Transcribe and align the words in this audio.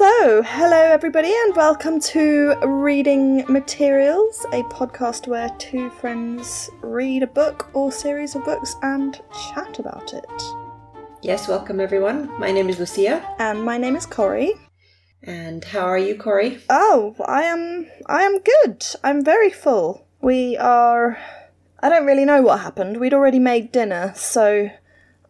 So, 0.00 0.42
hello 0.42 0.78
everybody, 0.78 1.30
and 1.30 1.54
welcome 1.54 2.00
to 2.00 2.54
Reading 2.64 3.44
Materials, 3.52 4.46
a 4.50 4.62
podcast 4.62 5.28
where 5.28 5.50
two 5.58 5.90
friends 5.90 6.70
read 6.80 7.22
a 7.22 7.26
book 7.26 7.68
or 7.74 7.92
series 7.92 8.34
of 8.34 8.42
books 8.46 8.76
and 8.80 9.20
chat 9.30 9.78
about 9.78 10.14
it. 10.14 10.42
Yes, 11.20 11.48
welcome 11.48 11.80
everyone. 11.80 12.30
My 12.40 12.50
name 12.50 12.70
is 12.70 12.78
Lucia. 12.78 13.22
And 13.38 13.62
my 13.62 13.76
name 13.76 13.94
is 13.94 14.06
Corey. 14.06 14.54
And 15.22 15.62
how 15.62 15.82
are 15.82 15.98
you, 15.98 16.16
Corey? 16.16 16.62
Oh, 16.70 17.14
I 17.26 17.42
am 17.42 17.86
I 18.06 18.22
am 18.22 18.38
good. 18.40 18.82
I'm 19.04 19.22
very 19.22 19.50
full. 19.50 20.06
We 20.22 20.56
are 20.56 21.18
I 21.80 21.90
don't 21.90 22.06
really 22.06 22.24
know 22.24 22.40
what 22.40 22.60
happened. 22.60 22.98
We'd 23.00 23.12
already 23.12 23.38
made 23.38 23.70
dinner, 23.70 24.14
so 24.16 24.70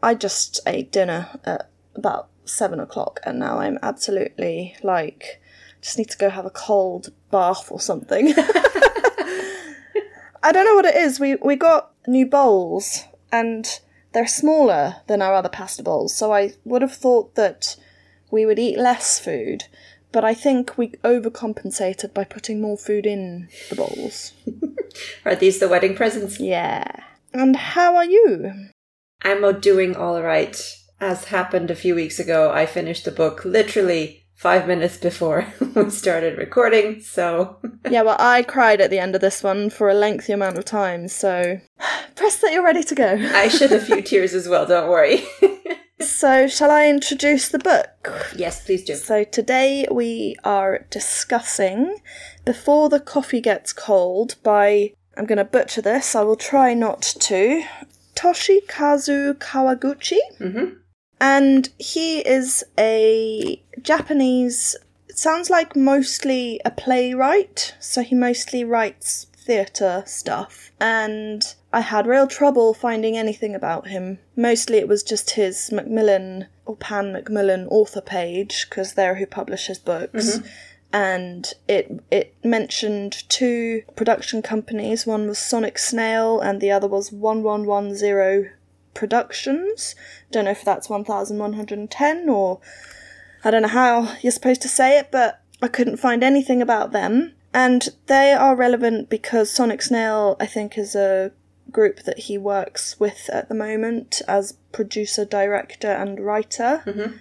I 0.01 0.15
just 0.15 0.61
ate 0.65 0.93
dinner 0.93 1.29
at 1.45 1.69
about 1.97 2.29
seven 2.51 2.81
o'clock, 2.81 3.21
and 3.25 3.39
now 3.39 3.59
I'm 3.59 3.79
absolutely 3.83 4.77
like 4.83 5.41
just 5.81 5.99
need 5.99 6.11
to 6.11 6.19
go 6.19 6.29
have 6.29 6.47
a 6.47 6.51
cold 6.51 7.11
bath 7.31 7.71
or 7.71 7.81
something. 7.81 8.35
I 10.43 10.53
don't 10.53 10.65
know 10.65 10.75
what 10.75 10.87
it 10.87 10.97
is. 10.97 11.21
We 11.21 11.37
we 11.37 11.57
got 11.57 11.93
new 12.07 12.27
bowls, 12.27 13.05
and 13.31 13.67
they're 14.13 14.27
smaller 14.27 14.97
than 15.07 15.23
our 15.23 15.35
other 15.35 15.49
pasta 15.49 15.83
bowls, 15.83 16.15
so 16.15 16.33
I 16.33 16.55
would 16.65 16.83
have 16.83 16.95
thought 16.95 17.35
that 17.35 17.77
we 18.31 18.47
would 18.47 18.59
eat 18.59 18.79
less 18.79 19.19
food. 19.19 19.65
But 20.13 20.25
I 20.25 20.35
think 20.35 20.77
we 20.77 20.89
overcompensated 21.05 22.13
by 22.13 22.25
putting 22.25 22.61
more 22.61 22.77
food 22.77 23.07
in 23.07 23.49
the 23.69 23.77
bowls. 23.77 24.33
Are 25.25 25.37
these 25.37 25.61
the 25.61 25.69
wedding 25.69 25.95
presents? 25.95 26.41
Yeah. 26.41 26.85
And 27.33 27.55
how 27.55 27.95
are 27.97 28.05
you? 28.05 28.71
I'm 29.23 29.61
doing 29.61 29.95
all 29.95 30.21
right. 30.21 30.61
As 31.01 31.25
happened 31.25 31.71
a 31.71 31.75
few 31.75 31.95
weeks 31.95 32.19
ago, 32.19 32.53
I 32.53 32.67
finished 32.67 33.07
the 33.07 33.11
book 33.11 33.45
literally 33.45 34.27
five 34.35 34.67
minutes 34.67 34.99
before 34.99 35.47
we 35.75 35.91
started 35.91 36.37
recording, 36.37 37.01
so. 37.01 37.59
yeah, 37.91 38.03
well, 38.03 38.17
I 38.19 38.43
cried 38.43 38.81
at 38.83 38.91
the 38.91 38.99
end 38.99 39.15
of 39.15 39.23
this 39.23 39.43
one 39.43 39.71
for 39.71 39.89
a 39.89 39.95
lengthy 39.95 40.33
amount 40.33 40.59
of 40.59 40.65
time, 40.65 41.09
so 41.09 41.61
press 42.17 42.37
that 42.41 42.53
you're 42.53 42.65
ready 42.65 42.83
to 42.83 42.95
go. 42.95 43.19
I 43.35 43.49
shed 43.49 43.73
a 43.73 43.81
few 43.81 44.03
tears 44.03 44.35
as 44.35 44.47
well, 44.47 44.67
don't 44.67 44.91
worry. 44.91 45.25
so, 46.01 46.47
shall 46.47 46.71
I 46.71 46.89
introduce 46.89 47.49
the 47.49 47.59
book? 47.59 48.33
Yes, 48.37 48.65
please 48.65 48.85
do. 48.85 48.95
So, 48.95 49.25
today 49.25 49.87
we 49.91 50.37
are 50.45 50.87
discussing 50.91 51.97
Before 52.45 52.91
the 52.91 53.01
Coffee 53.01 53.41
Gets 53.41 53.73
Cold 53.73 54.37
by, 54.43 54.93
I'm 55.17 55.25
going 55.25 55.39
to 55.39 55.45
butcher 55.45 55.81
this, 55.81 56.15
I 56.15 56.23
will 56.23 56.37
try 56.37 56.75
not 56.75 57.01
to, 57.03 57.65
Toshikazu 58.15 59.35
Kawaguchi. 59.35 60.19
Mm-hmm. 60.39 60.77
And 61.21 61.69
he 61.79 62.21
is 62.21 62.65
a 62.79 63.63
Japanese, 63.83 64.75
sounds 65.11 65.51
like 65.51 65.77
mostly 65.77 66.61
a 66.65 66.71
playwright, 66.71 67.75
so 67.79 68.03
he 68.03 68.15
mostly 68.15 68.65
writes 68.65 69.27
theatre 69.37 70.03
stuff. 70.07 70.71
And 70.81 71.55
I 71.73 71.81
had 71.81 72.07
real 72.07 72.27
trouble 72.27 72.73
finding 72.73 73.17
anything 73.19 73.55
about 73.55 73.89
him. 73.89 74.19
Mostly 74.35 74.79
it 74.79 74.89
was 74.89 75.03
just 75.03 75.33
his 75.33 75.71
Macmillan 75.71 76.47
or 76.65 76.77
Pan 76.77 77.13
Macmillan 77.13 77.67
author 77.67 78.01
page, 78.01 78.67
because 78.69 78.95
they're 78.95 79.17
who 79.17 79.27
publish 79.27 79.67
his 79.67 79.79
books. 79.79 80.39
Mm-hmm. 80.39 80.49
And 80.93 81.55
it 81.69 82.03
it 82.11 82.35
mentioned 82.43 83.29
two 83.29 83.83
production 83.95 84.43
companies. 84.43 85.07
One 85.07 85.29
was 85.29 85.39
Sonic 85.39 85.79
Snail, 85.79 86.41
and 86.41 86.61
the 86.61 86.71
other 86.73 86.89
was 86.89 87.13
One 87.13 87.43
One 87.43 87.65
One 87.67 87.95
Zero 87.95 88.47
Productions. 89.01 89.95
Don't 90.31 90.45
know 90.45 90.51
if 90.51 90.63
that's 90.63 90.91
1110 90.91 92.29
or 92.29 92.61
I 93.43 93.51
don't 93.51 93.63
know 93.63 93.69
how 93.69 94.15
you're 94.21 94.31
supposed 94.31 94.61
to 94.61 94.69
say 94.69 94.99
it, 94.99 95.11
but 95.11 95.41
I 95.63 95.69
couldn't 95.69 95.97
find 95.97 96.23
anything 96.23 96.61
about 96.61 96.93
them. 96.93 97.33
And 97.55 97.89
they 98.09 98.35
are 98.35 98.55
relevant 98.55 99.09
because 99.09 99.51
Sonic 99.51 99.81
Snail, 99.81 100.37
I 100.39 100.45
think, 100.45 100.77
is 100.77 100.95
a 100.95 101.33
group 101.71 102.03
that 102.03 102.19
he 102.19 102.37
works 102.37 103.01
with 103.01 103.31
at 103.33 103.49
the 103.49 103.55
moment 103.55 104.21
as 104.29 104.59
producer, 104.71 105.25
director, 105.25 105.91
and 105.91 106.21
writer. 106.21 106.83
Mm-hmm. 106.85 107.17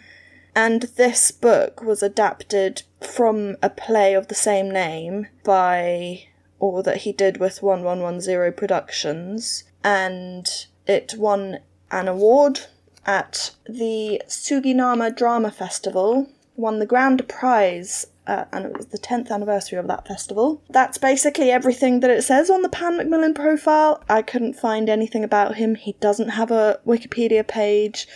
And 0.54 0.82
this 0.98 1.32
book 1.32 1.82
was 1.82 2.04
adapted 2.04 2.84
from 3.00 3.56
a 3.64 3.70
play 3.70 4.16
of 4.16 4.28
the 4.28 4.36
same 4.36 4.70
name 4.70 5.28
by, 5.46 6.26
or 6.60 6.84
that 6.84 6.98
he 6.98 7.14
did 7.14 7.38
with 7.38 7.64
1110 7.64 8.52
Productions. 8.52 9.64
And 9.82 10.46
it 10.86 11.14
won 11.18 11.60
an 11.92 12.08
award 12.08 12.62
at 13.06 13.52
the 13.68 14.22
Suginami 14.28 15.16
Drama 15.16 15.52
Festival, 15.52 16.28
won 16.56 16.80
the 16.80 16.86
grand 16.86 17.28
prize, 17.28 18.06
uh, 18.28 18.46
and 18.52 18.66
it 18.66 18.78
was 18.78 18.88
the 18.88 18.98
10th 19.00 19.32
anniversary 19.32 19.80
of 19.80 19.88
that 19.88 20.08
festival. 20.08 20.62
That's 20.70 20.98
basically 20.98 21.50
everything 21.50 22.02
that 22.02 22.12
it 22.12 22.24
says 22.24 22.50
on 22.50 22.62
the 22.62 22.70
Pan 22.70 22.98
Macmillan 22.98 23.34
profile. 23.34 24.04
I 24.10 24.22
couldn't 24.22 24.54
find 24.54 24.90
anything 24.90 25.24
about 25.24 25.56
him. 25.56 25.76
He 25.76 25.94
doesn't 26.00 26.30
have 26.30 26.52
a 26.52 26.80
Wikipedia 26.86 27.48
page. 27.48 28.08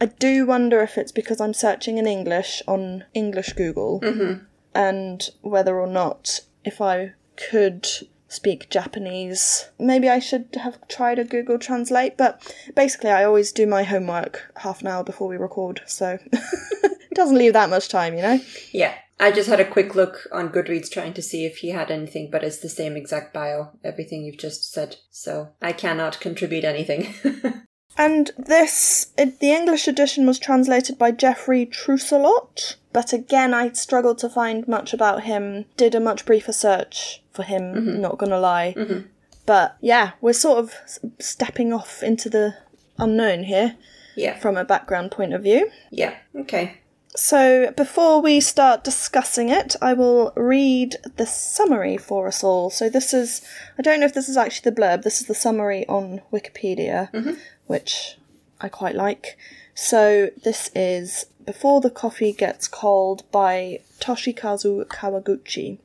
I 0.00 0.06
do 0.06 0.44
wonder 0.44 0.80
if 0.80 0.98
it's 0.98 1.12
because 1.12 1.40
I'm 1.40 1.54
searching 1.54 1.96
in 1.98 2.06
English 2.06 2.62
on 2.66 3.04
English 3.14 3.52
Google 3.54 4.00
Mm-hmm. 4.00 4.44
and 4.74 5.30
whether 5.40 5.78
or 5.78 5.86
not 5.86 6.40
if 6.64 6.80
I 6.80 7.12
could 7.36 7.86
speak 8.34 8.68
Japanese. 8.68 9.68
Maybe 9.78 10.08
I 10.08 10.18
should 10.18 10.48
have 10.60 10.86
tried 10.88 11.18
a 11.18 11.24
Google 11.24 11.58
Translate, 11.58 12.16
but 12.16 12.54
basically, 12.74 13.10
I 13.10 13.24
always 13.24 13.52
do 13.52 13.66
my 13.66 13.84
homework 13.84 14.52
half 14.56 14.80
an 14.80 14.88
hour 14.88 15.04
before 15.04 15.28
we 15.28 15.36
record, 15.36 15.82
so 15.86 16.18
it 16.32 17.14
doesn't 17.14 17.38
leave 17.38 17.52
that 17.52 17.70
much 17.70 17.88
time, 17.88 18.14
you 18.14 18.22
know? 18.22 18.40
Yeah. 18.72 18.94
I 19.20 19.30
just 19.30 19.48
had 19.48 19.60
a 19.60 19.64
quick 19.64 19.94
look 19.94 20.26
on 20.32 20.50
Goodreads 20.50 20.90
trying 20.90 21.12
to 21.14 21.22
see 21.22 21.46
if 21.46 21.58
he 21.58 21.68
had 21.68 21.90
anything, 21.92 22.30
but 22.32 22.42
it's 22.42 22.58
the 22.58 22.68
same 22.68 22.96
exact 22.96 23.32
bio, 23.32 23.70
everything 23.84 24.24
you've 24.24 24.38
just 24.38 24.72
said. 24.72 24.96
So 25.10 25.50
I 25.62 25.72
cannot 25.72 26.18
contribute 26.18 26.64
anything. 26.64 27.14
And 27.96 28.32
this, 28.36 29.12
it, 29.16 29.38
the 29.40 29.52
English 29.52 29.86
edition 29.86 30.26
was 30.26 30.38
translated 30.38 30.98
by 30.98 31.12
Geoffrey 31.12 31.66
Trousselot, 31.66 32.76
but 32.94 33.12
again, 33.12 33.52
I 33.52 33.72
struggled 33.72 34.16
to 34.18 34.30
find 34.30 34.66
much 34.66 34.94
about 34.94 35.24
him. 35.24 35.66
Did 35.76 35.94
a 35.94 36.00
much 36.00 36.24
briefer 36.24 36.52
search 36.52 37.22
for 37.32 37.42
him, 37.42 38.00
not 38.00 38.16
gonna 38.16 38.38
lie. 38.38 38.72
Mhm. 38.74 39.08
But 39.44 39.76
yeah, 39.82 40.12
we're 40.22 40.32
sort 40.32 40.60
of 40.60 40.74
stepping 41.18 41.72
off 41.72 42.02
into 42.02 42.30
the 42.30 42.54
unknown 42.98 43.42
here 43.42 43.74
yeah. 44.14 44.38
from 44.38 44.56
a 44.56 44.64
background 44.64 45.10
point 45.10 45.34
of 45.34 45.42
view. 45.42 45.70
Yeah. 45.90 46.14
Okay. 46.34 46.78
So, 47.16 47.72
before 47.76 48.20
we 48.20 48.40
start 48.40 48.82
discussing 48.82 49.48
it, 49.48 49.76
I 49.80 49.92
will 49.92 50.32
read 50.34 50.96
the 51.16 51.26
summary 51.26 51.96
for 51.96 52.26
us 52.26 52.42
all. 52.42 52.70
So, 52.70 52.88
this 52.88 53.14
is, 53.14 53.40
I 53.78 53.82
don't 53.82 54.00
know 54.00 54.06
if 54.06 54.14
this 54.14 54.28
is 54.28 54.36
actually 54.36 54.70
the 54.70 54.80
blurb, 54.80 55.02
this 55.02 55.20
is 55.20 55.28
the 55.28 55.34
summary 55.34 55.86
on 55.86 56.22
Wikipedia, 56.32 57.36
which 57.66 58.16
I 58.60 58.68
quite 58.68 58.96
like. 58.96 59.36
So, 59.74 60.30
this 60.42 60.70
is 60.74 61.26
Before 61.46 61.82
the 61.82 61.90
Coffee 61.90 62.32
Gets 62.32 62.68
Cold 62.68 63.30
by 63.30 63.80
Toshikazu 64.00 64.86
Kawaguchi. 64.86 65.78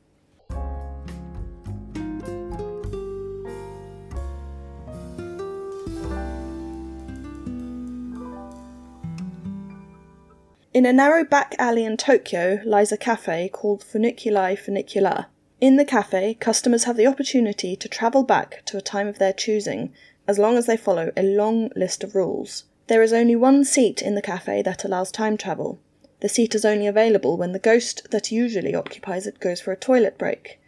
In 10.72 10.86
a 10.86 10.94
narrow 10.94 11.24
back 11.24 11.54
alley 11.58 11.84
in 11.84 11.98
Tokyo 11.98 12.60
lies 12.64 12.90
a 12.90 12.96
cafe 12.96 13.50
called 13.52 13.84
Funiculi 13.84 14.56
Funicula. 14.56 15.26
In 15.60 15.76
the 15.76 15.84
cafe, 15.84 16.32
customers 16.32 16.84
have 16.84 16.96
the 16.96 17.06
opportunity 17.06 17.76
to 17.76 17.88
travel 17.88 18.22
back 18.22 18.62
to 18.64 18.78
a 18.78 18.80
time 18.80 19.06
of 19.06 19.18
their 19.18 19.34
choosing, 19.34 19.92
as 20.26 20.38
long 20.38 20.56
as 20.56 20.64
they 20.64 20.78
follow 20.78 21.12
a 21.18 21.22
long 21.22 21.68
list 21.76 22.02
of 22.02 22.14
rules. 22.14 22.64
There 22.90 23.04
is 23.04 23.12
only 23.12 23.36
one 23.36 23.64
seat 23.64 24.02
in 24.02 24.16
the 24.16 24.20
cafe 24.20 24.62
that 24.62 24.82
allows 24.82 25.12
time 25.12 25.36
travel. 25.36 25.78
The 26.22 26.28
seat 26.28 26.56
is 26.56 26.64
only 26.64 26.88
available 26.88 27.36
when 27.36 27.52
the 27.52 27.60
ghost 27.60 28.10
that 28.10 28.32
usually 28.32 28.74
occupies 28.74 29.28
it 29.28 29.38
goes 29.38 29.60
for 29.60 29.70
a 29.70 29.76
toilet 29.76 30.18
break. 30.18 30.58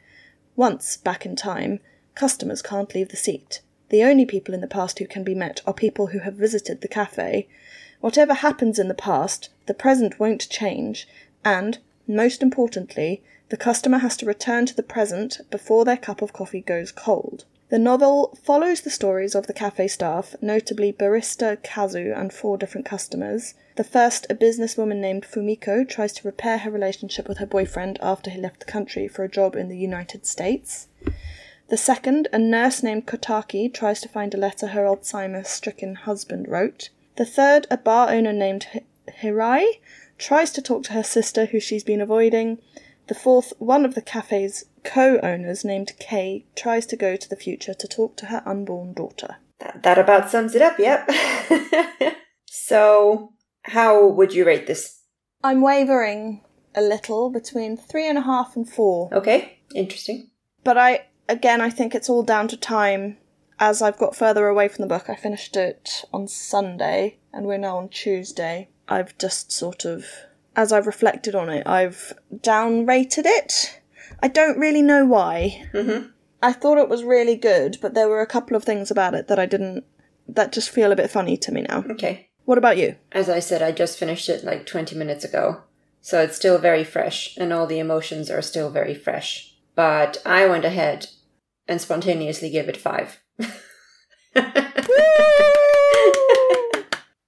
Once 0.54 0.96
back 0.96 1.26
in 1.26 1.34
time, 1.34 1.80
customers 2.14 2.62
can't 2.62 2.94
leave 2.94 3.08
the 3.08 3.16
seat. 3.16 3.60
The 3.88 4.04
only 4.04 4.24
people 4.24 4.54
in 4.54 4.60
the 4.60 4.68
past 4.68 5.00
who 5.00 5.06
can 5.08 5.24
be 5.24 5.34
met 5.34 5.62
are 5.66 5.74
people 5.74 6.06
who 6.06 6.20
have 6.20 6.34
visited 6.34 6.80
the 6.80 6.86
cafe. 6.86 7.48
Whatever 8.00 8.34
happens 8.34 8.78
in 8.78 8.86
the 8.86 8.94
past, 8.94 9.48
the 9.66 9.74
present 9.74 10.20
won't 10.20 10.48
change, 10.48 11.08
and, 11.44 11.78
most 12.06 12.40
importantly, 12.40 13.20
the 13.48 13.56
customer 13.56 13.98
has 13.98 14.16
to 14.18 14.26
return 14.26 14.64
to 14.66 14.76
the 14.76 14.84
present 14.84 15.40
before 15.50 15.84
their 15.84 15.96
cup 15.96 16.22
of 16.22 16.32
coffee 16.32 16.60
goes 16.60 16.92
cold. 16.92 17.46
The 17.72 17.78
novel 17.78 18.36
follows 18.42 18.82
the 18.82 18.90
stories 18.90 19.34
of 19.34 19.46
the 19.46 19.54
cafe 19.54 19.88
staff, 19.88 20.36
notably 20.42 20.92
barista 20.92 21.56
Kazu 21.62 22.12
and 22.14 22.30
four 22.30 22.58
different 22.58 22.84
customers. 22.84 23.54
The 23.76 23.82
first, 23.82 24.26
a 24.28 24.34
businesswoman 24.34 24.98
named 24.98 25.24
Fumiko, 25.24 25.88
tries 25.88 26.12
to 26.12 26.28
repair 26.28 26.58
her 26.58 26.70
relationship 26.70 27.26
with 27.26 27.38
her 27.38 27.46
boyfriend 27.46 27.98
after 28.02 28.28
he 28.28 28.38
left 28.38 28.60
the 28.60 28.66
country 28.66 29.08
for 29.08 29.24
a 29.24 29.28
job 29.30 29.56
in 29.56 29.68
the 29.68 29.78
United 29.78 30.26
States. 30.26 30.88
The 31.68 31.78
second, 31.78 32.28
a 32.30 32.38
nurse 32.38 32.82
named 32.82 33.06
Kohtake, 33.06 33.72
tries 33.72 34.02
to 34.02 34.08
find 34.10 34.34
a 34.34 34.36
letter 34.36 34.66
her 34.66 34.84
Alzheimer's 34.84 35.48
stricken 35.48 35.94
husband 35.94 36.48
wrote. 36.48 36.90
The 37.16 37.24
third, 37.24 37.66
a 37.70 37.78
bar 37.78 38.10
owner 38.10 38.34
named 38.34 38.66
Hirai, 39.22 39.80
tries 40.18 40.50
to 40.52 40.60
talk 40.60 40.82
to 40.82 40.92
her 40.92 41.02
sister, 41.02 41.46
who 41.46 41.58
she's 41.58 41.84
been 41.84 42.02
avoiding. 42.02 42.58
The 43.06 43.14
fourth, 43.14 43.54
one 43.58 43.86
of 43.86 43.94
the 43.94 44.02
cafe's 44.02 44.66
co 44.84 45.18
owners, 45.22 45.64
named 45.64 45.92
Kei, 45.98 46.46
tries 46.56 46.86
to 46.86 46.96
go 46.96 47.16
to 47.16 47.28
the 47.28 47.36
future 47.36 47.74
to 47.74 47.88
talk 47.88 48.16
to 48.16 48.26
her 48.26 48.42
unborn 48.46 48.92
daughter. 48.92 49.36
That, 49.60 49.82
that 49.82 49.98
about 49.98 50.30
sums 50.30 50.54
it 50.54 50.62
up, 50.62 50.78
yep. 50.78 51.08
so, 52.46 53.32
how 53.62 54.06
would 54.06 54.34
you 54.34 54.44
rate 54.44 54.66
this? 54.66 55.02
I'm 55.44 55.60
wavering 55.60 56.42
a 56.74 56.82
little 56.82 57.30
between 57.30 57.76
three 57.76 58.08
and 58.08 58.18
a 58.18 58.22
half 58.22 58.56
and 58.56 58.68
four. 58.68 59.08
Okay, 59.12 59.58
interesting. 59.74 60.30
But 60.64 60.78
I, 60.78 61.06
again, 61.28 61.60
I 61.60 61.70
think 61.70 61.94
it's 61.94 62.08
all 62.08 62.22
down 62.22 62.48
to 62.48 62.56
time. 62.56 63.18
As 63.58 63.82
I've 63.82 63.98
got 63.98 64.16
further 64.16 64.48
away 64.48 64.68
from 64.68 64.82
the 64.82 64.88
book, 64.88 65.08
I 65.08 65.14
finished 65.14 65.56
it 65.56 66.04
on 66.12 66.26
Sunday, 66.26 67.18
and 67.32 67.46
we're 67.46 67.58
now 67.58 67.76
on 67.76 67.88
Tuesday. 67.88 68.68
I've 68.88 69.16
just 69.18 69.52
sort 69.52 69.84
of, 69.84 70.06
as 70.56 70.72
I've 70.72 70.86
reflected 70.86 71.34
on 71.34 71.48
it, 71.48 71.66
I've 71.66 72.12
downrated 72.34 73.24
it. 73.24 73.80
I 74.22 74.28
don't 74.28 74.58
really 74.58 74.82
know 74.82 75.04
why. 75.04 75.68
Mm-hmm. 75.74 76.06
I 76.40 76.52
thought 76.52 76.78
it 76.78 76.88
was 76.88 77.02
really 77.02 77.36
good, 77.36 77.78
but 77.82 77.94
there 77.94 78.08
were 78.08 78.20
a 78.20 78.26
couple 78.26 78.56
of 78.56 78.64
things 78.64 78.90
about 78.90 79.14
it 79.14 79.26
that 79.28 79.38
I 79.38 79.46
didn't, 79.46 79.84
that 80.28 80.52
just 80.52 80.70
feel 80.70 80.92
a 80.92 80.96
bit 80.96 81.10
funny 81.10 81.36
to 81.36 81.52
me 81.52 81.62
now. 81.62 81.84
Okay. 81.90 82.28
What 82.44 82.58
about 82.58 82.78
you? 82.78 82.96
As 83.10 83.28
I 83.28 83.40
said, 83.40 83.62
I 83.62 83.72
just 83.72 83.98
finished 83.98 84.28
it 84.28 84.44
like 84.44 84.66
20 84.66 84.96
minutes 84.96 85.24
ago. 85.24 85.62
So 86.00 86.20
it's 86.20 86.36
still 86.36 86.58
very 86.58 86.82
fresh, 86.82 87.36
and 87.36 87.52
all 87.52 87.66
the 87.66 87.78
emotions 87.78 88.28
are 88.30 88.42
still 88.42 88.70
very 88.70 88.94
fresh. 88.94 89.54
But 89.74 90.20
I 90.26 90.46
went 90.46 90.64
ahead 90.64 91.06
and 91.68 91.80
spontaneously 91.80 92.50
gave 92.50 92.68
it 92.68 92.76
five. 92.76 93.20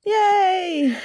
Yay! 0.04 0.96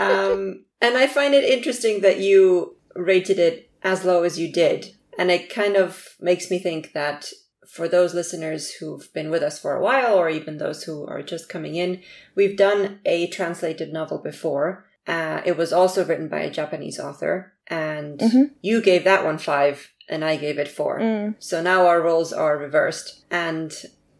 um, 0.00 0.64
and 0.80 0.96
I 0.96 1.06
find 1.06 1.34
it 1.34 1.44
interesting 1.44 2.00
that 2.00 2.18
you 2.18 2.76
rated 2.96 3.38
it 3.38 3.70
as 3.82 4.04
low 4.04 4.24
as 4.24 4.38
you 4.38 4.52
did. 4.52 4.96
And 5.18 5.30
it 5.30 5.48
kind 5.52 5.76
of 5.76 6.16
makes 6.20 6.50
me 6.50 6.58
think 6.58 6.92
that 6.92 7.30
for 7.66 7.88
those 7.88 8.14
listeners 8.14 8.72
who've 8.74 9.12
been 9.12 9.30
with 9.30 9.42
us 9.42 9.58
for 9.58 9.74
a 9.74 9.82
while, 9.82 10.14
or 10.14 10.28
even 10.28 10.58
those 10.58 10.84
who 10.84 11.06
are 11.06 11.22
just 11.22 11.48
coming 11.48 11.76
in, 11.76 12.02
we've 12.34 12.56
done 12.56 13.00
a 13.04 13.26
translated 13.28 13.92
novel 13.92 14.18
before. 14.18 14.86
Uh, 15.06 15.40
it 15.44 15.56
was 15.56 15.72
also 15.72 16.04
written 16.04 16.28
by 16.28 16.40
a 16.40 16.50
Japanese 16.50 16.98
author, 16.98 17.54
and 17.68 18.18
Mhm. 18.20 18.50
you 18.60 18.80
gave 18.80 19.04
that 19.04 19.24
one 19.24 19.38
five, 19.38 19.90
and 20.08 20.24
I 20.24 20.36
gave 20.36 20.58
it 20.58 20.68
four. 20.68 21.00
Mm. 21.00 21.34
So 21.38 21.62
now 21.62 21.86
our 21.86 22.00
roles 22.00 22.32
are 22.32 22.56
reversed. 22.58 23.24
And 23.30 23.72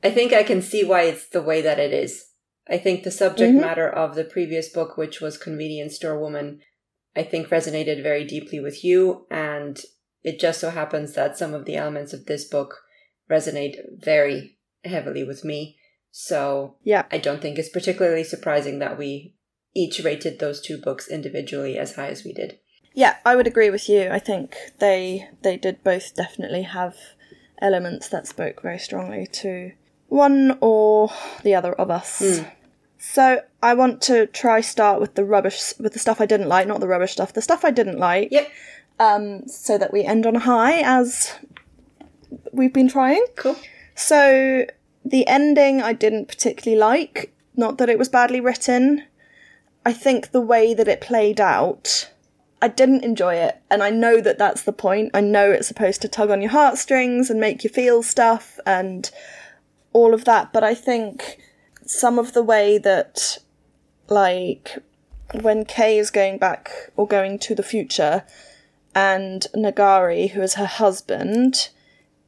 I 0.03 0.11
think 0.11 0.33
I 0.33 0.43
can 0.43 0.63
see 0.63 0.85
why 0.85 1.03
it's 1.03 1.27
the 1.29 1.43
way 1.43 1.61
that 1.63 1.79
it 1.79 1.93
is. 1.93 2.27
I 2.69 2.79
think 2.79 3.03
the 3.03 3.11
subject 3.11 3.53
Mhm. 3.53 3.61
matter 3.61 3.89
of 3.89 4.15
the 4.15 4.25
previous 4.25 4.69
book, 4.69 4.97
which 4.97 5.21
was 5.21 5.37
Convenience 5.37 5.97
Store 5.97 6.19
Woman, 6.19 6.61
I 7.15 7.23
think 7.23 7.49
resonated 7.49 8.03
very 8.03 8.25
deeply 8.25 8.61
with 8.61 8.85
you. 8.85 9.27
And 9.31 9.81
it 10.25 10.41
just 10.41 10.61
so 10.61 10.71
happens 10.71 11.13
that 11.13 11.39
some 11.39 11.55
of 11.55 11.67
the 11.67 11.77
elements 11.77 12.13
of 12.13 12.27
this 12.27 12.45
book 12.45 12.83
resonate 13.31 13.77
very 14.03 14.59
heavily 14.85 15.23
with 15.23 15.45
me. 15.45 15.77
So 16.11 16.77
Yeah. 16.83 17.05
I 17.13 17.19
don't 17.19 17.41
think 17.41 17.59
it's 17.59 17.69
particularly 17.69 18.25
surprising 18.25 18.79
that 18.79 18.99
we 18.99 19.37
each 19.75 20.01
rated 20.01 20.39
those 20.39 20.61
two 20.61 20.79
books 20.79 21.09
individually 21.09 21.79
as 21.79 21.97
high 21.97 22.09
as 22.09 22.25
we 22.25 22.33
did. 22.33 22.59
Yeah, 22.95 23.17
I 23.25 23.35
would 23.35 23.49
agree 23.49 23.71
with 23.71 23.89
you. 23.89 24.09
I 24.11 24.21
think 24.21 24.57
they 24.79 25.29
they 25.43 25.57
did 25.57 25.83
both 25.83 26.15
definitely 26.15 26.63
have 26.63 26.95
elements 27.61 28.09
that 28.09 28.27
spoke 28.29 28.63
very 28.63 28.79
strongly 28.79 29.27
to 29.27 29.73
one 30.09 30.57
or 30.61 31.11
the 31.43 31.55
other 31.55 31.73
of 31.73 31.91
us. 31.91 32.21
Hmm. 32.21 32.45
So 32.99 33.43
I 33.63 33.75
want 33.75 34.01
to 34.03 34.27
try 34.29 34.61
start 34.61 35.01
with 35.01 35.15
the 35.15 35.25
rubbish 35.25 35.75
with 35.79 35.93
the 35.93 35.99
stuff 35.99 36.21
I 36.21 36.27
didn't 36.27 36.49
like, 36.49 36.69
not 36.69 36.81
the 36.81 36.89
rubbish 36.89 37.13
stuff, 37.13 37.33
the 37.33 37.43
stuff 37.43 37.65
I 37.65 37.71
didn't 37.71 37.99
like. 37.99 38.29
Yep. 38.31 38.49
Um, 39.01 39.49
so 39.49 39.77
that 39.77 39.93
we 39.93 40.05
end 40.05 40.25
on 40.25 40.37
a 40.37 40.41
high 40.41 40.81
as 40.81 41.33
we've 42.53 42.73
been 42.73 42.89
trying. 42.89 43.25
Cool. 43.35 43.57
So 43.95 44.67
the 45.05 45.27
ending 45.27 45.83
I 45.83 45.93
didn't 45.93 46.29
particularly 46.29 46.79
like. 46.79 47.35
Not 47.57 47.79
that 47.79 47.89
it 47.89 47.99
was 47.99 48.09
badly 48.09 48.41
written. 48.41 49.05
I 49.85 49.93
think 49.93 50.31
the 50.31 50.41
way 50.41 50.75
that 50.75 50.89
it 50.89 51.01
played 51.01 51.41
out, 51.41 52.11
I 52.63 52.69
didn't 52.69 53.05
enjoy 53.05 53.35
it. 53.35 53.61
And 53.71 53.83
I 53.83 53.91
know 53.91 54.21
that 54.21 54.39
that's 54.39 54.63
the 54.63 54.73
point. 54.73 55.11
I 55.13 55.21
know 55.21 55.51
it's 55.51 55.69
supposed 55.69 56.01
to 56.03 56.09
tug 56.09 56.31
on 56.31 56.41
your 56.41 56.51
heartstrings 56.51 57.31
and 57.31 57.39
make 57.39 57.63
you 57.65 57.71
feel 57.71 58.03
stuff 58.03 58.59
and 58.65 59.11
all 59.93 60.15
of 60.15 60.25
that. 60.25 60.53
But 60.53 60.65
I 60.65 60.75
think 60.75 61.39
some 61.85 62.19
of 62.19 62.33
the 62.33 62.43
way 62.43 62.79
that, 62.79 63.39
like, 64.09 64.79
when 65.43 65.65
Kei 65.65 65.99
is 65.99 66.11
going 66.11 66.39
back 66.39 66.71
or 66.97 67.07
going 67.07 67.39
to 67.41 67.55
the 67.55 67.63
future 67.63 68.25
and 68.95 69.47
Nagare, 69.55 70.31
who 70.31 70.43
is 70.43 70.55
her 70.55 70.67
husband, 70.67 71.69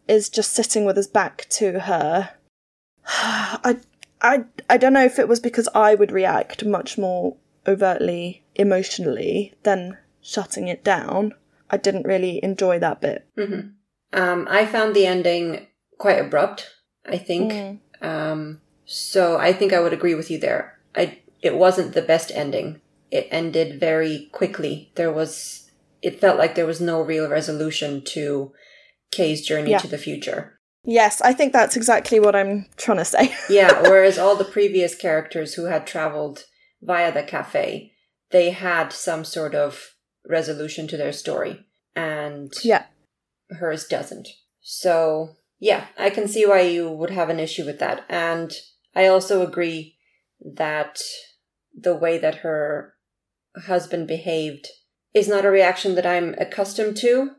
is 0.08 0.28
just 0.28 0.52
sitting 0.52 0.84
with 0.84 0.96
his 0.96 1.08
back 1.08 1.46
to 1.50 1.80
her. 1.80 2.30
I, 3.06 3.78
I, 4.20 4.44
I 4.68 4.76
don't 4.76 4.92
know 4.92 5.04
if 5.04 5.18
it 5.18 5.28
was 5.28 5.40
because 5.40 5.68
I 5.74 5.94
would 5.94 6.12
react 6.12 6.64
much 6.64 6.98
more 6.98 7.36
overtly 7.66 8.44
emotionally 8.54 9.54
than 9.62 9.98
shutting 10.20 10.68
it 10.68 10.82
down. 10.82 11.34
I 11.70 11.76
didn't 11.76 12.06
really 12.06 12.42
enjoy 12.42 12.78
that 12.78 13.00
bit. 13.00 13.26
hmm 13.36 13.60
Um, 14.12 14.46
I 14.50 14.66
found 14.66 14.94
the 14.94 15.06
ending 15.06 15.66
quite 15.98 16.18
abrupt. 16.18 16.72
I 17.08 17.18
think. 17.18 17.52
Mm. 17.52 17.78
Um, 18.00 18.60
so 18.84 19.38
I 19.38 19.52
think 19.52 19.72
I 19.72 19.80
would 19.80 19.92
agree 19.92 20.14
with 20.14 20.30
you 20.30 20.38
there. 20.38 20.78
I 20.94 21.18
it 21.42 21.56
wasn't 21.56 21.92
the 21.92 22.02
best 22.02 22.32
ending. 22.34 22.80
It 23.10 23.28
ended 23.30 23.78
very 23.78 24.28
quickly. 24.32 24.90
There 24.96 25.12
was 25.12 25.65
it 26.06 26.20
felt 26.20 26.38
like 26.38 26.54
there 26.54 26.66
was 26.66 26.80
no 26.80 27.02
real 27.02 27.28
resolution 27.28 28.00
to 28.00 28.52
Kei's 29.10 29.44
journey 29.44 29.72
Yeah. 29.72 29.78
to 29.78 29.88
the 29.88 29.98
future. 29.98 30.60
Yes, 30.84 31.20
I 31.20 31.32
think 31.32 31.52
that's 31.52 31.74
exactly 31.74 32.20
what 32.20 32.36
I'm 32.36 32.66
trying 32.76 32.98
to 32.98 33.04
say. 33.04 33.34
Yeah, 33.50 33.82
whereas 33.82 34.16
all 34.16 34.36
the 34.36 34.44
previous 34.44 34.94
characters 34.94 35.54
who 35.54 35.64
had 35.64 35.84
traveled 35.84 36.44
via 36.80 37.12
the 37.12 37.24
cafe, 37.24 37.92
they 38.30 38.50
had 38.50 38.92
some 38.92 39.24
sort 39.24 39.56
of 39.56 39.96
resolution 40.24 40.86
to 40.86 40.96
their 40.96 41.12
story. 41.12 41.66
And 41.96 42.52
yeah. 42.62 42.84
hers 43.50 43.84
doesn't. 43.88 44.28
So, 44.60 45.30
yeah, 45.58 45.86
I 45.98 46.10
can 46.10 46.28
see 46.28 46.46
why 46.46 46.60
you 46.60 46.88
would 46.88 47.10
have 47.10 47.30
an 47.30 47.40
issue 47.40 47.66
with 47.66 47.80
that. 47.80 48.04
And 48.08 48.52
I 48.94 49.08
also 49.08 49.44
agree 49.44 49.96
that 50.40 51.00
the 51.74 51.96
way 51.96 52.16
that 52.18 52.36
her 52.46 52.94
husband 53.66 54.06
behaved 54.06 54.68
is 55.16 55.28
not 55.28 55.46
a 55.46 55.50
reaction 55.50 55.94
that 55.94 56.04
I'm 56.04 56.34
accustomed 56.38 56.96
to. 56.98 57.30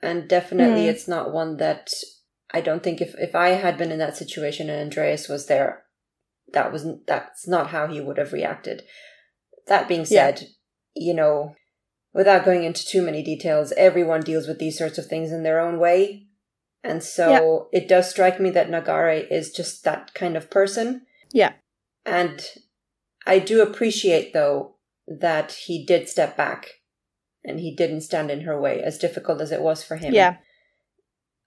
And 0.00 0.28
definitely 0.28 0.84
Hmm. 0.84 0.90
it's 0.90 1.08
not 1.08 1.32
one 1.32 1.56
that 1.56 1.92
I 2.52 2.60
don't 2.60 2.82
think 2.84 3.00
if, 3.00 3.14
if 3.18 3.34
I 3.34 3.50
had 3.50 3.76
been 3.76 3.90
in 3.90 3.98
that 3.98 4.16
situation 4.16 4.70
and 4.70 4.80
Andreas 4.80 5.28
was 5.28 5.46
there, 5.46 5.82
that 6.52 6.70
wasn't 6.70 7.06
that's 7.08 7.48
not 7.48 7.70
how 7.70 7.88
he 7.88 8.00
would 8.00 8.18
have 8.18 8.32
reacted. 8.32 8.84
That 9.66 9.88
being 9.88 10.02
Yeah. 10.02 10.06
said, 10.06 10.46
you 10.94 11.12
know, 11.14 11.56
without 12.12 12.44
going 12.44 12.62
into 12.62 12.86
too 12.86 13.02
many 13.02 13.22
details, 13.22 13.72
everyone 13.72 14.20
deals 14.20 14.46
with 14.46 14.60
these 14.60 14.78
sorts 14.78 14.98
of 14.98 15.06
things 15.06 15.32
in 15.32 15.42
their 15.42 15.58
own 15.58 15.80
way. 15.80 16.28
And 16.84 17.02
so 17.02 17.68
it 17.72 17.88
does 17.88 18.08
strike 18.08 18.38
me 18.38 18.50
that 18.50 18.68
Nagare 18.68 19.26
is 19.28 19.50
just 19.50 19.82
that 19.84 20.14
kind 20.14 20.36
of 20.36 20.50
person. 20.50 21.06
Yeah. 21.32 21.54
And 22.04 22.46
I 23.26 23.40
do 23.40 23.62
appreciate, 23.62 24.34
though, 24.34 24.76
that 25.08 25.52
he 25.66 25.84
did 25.84 26.08
step 26.08 26.36
back 26.36 26.68
and 27.44 27.60
he 27.60 27.74
didn't 27.74 28.00
stand 28.02 28.30
in 28.30 28.42
her 28.42 28.58
way, 28.60 28.82
as 28.82 28.98
difficult 28.98 29.40
as 29.40 29.52
it 29.52 29.60
was 29.62 29.82
for 29.84 29.96
him. 29.96 30.14
Yeah. 30.14 30.36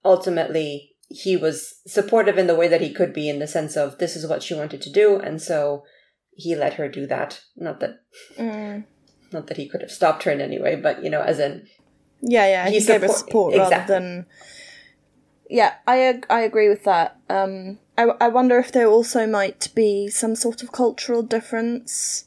Ultimately, 0.04 0.92
he 1.08 1.36
was 1.36 1.80
supportive 1.86 2.38
in 2.38 2.46
the 2.46 2.54
way 2.54 2.68
that 2.68 2.80
he 2.80 2.92
could 2.92 3.12
be, 3.12 3.28
in 3.28 3.38
the 3.38 3.46
sense 3.46 3.76
of 3.76 3.98
this 3.98 4.14
is 4.16 4.26
what 4.26 4.42
she 4.42 4.54
wanted 4.54 4.80
to 4.82 4.90
do, 4.92 5.16
and 5.16 5.40
so 5.42 5.84
he 6.32 6.54
let 6.54 6.74
her 6.74 6.88
do 6.88 7.06
that. 7.06 7.40
Not 7.56 7.80
that, 7.80 8.00
Mm. 8.38 8.84
not 9.32 9.46
that 9.48 9.56
he 9.56 9.68
could 9.68 9.80
have 9.80 9.90
stopped 9.90 10.22
her 10.24 10.30
in 10.30 10.40
any 10.40 10.60
way, 10.60 10.76
but 10.76 11.02
you 11.02 11.10
know, 11.10 11.22
as 11.22 11.38
in, 11.38 11.66
Yeah, 12.20 12.46
yeah. 12.46 12.68
He, 12.68 12.78
He 12.80 12.86
gave 12.86 13.00
her 13.02 13.08
support- 13.08 13.52
support 13.52 13.70
rather 13.70 13.86
than. 13.86 14.26
Yeah, 15.50 15.74
I 15.86 15.98
ag- 16.00 16.26
I 16.28 16.40
agree 16.42 16.68
with 16.68 16.84
that. 16.84 17.16
Um, 17.30 17.78
I 17.96 18.04
I 18.20 18.28
wonder 18.28 18.58
if 18.58 18.70
there 18.72 18.86
also 18.88 19.26
might 19.26 19.68
be 19.74 20.08
some 20.08 20.34
sort 20.36 20.62
of 20.62 20.72
cultural 20.72 21.22
difference. 21.22 22.24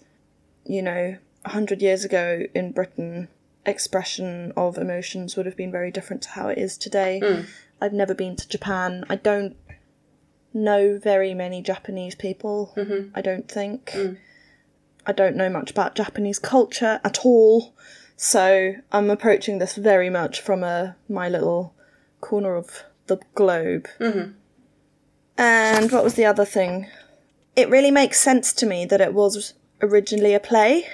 You 0.66 0.82
know, 0.82 1.18
a 1.46 1.50
hundred 1.50 1.82
years 1.82 2.04
ago 2.06 2.48
in 2.56 2.72
Britain, 2.72 3.28
expression 3.66 4.54
of 4.58 4.78
emotions 4.78 5.36
would 5.36 5.46
have 5.46 5.56
been 5.58 5.72
very 5.72 5.92
different 5.92 6.22
to 6.24 6.30
how 6.30 6.48
it 6.48 6.58
is 6.58 6.78
today. 6.78 7.20
Mm. 7.24 7.46
I've 7.80 7.94
never 7.94 8.14
been 8.14 8.36
to 8.36 8.48
Japan. 8.48 9.06
I 9.10 9.16
don't 9.16 9.56
know 10.54 10.98
very 10.98 11.34
many 11.34 11.62
Japanese 11.62 12.16
people. 12.16 12.74
Mhm. 12.76 13.12
I 13.16 13.22
don't 13.22 13.50
think. 13.50 13.92
Mm. 13.92 14.18
I 15.06 15.12
don't 15.14 15.36
know 15.36 15.50
much 15.50 15.72
about 15.72 15.96
Japanese 15.96 16.40
culture 16.40 17.00
at 17.04 17.26
all. 17.26 17.74
So 18.18 18.76
I'm 18.92 19.10
approaching 19.10 19.58
this 19.58 19.76
very 19.76 20.10
much 20.10 20.42
from 20.42 20.64
a 20.64 20.96
my 21.10 21.28
little 21.28 21.74
corner 22.20 22.56
of 22.56 22.84
the 23.08 23.18
globe. 23.34 23.88
Mhm. 24.00 24.34
And 25.38 25.92
what 25.92 26.04
was 26.04 26.14
the 26.14 26.26
other 26.26 26.46
thing? 26.46 26.88
It 27.56 27.70
really 27.70 27.92
makes 27.92 28.20
sense 28.20 28.54
to 28.54 28.66
me 28.66 28.86
that 28.86 29.02
it 29.02 29.14
was 29.14 29.54
originally 29.82 30.34
a 30.36 30.40
play 30.40 30.88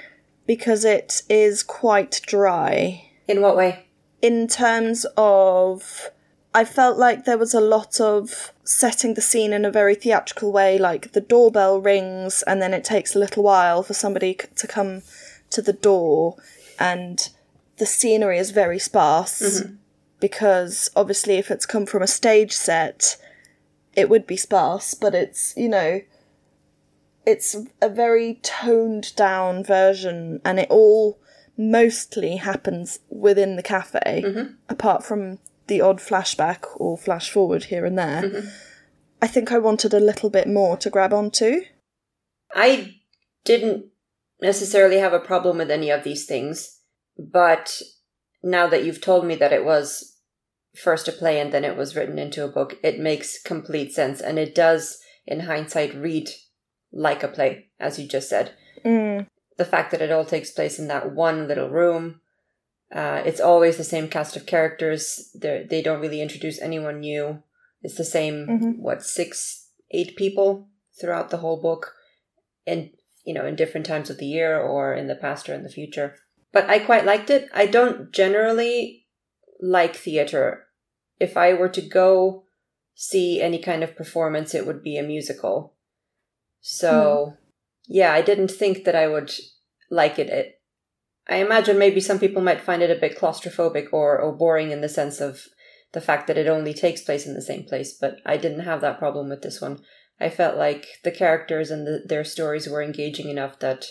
because 0.48 0.84
it 0.84 1.22
is 1.28 1.62
quite 1.62 2.20
dry 2.26 3.10
In 3.28 3.40
what 3.40 3.56
way? 3.56 3.84
in 4.20 4.48
terms 4.48 5.06
of 5.16 6.10
I 6.52 6.64
felt 6.64 6.98
like 6.98 7.24
there 7.24 7.38
was 7.38 7.54
a 7.54 7.60
lot 7.60 8.00
of 8.00 8.52
setting 8.64 9.14
the 9.14 9.20
scene 9.20 9.52
in 9.52 9.64
a 9.64 9.70
very 9.70 9.94
theatrical 9.94 10.50
way 10.50 10.76
like 10.76 11.12
the 11.12 11.20
doorbell 11.20 11.80
rings 11.80 12.42
and 12.42 12.60
then 12.60 12.74
it 12.74 12.82
takes 12.82 13.14
a 13.14 13.18
little 13.18 13.44
while 13.44 13.84
for 13.84 13.94
somebody 13.94 14.34
to 14.56 14.66
come 14.66 15.02
to 15.50 15.62
the 15.62 15.72
door 15.72 16.36
and 16.80 17.28
the 17.76 17.86
scenery 17.86 18.38
is 18.38 18.50
very 18.50 18.78
sparse 18.78 19.40
mm-hmm. 19.40 19.74
because 20.18 20.90
obviously 20.96 21.34
if 21.34 21.50
it's 21.50 21.66
come 21.66 21.86
from 21.86 22.02
a 22.02 22.08
stage 22.08 22.52
set 22.52 23.16
it 23.94 24.08
would 24.08 24.26
be 24.26 24.36
sparse 24.36 24.94
but 24.94 25.14
it's 25.14 25.54
you 25.56 25.68
know 25.68 26.00
it's 27.28 27.54
a 27.82 27.90
very 27.90 28.40
toned 28.42 29.14
down 29.14 29.62
version 29.62 30.40
and 30.46 30.58
it 30.58 30.70
all 30.70 31.20
mostly 31.58 32.36
happens 32.36 33.00
within 33.10 33.56
the 33.56 33.62
cafe 33.62 34.22
mm-hmm. 34.24 34.54
apart 34.70 35.04
from 35.04 35.38
the 35.66 35.82
odd 35.82 35.98
flashback 35.98 36.64
or 36.76 36.96
flash 36.96 37.30
forward 37.30 37.64
here 37.64 37.84
and 37.84 37.98
there. 37.98 38.22
Mm-hmm. 38.22 38.48
I 39.20 39.26
think 39.26 39.52
i 39.52 39.58
wanted 39.58 39.92
a 39.92 40.00
little 40.00 40.30
bit 40.30 40.48
more 40.48 40.78
to 40.78 40.88
grab 40.88 41.12
onto. 41.12 41.64
I 42.54 42.94
didn't 43.44 43.86
necessarily 44.40 44.98
have 44.98 45.12
a 45.12 45.20
problem 45.20 45.58
with 45.58 45.70
any 45.70 45.90
of 45.90 46.04
these 46.04 46.24
things, 46.24 46.80
but 47.18 47.82
now 48.42 48.68
that 48.68 48.84
you've 48.84 49.02
told 49.02 49.26
me 49.26 49.34
that 49.34 49.52
it 49.52 49.66
was 49.66 50.16
first 50.74 51.08
a 51.08 51.12
play 51.12 51.40
and 51.40 51.52
then 51.52 51.64
it 51.64 51.76
was 51.76 51.94
written 51.94 52.18
into 52.18 52.42
a 52.42 52.48
book, 52.48 52.78
it 52.82 52.98
makes 52.98 53.42
complete 53.42 53.92
sense. 53.92 54.22
And 54.22 54.38
it 54.38 54.54
does, 54.54 54.98
in 55.26 55.40
hindsight, 55.40 55.94
read 55.94 56.30
like 56.92 57.22
a 57.22 57.28
play, 57.28 57.68
as 57.78 57.98
you 57.98 58.06
just 58.08 58.28
said. 58.28 58.52
mm, 58.84 59.26
The 59.56 59.64
fact 59.64 59.90
that 59.90 60.02
it 60.02 60.12
all 60.12 60.24
takes 60.24 60.50
place 60.50 60.78
in 60.78 60.88
that 60.88 61.12
one 61.12 61.48
little 61.48 61.68
room. 61.68 62.20
Uh, 62.90 63.22
it's 63.26 63.40
always 63.40 63.76
the 63.76 63.84
same 63.84 64.08
cast 64.08 64.36
of 64.36 64.46
characters. 64.46 65.30
They're, 65.34 65.64
they 65.64 65.82
don't 65.82 66.00
really 66.00 66.22
introduce 66.22 66.60
anyone 66.60 67.00
new. 67.00 67.42
It's 67.82 67.96
the 67.96 68.04
same, 68.04 68.46
Mhm. 68.48 68.78
what, 68.78 69.02
six, 69.02 69.68
eight 69.90 70.16
people 70.16 70.68
throughout 71.00 71.30
the 71.30 71.38
whole 71.38 71.60
book 71.60 71.94
and, 72.66 72.90
you 73.24 73.34
know 73.34 73.44
in 73.46 73.56
different 73.56 73.84
times 73.86 74.08
of 74.10 74.18
the 74.18 74.26
year 74.26 74.58
or 74.58 74.94
in 74.94 75.06
the 75.06 75.14
past 75.14 75.48
or 75.48 75.54
in 75.54 75.62
the 75.62 75.68
future 75.68 76.14
but 76.50 76.64
i 76.70 76.78
quite 76.78 77.04
liked 77.04 77.28
it 77.28 77.46
i 77.52 77.66
don't 77.66 78.10
generally 78.10 79.06
like 79.60 79.94
theater 79.94 80.66
if 81.20 81.36
i 81.36 81.52
were 81.52 81.68
to 81.68 81.82
go 81.82 82.44
see 82.94 83.40
any 83.40 83.58
kind 83.58 83.82
of 83.84 83.94
performance 83.96 84.54
it 84.54 84.66
would 84.66 84.82
be 84.82 84.96
a 84.96 85.02
musical 85.02 85.74
so 86.60 87.34
hmm. 87.36 87.42
yeah 87.86 88.12
i 88.12 88.22
didn't 88.22 88.50
think 88.50 88.84
that 88.84 88.94
i 88.94 89.06
would 89.06 89.32
like 89.90 90.18
it. 90.18 90.28
It 90.28 90.60
i 91.28 91.36
imagine 91.36 91.78
maybe 91.78 92.00
some 92.00 92.18
people 92.18 92.42
might 92.42 92.60
find 92.60 92.82
it 92.82 92.90
a 92.90 93.00
bit 93.00 93.18
claustrophobic 93.18 93.88
or, 93.92 94.18
or 94.18 94.32
boring 94.32 94.70
in 94.70 94.80
the 94.80 94.88
sense 94.88 95.20
of 95.20 95.44
the 95.92 96.00
fact 96.00 96.26
that 96.26 96.38
it 96.38 96.48
only 96.48 96.74
takes 96.74 97.02
place 97.02 97.26
in 97.26 97.34
the 97.34 97.42
same 97.42 97.64
place 97.64 97.96
but 97.98 98.16
i 98.26 98.36
didn't 98.36 98.60
have 98.60 98.80
that 98.80 98.98
problem 98.98 99.28
with 99.28 99.42
this 99.42 99.60
one. 99.60 99.80
I 100.20 100.30
felt 100.30 100.56
like 100.56 100.84
the 101.04 101.12
characters 101.12 101.70
and 101.70 101.86
the, 101.86 102.02
their 102.04 102.24
stories 102.24 102.68
were 102.68 102.82
engaging 102.82 103.28
enough 103.28 103.60
that 103.60 103.86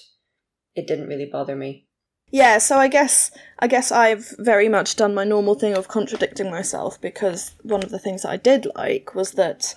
it 0.76 0.86
didn't 0.86 1.08
really 1.08 1.30
bother 1.32 1.56
me. 1.56 1.88
yeah 2.30 2.58
so 2.58 2.78
i 2.78 2.90
guess 2.90 3.32
i 3.60 3.68
guess 3.68 3.92
i've 3.92 4.36
very 4.38 4.68
much 4.68 4.98
done 4.98 5.16
my 5.16 5.24
normal 5.24 5.56
thing 5.56 5.74
of 5.74 5.88
contradicting 5.88 6.52
myself 6.52 7.00
because 7.00 7.56
one 7.64 7.82
of 7.82 7.92
the 7.92 8.00
things 8.00 8.24
that 8.24 8.32
i 8.32 8.38
did 8.38 8.68
like 8.76 9.16
was 9.16 9.32
that 9.32 9.74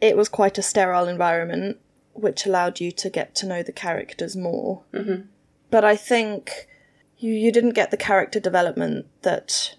it 0.00 0.16
was 0.16 0.28
quite 0.28 0.58
a 0.58 0.62
sterile 0.62 1.08
environment 1.08 1.78
which 2.14 2.46
allowed 2.46 2.80
you 2.80 2.90
to 2.92 3.10
get 3.10 3.34
to 3.34 3.46
know 3.46 3.62
the 3.62 3.72
characters 3.72 4.36
more. 4.36 4.82
Mhm. 4.92 5.26
but 5.70 5.84
i 5.84 5.96
think 5.96 6.68
you 7.18 7.32
you 7.32 7.50
didn't 7.52 7.74
get 7.74 7.90
the 7.90 7.96
character 7.96 8.38
development 8.40 9.06
that 9.22 9.74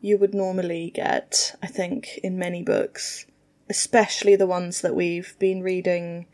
you 0.00 0.16
would 0.18 0.34
normally 0.34 0.90
get 0.94 1.54
i 1.62 1.66
think 1.66 2.18
in 2.22 2.38
many 2.38 2.62
books 2.62 3.24
especially 3.70 4.36
the 4.36 4.46
ones 4.46 4.80
that 4.80 4.94
we've 4.94 5.34
been 5.38 5.62
reading 5.62 6.26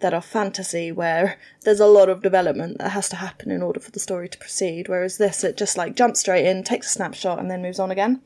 that 0.00 0.14
are 0.14 0.22
fantasy 0.22 0.90
where 0.90 1.36
there's 1.62 1.80
a 1.80 1.86
lot 1.86 2.08
of 2.08 2.22
development 2.22 2.78
that 2.78 2.90
has 2.90 3.08
to 3.08 3.16
happen 3.16 3.50
in 3.50 3.62
order 3.62 3.78
for 3.78 3.90
the 3.90 4.00
story 4.00 4.28
to 4.30 4.38
proceed. 4.38 4.88
Whereas 4.88 5.18
this 5.18 5.44
it 5.44 5.58
just 5.58 5.76
like 5.76 5.94
jumps 5.94 6.20
straight 6.20 6.46
in 6.46 6.64
takes 6.64 6.86
a 6.86 6.90
snapshot 6.90 7.38
and 7.38 7.50
then 7.50 7.60
moves 7.60 7.78
on 7.78 7.90
again. 7.90 8.22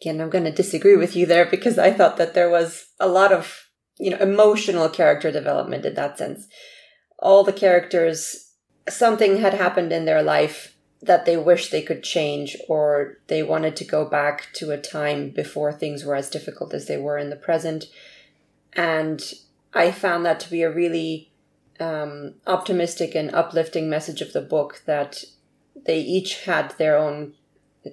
Again, 0.00 0.18
I'm 0.18 0.30
going 0.30 0.44
to 0.44 0.50
disagree 0.50 0.96
with 0.96 1.14
you 1.14 1.26
there 1.26 1.44
because 1.44 1.78
I 1.78 1.92
thought 1.92 2.16
that 2.16 2.32
there 2.32 2.48
was 2.48 2.86
a 2.98 3.06
lot 3.06 3.32
of, 3.32 3.66
you 4.00 4.10
know, 4.10 4.18
emotional 4.18 4.88
character 4.88 5.30
development 5.30 5.84
in 5.84 5.94
that 5.94 6.18
sense. 6.18 6.48
All 7.18 7.44
the 7.44 7.52
characters, 7.52 8.52
something 8.88 9.38
had 9.38 9.54
happened 9.54 9.92
in 9.92 10.06
their 10.06 10.22
life 10.22 10.74
that 11.02 11.26
they 11.26 11.36
wish 11.36 11.70
they 11.70 11.82
could 11.82 12.02
change 12.02 12.56
or 12.68 13.18
they 13.28 13.42
wanted 13.42 13.76
to 13.76 13.84
go 13.84 14.04
back 14.04 14.48
to 14.54 14.70
a 14.70 14.78
time 14.78 15.30
before 15.30 15.72
things 15.72 16.04
were 16.04 16.16
as 16.16 16.30
difficult 16.30 16.74
as 16.74 16.86
they 16.86 16.96
were 16.96 17.18
in 17.18 17.30
the 17.30 17.36
present. 17.36 17.86
And 18.72 19.22
I 19.72 19.92
found 19.92 20.24
that 20.26 20.40
to 20.40 20.50
be 20.50 20.62
a 20.62 20.70
really 20.70 21.30
um, 21.78 22.34
optimistic 22.46 23.14
and 23.14 23.34
uplifting 23.34 23.88
message 23.88 24.20
of 24.20 24.32
the 24.32 24.42
book 24.42 24.82
that 24.86 25.24
they 25.86 26.00
each 26.00 26.44
had 26.44 26.72
their 26.72 26.98
own, 26.98 27.34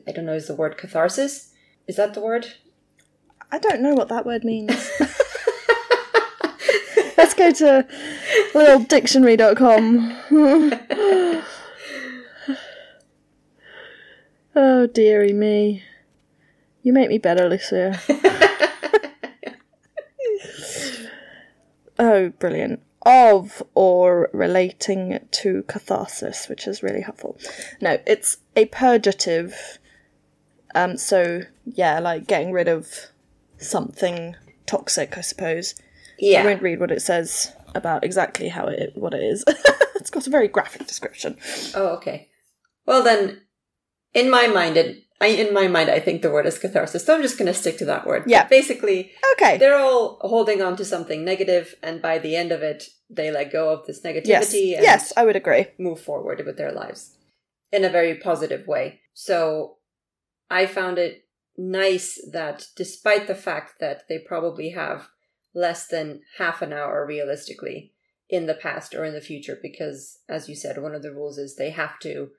I 0.08 0.12
don't 0.12 0.26
know, 0.26 0.34
is 0.34 0.48
the 0.48 0.56
word 0.56 0.78
catharsis? 0.78 1.54
Is 1.88 1.96
that 1.96 2.14
the 2.14 2.22
word? 2.22 2.48
i 3.52 3.60
don't 3.60 3.82
know 3.82 3.94
what 3.94 4.10
that 4.10 4.26
word 4.26 4.44
means 4.44 4.92
go 7.38 7.52
to 7.52 7.88
little 8.54 8.84
oh 14.56 14.88
dearie 14.88 15.34
me 15.34 15.84
you 16.82 16.92
make 16.92 17.10
me 17.10 17.18
better 17.18 17.48
lucia 17.48 18.00
Oh, 22.00 22.30
brilliant. 22.30 22.82
Of 23.06 23.64
or 23.74 24.30
relating 24.34 25.20
to 25.32 25.64
catharsis, 25.64 26.50
which 26.50 26.68
is 26.68 26.84
really 26.84 27.02
helpful. 27.02 27.38
No, 27.80 28.00
it's 28.06 28.38
a 28.56 28.66
purgative. 28.66 29.80
Um, 30.76 30.98
so 30.98 31.44
yeah, 31.66 32.00
like 32.00 32.28
getting 32.28 32.52
rid 32.52 32.68
of 32.68 32.88
something 33.58 34.36
toxic, 34.66 35.18
I 35.18 35.22
suppose. 35.22 35.74
I 36.22 36.44
won't 36.46 36.62
read 36.62 36.80
what 36.80 36.92
it 36.92 37.02
says 37.02 37.54
about 37.76 38.04
exactly 38.04 38.50
how 38.50 38.68
it 38.68 38.94
what 38.96 39.14
it 39.14 39.24
is. 39.24 39.44
it's 39.96 40.10
got 40.10 40.28
a 40.28 40.32
very 40.32 40.48
graphic 40.48 40.88
description. 40.88 41.38
Oh, 41.76 41.90
okay. 41.98 42.30
Well 42.86 43.04
then, 43.04 43.42
in 44.14 44.30
my 44.30 44.48
mind, 44.48 44.78
it, 44.78 45.04
I 45.20 45.28
in 45.28 45.54
my 45.54 45.68
mind, 45.68 45.90
I 45.90 46.00
think 46.00 46.22
the 46.22 46.32
word 46.32 46.46
is 46.46 46.58
catharsis. 46.58 47.06
So 47.06 47.16
I'm 47.16 47.22
just 47.22 47.38
going 47.38 47.48
to 47.48 47.54
stick 47.54 47.78
to 47.80 47.86
that 47.86 48.06
word. 48.08 48.24
Yeah. 48.28 48.48
Basically, 48.48 49.12
Okay. 49.34 49.58
they're 49.58 49.78
all 49.78 50.18
holding 50.22 50.62
on 50.62 50.76
to 50.78 50.86
something 50.86 51.24
negative, 51.26 51.76
and 51.84 52.02
by 52.02 52.18
the 52.20 52.36
end 52.36 52.52
of 52.52 52.62
it, 52.64 52.86
they 53.10 53.32
let 53.32 53.52
go 53.52 53.70
of 53.70 53.86
this 53.86 54.02
negativity 54.02 54.26
Yes. 54.28 54.54
and 54.54 54.84
Yes, 54.84 55.14
I 55.18 55.26
would 55.26 55.36
agree. 55.36 55.68
move 55.78 56.00
forward 56.00 56.44
with 56.46 56.58
their 56.58 56.72
lives 56.72 57.16
in 57.72 57.84
a 57.84 57.90
very 57.90 58.16
positive 58.16 58.66
way. 58.68 59.02
So 59.14 59.78
I 60.50 60.66
found 60.66 60.98
it 60.98 61.26
nice 61.58 62.20
that 62.32 62.68
despite 62.76 63.28
the 63.28 63.36
fact 63.36 63.80
that 63.80 64.08
they 64.08 64.20
probably 64.20 64.70
have 64.70 65.10
less 65.66 65.88
than 65.88 66.22
half 66.38 66.62
an 66.62 66.72
hour 66.72 67.06
realistically 67.06 67.92
in 68.30 68.46
the 68.46 68.54
past 68.54 68.94
or 68.94 69.04
in 69.06 69.14
the 69.14 69.22
future, 69.32 69.58
because 69.62 70.20
as 70.30 70.48
you 70.50 70.56
said, 70.56 70.82
one 70.82 70.94
of 70.96 71.02
the 71.02 71.14
rules 71.14 71.38
is 71.38 71.56
they 71.56 71.72
have 71.72 71.98
to 72.00 72.30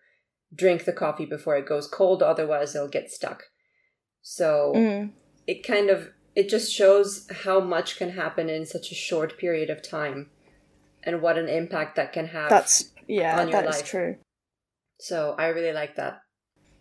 drink 0.54 0.84
the 0.84 0.92
coffee 0.92 1.26
before 1.26 1.56
it 1.56 1.66
goes 1.66 1.86
cold, 1.88 2.22
otherwise 2.22 2.72
they'll 2.72 2.88
get 2.98 3.10
stuck. 3.10 3.44
So 4.22 4.72
Mm. 4.76 5.12
it 5.46 5.66
kind 5.66 5.90
of 5.90 6.10
it 6.34 6.48
just 6.48 6.72
shows 6.72 7.26
how 7.44 7.58
much 7.58 7.96
can 7.96 8.10
happen 8.10 8.48
in 8.48 8.64
such 8.64 8.92
a 8.92 8.94
short 9.08 9.36
period 9.38 9.70
of 9.70 9.82
time 9.82 10.30
and 11.02 11.20
what 11.20 11.36
an 11.38 11.48
impact 11.48 11.96
that 11.96 12.12
can 12.12 12.26
have 12.28 12.48
That's 12.50 12.92
yeah, 13.08 13.40
on 13.40 13.48
your 13.48 13.60
that 13.62 13.68
is 13.68 13.76
life. 13.76 13.86
true. 13.90 14.16
so 15.00 15.34
i 15.38 15.46
really 15.46 15.72
like 15.72 15.96
that 15.96 16.20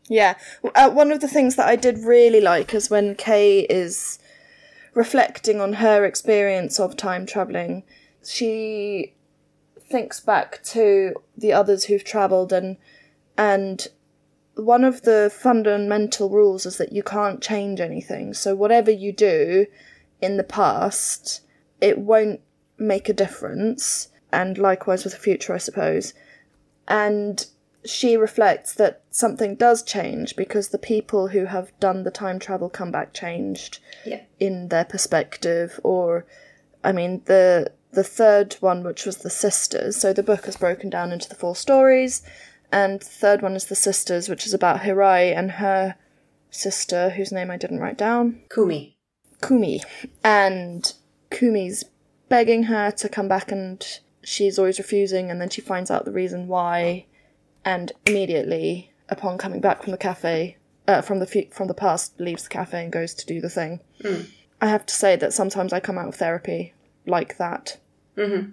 Yeah. 0.09 0.35
Uh, 0.75 0.89
one 0.91 1.11
of 1.11 1.19
the 1.21 1.27
things 1.35 1.55
that 1.55 1.67
I 1.67 1.75
did 1.75 1.97
really 1.99 2.39
like 2.41 2.73
is 2.73 2.89
when 2.89 3.15
Kei 3.15 3.61
is 3.83 4.19
reflecting 4.97 5.61
on 5.61 5.73
her 5.73 6.03
experience 6.03 6.79
of 6.79 6.97
time 6.97 7.23
traveling, 7.27 7.83
she 8.25 9.13
thinks 9.79 10.19
back 10.19 10.59
to 10.63 11.13
the 11.37 11.53
others 11.53 11.83
who've 11.85 12.03
traveled 12.03 12.51
and 12.51 12.75
and 13.37 13.89
one 14.55 14.83
of 14.83 15.03
the 15.03 15.31
fundamental 15.31 16.31
rules 16.31 16.65
is 16.65 16.77
that 16.77 16.91
you 16.91 17.03
can't 17.03 17.43
change 17.43 17.79
anything. 17.79 18.33
So 18.33 18.55
whatever 18.55 18.89
you 18.89 19.11
do 19.13 19.67
in 20.19 20.37
the 20.37 20.43
past, 20.43 21.41
it 21.79 21.99
won't 21.99 22.41
make 22.79 23.07
a 23.07 23.13
difference. 23.13 24.07
And 24.31 24.57
likewise 24.57 25.03
with 25.03 25.13
the 25.13 25.19
future, 25.19 25.53
I 25.53 25.59
suppose. 25.59 26.15
And 26.87 27.45
she 27.85 28.17
reflects 28.17 28.73
that 28.73 29.01
something 29.11 29.55
does 29.55 29.81
change 29.83 30.35
because 30.35 30.69
the 30.69 30.77
people 30.77 31.29
who 31.29 31.45
have 31.45 31.71
done 31.79 32.03
the 32.03 32.11
time 32.11 32.39
travel 32.39 32.69
come 32.69 32.91
back 32.91 33.13
changed 33.13 33.79
Yeah. 34.05 34.21
in 34.39 34.67
their 34.69 34.85
perspective 34.85 35.79
or 35.83 36.25
i 36.83 36.91
mean 36.91 37.21
the 37.25 37.71
the 37.91 38.03
third 38.03 38.55
one 38.59 38.83
which 38.83 39.05
was 39.05 39.17
the 39.17 39.29
sisters 39.29 39.95
so 39.95 40.11
the 40.11 40.23
book 40.23 40.47
is 40.47 40.57
broken 40.57 40.89
down 40.89 41.11
into 41.11 41.29
the 41.29 41.35
four 41.35 41.55
stories 41.55 42.21
And 42.69 42.99
the 42.99 43.05
third 43.05 43.41
one 43.41 43.55
is 43.55 43.65
The 43.67 43.75
Sisters, 43.75 44.27
which 44.27 44.45
is 44.45 44.53
about 44.53 44.81
Hirai 44.81 45.33
and 45.33 45.51
her 45.51 45.95
sister, 46.51 47.11
whose 47.11 47.31
name 47.31 47.49
I 47.49 47.55
didn't 47.55 47.79
write 47.79 47.97
down, 47.97 48.41
Kumi. 48.53 48.97
Kumi. 49.41 49.81
And 50.21 50.91
Kumi's 51.31 51.85
begging 52.27 52.63
her 52.63 52.91
to 52.91 53.07
come 53.07 53.29
back 53.29 53.53
and 53.53 53.85
she's 54.21 54.59
always 54.59 54.79
refusing 54.79 55.31
and 55.31 55.39
then 55.39 55.49
she 55.49 55.61
finds 55.61 55.89
out 55.89 56.03
the 56.03 56.11
reason 56.11 56.49
why 56.49 57.05
and 57.67 57.91
immediately 58.05 58.93
upon 59.09 59.37
coming 59.37 59.59
back 59.59 59.83
from 59.83 59.91
the 59.91 59.97
cafe 59.97 60.55
uh, 60.87 61.01
from 61.01 61.19
the 61.19 61.47
from 61.51 61.67
the 61.67 61.73
past 61.73 62.17
leaves 62.17 62.43
the 62.43 62.49
cafe 62.49 62.81
and 62.81 62.93
goes 62.93 63.13
to 63.13 63.25
do 63.25 63.41
the 63.41 63.49
thing. 63.49 63.81
I 64.61 64.67
have 64.67 64.85
to 64.85 64.93
say 64.93 65.17
that 65.17 65.33
sometimes 65.33 65.73
I 65.73 65.81
come 65.81 65.97
out 65.97 66.07
of 66.07 66.15
therapy 66.15 66.73
like 67.05 67.37
that. 67.37 67.77
Mm-hmm. 68.15 68.51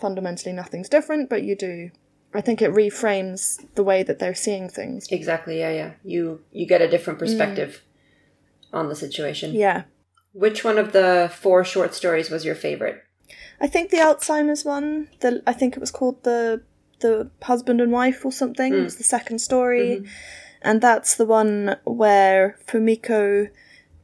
Fundamentally 0.00 0.54
nothing's 0.54 0.88
different, 0.88 1.28
but 1.28 1.42
you 1.42 1.54
do 1.54 1.90
I 2.34 2.40
think 2.40 2.62
it 2.62 2.72
reframes 2.72 3.64
the 3.74 3.84
way 3.84 4.02
that 4.02 4.18
they're 4.18 4.34
seeing 4.34 4.68
things. 4.68 5.08
Exactly. 5.10 5.58
Yeah, 5.58 5.72
yeah. 5.72 5.92
You 6.02 6.40
you 6.50 6.66
get 6.66 6.80
a 6.80 6.88
different 6.88 7.18
perspective 7.18 7.82
on 8.72 8.88
the 8.88 8.96
situation. 8.96 9.54
Yeah. 9.54 9.82
Which 10.32 10.64
one 10.64 10.78
of 10.78 10.92
the 10.92 11.30
four 11.34 11.64
short 11.64 11.94
stories 11.94 12.30
was 12.30 12.46
your 12.46 12.54
favorite? 12.54 13.02
I 13.60 13.66
think 13.66 13.90
the 13.90 13.98
Alzheimer's 13.98 14.64
one, 14.64 15.08
the 15.20 15.42
I 15.46 15.52
think 15.52 15.76
it 15.76 15.80
was 15.80 15.90
called 15.90 16.22
the 16.22 16.62
the 17.00 17.30
husband 17.42 17.80
and 17.80 17.92
wife 17.92 18.24
or 18.24 18.32
something. 18.32 18.72
Mm. 18.72 18.80
It 18.80 18.84
was 18.84 18.96
the 18.96 19.04
second 19.04 19.40
story, 19.40 20.00
mm-hmm. 20.00 20.06
and 20.62 20.80
that's 20.80 21.14
the 21.16 21.26
one 21.26 21.76
where 21.84 22.58
Fumiko, 22.66 23.50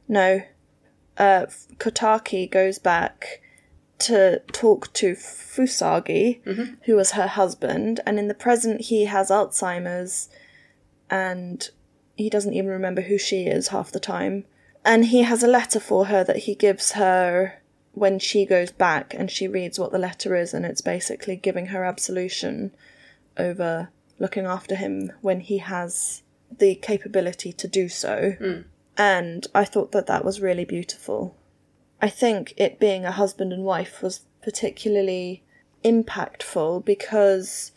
no, 0.07 0.41
uh, 1.17 1.45
Kohtake 1.77 2.51
goes 2.51 2.79
back 2.79 3.41
to 3.97 4.39
talk 4.51 4.91
to 4.93 5.13
Fusagi, 5.13 6.43
mm-hmm. 6.43 6.73
who 6.83 6.95
was 6.95 7.11
her 7.11 7.27
husband, 7.27 8.01
and 8.05 8.19
in 8.19 8.27
the 8.27 8.33
present 8.33 8.81
he 8.81 9.05
has 9.05 9.29
Alzheimer's, 9.29 10.29
and 11.09 11.69
he 12.15 12.29
doesn't 12.29 12.53
even 12.53 12.69
remember 12.69 13.01
who 13.01 13.17
she 13.17 13.45
is 13.45 13.69
half 13.69 13.91
the 13.91 13.99
time. 13.99 14.45
And 14.83 15.05
he 15.05 15.23
has 15.23 15.43
a 15.43 15.47
letter 15.47 15.79
for 15.79 16.05
her 16.05 16.23
that 16.23 16.37
he 16.39 16.55
gives 16.55 16.91
her 16.91 17.61
when 17.95 18.19
she 18.19 18.45
goes 18.45 18.71
back 18.71 19.13
and 19.13 19.31
she 19.31 19.47
reads 19.47 19.79
what 19.79 19.91
the 19.91 19.97
letter 19.97 20.35
is, 20.35 20.53
and 20.53 20.65
it's 20.65 20.81
basically 20.81 21.35
giving 21.35 21.67
her 21.67 21.83
absolution 21.83 22.71
over 23.37 23.89
looking 24.19 24.45
after 24.45 24.75
him 24.75 25.11
when 25.21 25.39
he 25.39 25.57
has 25.57 26.21
the 26.57 26.75
capability 26.75 27.51
to 27.53 27.67
do 27.67 27.89
so. 27.89 28.35
Mm. 28.39 28.65
And 28.97 29.47
I 29.55 29.65
thought 29.65 29.91
that 29.93 30.07
that 30.07 30.23
was 30.23 30.41
really 30.41 30.65
beautiful. 30.65 31.35
I 32.01 32.09
think 32.09 32.53
it 32.57 32.79
being 32.79 33.05
a 33.05 33.11
husband 33.11 33.51
and 33.51 33.63
wife 33.63 34.01
was 34.01 34.21
particularly 34.43 35.43
impactful 35.83 36.85
because 36.85 37.71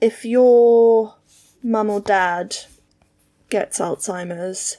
if 0.00 0.24
your 0.24 1.14
mum 1.62 1.90
or 1.90 2.00
dad 2.00 2.56
gets 3.50 3.78
Alzheimer's, 3.78 4.78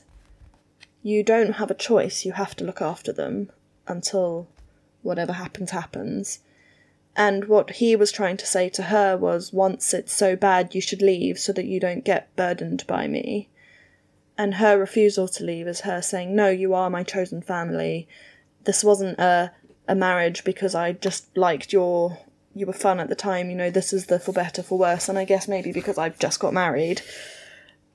you 1.01 1.23
don't 1.23 1.53
have 1.53 1.71
a 1.71 1.75
choice. 1.75 2.25
You 2.25 2.33
have 2.33 2.55
to 2.57 2.65
look 2.65 2.81
after 2.81 3.13
them 3.13 3.51
until 3.87 4.47
whatever 5.01 5.33
happens, 5.33 5.71
happens. 5.71 6.39
And 7.15 7.45
what 7.45 7.71
he 7.71 7.95
was 7.95 8.11
trying 8.11 8.37
to 8.37 8.45
say 8.45 8.69
to 8.69 8.83
her 8.83 9.17
was 9.17 9.51
once 9.51 9.93
it's 9.93 10.13
so 10.13 10.35
bad, 10.35 10.75
you 10.75 10.81
should 10.81 11.01
leave 11.01 11.39
so 11.39 11.51
that 11.53 11.65
you 11.65 11.79
don't 11.79 12.05
get 12.05 12.33
burdened 12.35 12.85
by 12.85 13.07
me. 13.07 13.49
And 14.37 14.55
her 14.55 14.77
refusal 14.77 15.27
to 15.29 15.43
leave 15.43 15.67
is 15.67 15.81
her 15.81 16.01
saying, 16.01 16.35
No, 16.35 16.49
you 16.49 16.75
are 16.75 16.91
my 16.91 17.01
chosen 17.01 17.41
family. 17.41 18.07
This 18.65 18.83
wasn't 18.83 19.17
a, 19.17 19.51
a 19.87 19.95
marriage 19.95 20.43
because 20.43 20.75
I 20.75 20.93
just 20.93 21.35
liked 21.35 21.73
your. 21.73 22.19
You 22.53 22.67
were 22.67 22.73
fun 22.73 22.99
at 22.99 23.09
the 23.09 23.15
time, 23.15 23.49
you 23.49 23.55
know, 23.55 23.69
this 23.69 23.93
is 23.93 24.07
the 24.07 24.19
for 24.19 24.31
better, 24.31 24.63
for 24.63 24.77
worse. 24.77 25.09
And 25.09 25.17
I 25.17 25.25
guess 25.25 25.47
maybe 25.47 25.71
because 25.71 25.97
I've 25.97 26.17
just 26.17 26.39
got 26.39 26.53
married, 26.53 27.01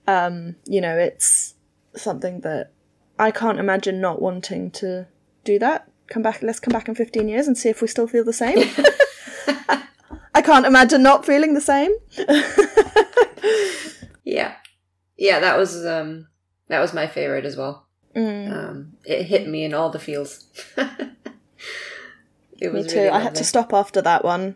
um, 0.06 0.54
you 0.66 0.80
know, 0.80 0.96
it's 0.96 1.54
something 1.96 2.40
that 2.40 2.70
I 3.18 3.30
can't 3.30 3.58
imagine 3.58 4.00
not 4.00 4.22
wanting 4.22 4.70
to 4.72 5.06
do 5.44 5.58
that. 5.58 5.88
Come 6.08 6.22
back, 6.22 6.42
let's 6.42 6.60
come 6.60 6.72
back 6.72 6.88
in 6.88 6.94
15 6.94 7.28
years 7.28 7.46
and 7.46 7.56
see 7.56 7.68
if 7.68 7.80
we 7.80 7.88
still 7.88 8.06
feel 8.06 8.24
the 8.24 8.32
same. 8.32 8.58
I 10.34 10.42
can't 10.42 10.66
imagine 10.66 11.02
not 11.02 11.24
feeling 11.26 11.54
the 11.54 11.60
same. 11.60 11.92
Yeah, 14.24 14.54
yeah. 15.16 15.40
That 15.40 15.58
was 15.58 15.84
um 15.84 16.28
that 16.68 16.78
was 16.80 16.94
my 16.94 17.08
favorite 17.08 17.44
as 17.44 17.56
well. 17.56 17.86
Mm. 18.14 18.52
Um, 18.52 18.92
it 19.04 19.24
hit 19.24 19.48
me 19.48 19.64
in 19.64 19.74
all 19.74 19.90
the 19.90 19.98
feels. 19.98 20.44
it 20.76 21.10
Me 22.60 22.68
was 22.68 22.86
too. 22.86 22.98
really 22.98 23.08
I 23.08 23.18
had 23.20 23.34
to 23.34 23.42
stop 23.44 23.72
after 23.72 24.00
that 24.02 24.24
one. 24.24 24.54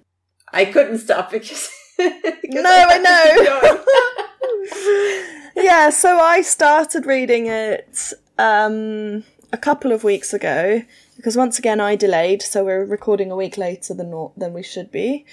I 0.53 0.66
couldn't 0.66 0.99
stop 0.99 1.33
because. 1.33 1.68
because 1.96 2.62
No, 2.62 2.70
I 2.70 3.35
keep 3.35 3.46
going. 5.57 5.66
yeah, 5.66 5.90
so 5.90 6.20
I 6.20 6.42
started 6.42 7.07
reading 7.07 7.46
it 7.46 8.12
um, 8.38 9.25
a 9.57 9.59
couple 9.59 9.90
of 9.90 10.05
weeks 10.05 10.35
ago 10.35 10.83
because 11.16 11.35
once 11.35 11.59
again 11.59 11.81
I 11.81 11.97
delayed, 11.97 12.42
so 12.42 12.62
we're 12.62 12.85
recording 12.85 13.31
a 13.31 13.37
week 13.37 13.57
later 13.57 13.95
than 13.95 14.11
than 14.37 14.53
we 14.53 14.62
should 14.62 14.92
be, 14.92 15.25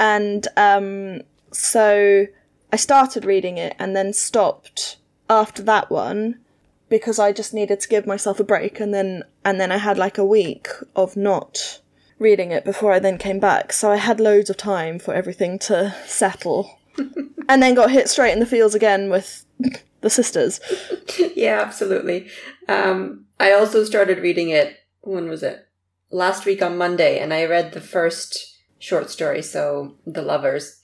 and 0.00 0.48
um, 0.56 1.20
so 1.52 2.26
I 2.72 2.76
started 2.76 3.26
reading 3.26 3.58
it 3.58 3.76
and 3.78 3.94
then 3.94 4.14
stopped 4.14 4.96
after 5.28 5.62
that 5.64 5.90
one 5.90 6.40
because 6.88 7.18
I 7.18 7.32
just 7.32 7.52
needed 7.52 7.80
to 7.80 7.88
give 7.88 8.06
myself 8.06 8.40
a 8.40 8.44
break, 8.44 8.80
and 8.80 8.94
then 8.94 9.24
and 9.44 9.60
then 9.60 9.70
I 9.70 9.76
had 9.76 9.98
like 9.98 10.16
a 10.16 10.24
week 10.24 10.68
of 10.94 11.14
not 11.14 11.80
reading 12.18 12.50
it 12.50 12.64
before 12.64 12.92
I 12.92 12.98
then 12.98 13.18
came 13.18 13.38
back, 13.38 13.74
so 13.74 13.90
I 13.90 13.96
had 13.96 14.20
loads 14.20 14.48
of 14.48 14.56
time 14.56 14.98
for 14.98 15.12
everything 15.12 15.58
to 15.68 15.94
settle 16.06 16.78
and 17.48 17.62
then 17.62 17.74
got 17.74 17.90
hit 17.90 18.08
straight 18.08 18.32
in 18.32 18.40
the 18.40 18.46
feels 18.46 18.74
again 18.74 19.10
with 19.10 19.44
the 20.00 20.10
sisters. 20.10 20.60
yeah, 21.36 21.60
absolutely. 21.60 22.28
Um, 22.68 23.26
I 23.38 23.52
also 23.52 23.84
started 23.84 24.18
reading 24.18 24.50
it. 24.50 24.76
When 25.00 25.28
was 25.28 25.42
it? 25.42 25.68
Last 26.10 26.46
week 26.46 26.62
on 26.62 26.78
Monday, 26.78 27.18
and 27.18 27.32
I 27.34 27.44
read 27.44 27.72
the 27.72 27.80
first 27.80 28.58
short 28.78 29.10
story, 29.10 29.42
so 29.42 29.96
The 30.06 30.22
Lovers. 30.22 30.80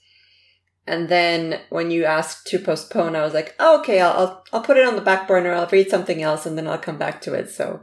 And 0.85 1.07
then 1.07 1.61
when 1.69 1.91
you 1.91 2.03
asked 2.03 2.47
to 2.47 2.59
postpone, 2.59 3.15
I 3.15 3.23
was 3.23 3.33
like, 3.33 3.55
oh, 3.57 3.79
okay, 3.79 4.01
I'll, 4.01 4.11
I'll 4.11 4.43
I'll 4.51 4.61
put 4.61 4.77
it 4.77 4.85
on 4.85 4.95
the 4.95 5.01
back 5.01 5.27
burner. 5.27 5.53
I'll 5.53 5.67
read 5.67 5.89
something 5.89 6.21
else, 6.21 6.45
and 6.45 6.57
then 6.57 6.67
I'll 6.67 6.77
come 6.77 6.97
back 6.97 7.21
to 7.21 7.33
it. 7.33 7.49
So, 7.49 7.81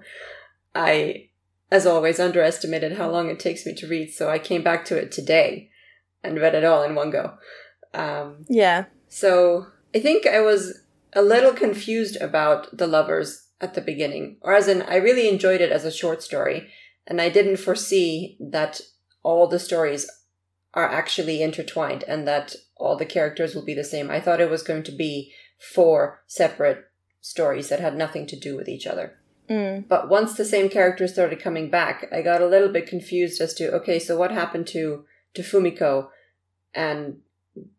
I, 0.75 1.29
as 1.71 1.87
always, 1.87 2.21
underestimated 2.21 2.99
how 2.99 3.11
long 3.11 3.31
it 3.31 3.41
takes 3.41 3.65
me 3.65 3.75
to 3.77 3.87
read. 3.89 4.11
So 4.13 4.29
I 4.29 4.39
came 4.39 4.63
back 4.63 4.85
to 4.87 4.97
it 4.97 5.11
today, 5.13 5.71
and 6.23 6.39
read 6.39 6.55
it 6.55 6.65
all 6.65 6.83
in 6.83 6.95
one 6.95 7.11
go. 7.11 7.35
Um, 7.95 8.45
Yeah. 8.49 8.85
so 9.09 9.67
I 9.95 9.99
think 10.01 10.27
I 10.27 10.41
was 10.41 10.83
a 11.13 11.23
little 11.23 11.53
confused 11.53 12.17
about 12.21 12.77
The 12.77 12.87
Lovers 12.87 13.49
at 13.61 13.75
the 13.75 13.81
beginning, 13.81 14.39
or 14.41 14.55
as 14.55 14.69
in, 14.69 14.83
I 14.83 14.97
really 14.97 15.29
enjoyed 15.29 15.61
it 15.61 15.73
as 15.73 15.85
a 15.85 15.93
short 15.93 16.23
story, 16.23 16.69
and 17.07 17.21
I 17.21 17.29
didn't 17.29 17.59
foresee 17.59 18.37
that 18.41 18.81
all 19.23 19.47
the 19.47 19.59
stories 19.59 20.09
are 20.73 20.89
actually 20.89 21.43
intertwined 21.43 22.05
and 22.07 22.27
that 22.29 22.55
all 22.77 22.97
the 22.97 23.05
characters 23.05 23.55
will 23.55 23.65
be 23.65 23.75
the 23.75 23.85
same. 23.85 24.11
I 24.11 24.21
thought 24.21 24.41
it 24.41 24.51
was 24.51 24.63
going 24.63 24.85
to 24.85 24.93
be 24.93 25.33
four 25.59 26.23
separate 26.27 26.85
stories 27.21 27.69
that 27.69 27.81
had 27.81 27.97
nothing 27.97 28.27
to 28.27 28.39
do 28.39 28.57
with 28.57 28.69
each 28.69 28.87
other. 28.87 29.19
Mm. 29.49 29.89
But 29.89 30.09
once 30.09 30.35
the 30.35 30.45
same 30.45 30.69
characters 30.69 31.13
started 31.13 31.43
coming 31.43 31.71
back, 31.71 32.09
I 32.13 32.23
got 32.23 32.41
a 32.41 32.47
little 32.47 32.69
bit 32.69 32.87
confused 32.87 33.41
as 33.41 33.53
to 33.55 33.73
okay, 33.73 33.99
so 33.99 34.17
what 34.17 34.31
happened 34.31 34.69
to 34.69 35.05
to 35.35 35.43
Fumiko 35.43 36.09
and 36.73 37.19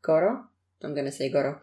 Goro? 0.01 0.45
I'm 0.83 0.93
gonna 0.93 1.11
say 1.11 1.29
Goro. 1.29 1.61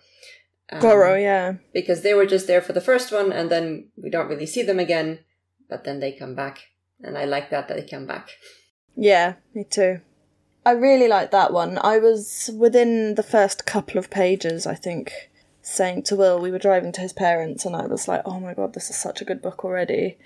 Um, 0.70 0.80
Goro, 0.80 1.14
yeah. 1.14 1.54
because 1.72 2.02
they 2.02 2.14
were 2.14 2.26
just 2.26 2.46
there 2.46 2.60
for 2.60 2.72
the 2.72 2.80
first 2.80 3.10
one, 3.10 3.32
and 3.32 3.50
then 3.50 3.88
we 3.96 4.10
don't 4.10 4.28
really 4.28 4.46
see 4.46 4.62
them 4.62 4.78
again. 4.78 5.20
But 5.68 5.84
then 5.84 6.00
they 6.00 6.12
come 6.12 6.34
back, 6.34 6.60
and 7.02 7.16
I 7.16 7.24
like 7.24 7.50
that 7.50 7.68
that 7.68 7.76
they 7.76 7.86
come 7.86 8.06
back. 8.06 8.30
Yeah, 8.96 9.34
me 9.54 9.64
too. 9.64 10.00
I 10.66 10.72
really 10.72 11.08
like 11.08 11.30
that 11.30 11.52
one. 11.52 11.78
I 11.82 11.98
was 11.98 12.50
within 12.54 13.14
the 13.14 13.22
first 13.22 13.64
couple 13.64 13.98
of 13.98 14.10
pages, 14.10 14.66
I 14.66 14.74
think, 14.74 15.30
saying 15.62 16.02
to 16.04 16.16
Will, 16.16 16.38
we 16.38 16.50
were 16.50 16.58
driving 16.58 16.92
to 16.92 17.00
his 17.00 17.12
parents, 17.12 17.64
and 17.64 17.74
I 17.74 17.86
was 17.86 18.08
like, 18.08 18.22
oh 18.26 18.40
my 18.40 18.54
god, 18.54 18.74
this 18.74 18.90
is 18.90 18.96
such 18.96 19.22
a 19.22 19.24
good 19.24 19.40
book 19.40 19.64
already. 19.64 20.18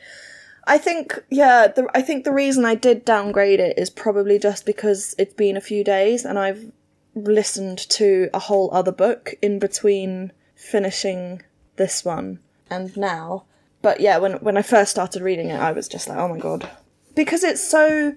I 0.64 0.78
think, 0.78 1.22
yeah, 1.28 1.66
the, 1.66 1.88
I 1.94 2.02
think 2.02 2.24
the 2.24 2.32
reason 2.32 2.64
I 2.64 2.74
did 2.74 3.04
downgrade 3.04 3.60
it 3.60 3.78
is 3.78 3.90
probably 3.90 4.38
just 4.38 4.64
because 4.64 5.14
it's 5.18 5.34
been 5.34 5.56
a 5.56 5.60
few 5.60 5.82
days 5.82 6.24
and 6.24 6.38
I've 6.38 6.70
listened 7.14 7.78
to 7.90 8.30
a 8.32 8.38
whole 8.38 8.70
other 8.72 8.92
book 8.92 9.34
in 9.42 9.58
between 9.58 10.32
finishing 10.54 11.42
this 11.76 12.04
one 12.04 12.38
and 12.70 12.96
now. 12.96 13.44
But 13.82 14.00
yeah, 14.00 14.18
when 14.18 14.34
when 14.34 14.56
I 14.56 14.62
first 14.62 14.90
started 14.92 15.22
reading 15.22 15.50
it, 15.50 15.60
I 15.60 15.72
was 15.72 15.88
just 15.88 16.08
like, 16.08 16.18
oh 16.18 16.28
my 16.28 16.38
god, 16.38 16.70
because 17.14 17.42
it's 17.44 17.62
so 17.62 18.14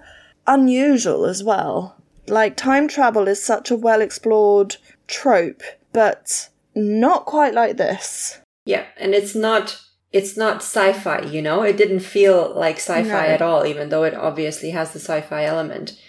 unusual 0.47 1.25
as 1.25 1.43
well. 1.43 1.95
Like 2.27 2.55
time 2.55 2.87
travel 2.87 3.27
is 3.27 3.43
such 3.43 3.71
a 3.71 3.75
well 3.75 4.01
explored 4.01 4.77
trope, 5.07 5.63
but 5.91 6.49
not 6.75 7.25
quite 7.25 7.53
like 7.53 7.77
this. 7.77 8.39
Yeah, 8.65 8.85
and 8.97 9.13
it's 9.13 9.35
not 9.35 9.81
it's 10.11 10.37
not 10.37 10.57
sci-fi, 10.57 11.23
you 11.23 11.41
know. 11.41 11.63
It 11.63 11.77
didn't 11.77 11.99
feel 11.99 12.53
like 12.55 12.77
sci-fi 12.77 13.03
No. 13.27 13.33
at 13.33 13.41
all, 13.41 13.65
even 13.65 13.89
though 13.89 14.03
it 14.03 14.13
obviously 14.13 14.69
has 14.69 14.91
the 14.93 14.99
sci-fi 14.99 15.43
element. 15.43 15.99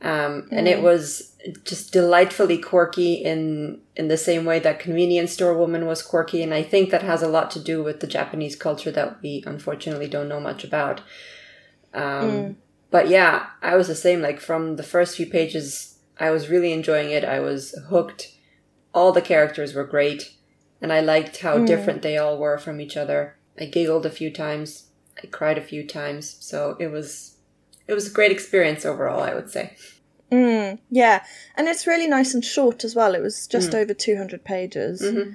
Um, 0.00 0.48
and 0.50 0.66
it 0.66 0.82
was 0.82 1.31
just 1.64 1.92
delightfully 1.92 2.58
quirky 2.58 3.14
in 3.14 3.80
in 3.96 4.08
the 4.08 4.16
same 4.16 4.44
way 4.44 4.58
that 4.58 4.78
convenience 4.78 5.32
store 5.32 5.56
woman 5.56 5.86
was 5.86 6.02
quirky. 6.02 6.42
And 6.42 6.54
i 6.54 6.62
think 6.62 6.90
that 6.90 7.02
has 7.02 7.22
a 7.22 7.28
lot 7.28 7.50
to 7.52 7.60
do 7.60 7.82
with 7.82 8.00
the 8.00 8.06
japanese 8.06 8.56
culture 8.56 8.90
that 8.92 9.20
we 9.22 9.42
unfortunately 9.46 10.08
don't 10.08 10.28
know 10.28 10.40
much 10.40 10.64
about. 10.64 11.00
Um, 11.94 12.30
mm. 12.30 12.54
but 12.90 13.08
yeah 13.08 13.46
i 13.60 13.76
was 13.76 13.88
the 13.88 13.94
same. 13.94 14.20
Like 14.20 14.40
from 14.40 14.76
the 14.76 14.82
first 14.82 15.16
few 15.16 15.26
pages 15.26 15.98
i 16.18 16.30
was 16.30 16.48
really 16.48 16.72
enjoying 16.72 17.10
it. 17.10 17.24
I 17.24 17.40
was 17.40 17.74
hooked. 17.88 18.36
All 18.94 19.12
the 19.12 19.22
characters 19.22 19.74
were 19.74 19.84
great. 19.84 20.34
And 20.80 20.92
i 20.92 21.00
liked 21.00 21.38
how 21.38 21.58
mm. 21.58 21.66
different 21.66 22.02
they 22.02 22.16
all 22.16 22.38
were 22.38 22.58
from 22.58 22.80
each 22.80 22.96
other. 22.96 23.36
I 23.58 23.66
giggled 23.66 24.06
a 24.06 24.10
few 24.10 24.30
times. 24.30 24.86
I 25.22 25.26
cried 25.26 25.58
a 25.58 25.62
few 25.62 25.86
times. 25.86 26.36
So 26.40 26.76
it 26.78 26.88
was 26.88 27.36
it 27.86 27.94
was 27.94 28.06
a 28.06 28.12
great 28.12 28.32
experience 28.32 28.84
overall 28.84 29.20
i 29.20 29.34
would 29.34 29.50
say 29.50 29.76
Mm, 30.32 30.78
yeah, 30.90 31.24
and 31.56 31.68
it's 31.68 31.86
really 31.86 32.08
nice 32.08 32.32
and 32.32 32.44
short 32.44 32.84
as 32.84 32.96
well. 32.96 33.14
It 33.14 33.20
was 33.20 33.46
just 33.46 33.72
mm. 33.72 33.74
over 33.74 33.92
200 33.92 34.42
pages. 34.42 35.02
Mm-hmm. 35.02 35.32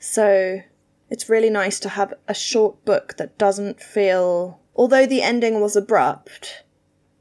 So 0.00 0.60
it's 1.08 1.28
really 1.28 1.50
nice 1.50 1.78
to 1.80 1.88
have 1.88 2.12
a 2.26 2.34
short 2.34 2.84
book 2.84 3.16
that 3.16 3.38
doesn't 3.38 3.80
feel. 3.80 4.58
Although 4.74 5.06
the 5.06 5.22
ending 5.22 5.60
was 5.60 5.76
abrupt, 5.76 6.64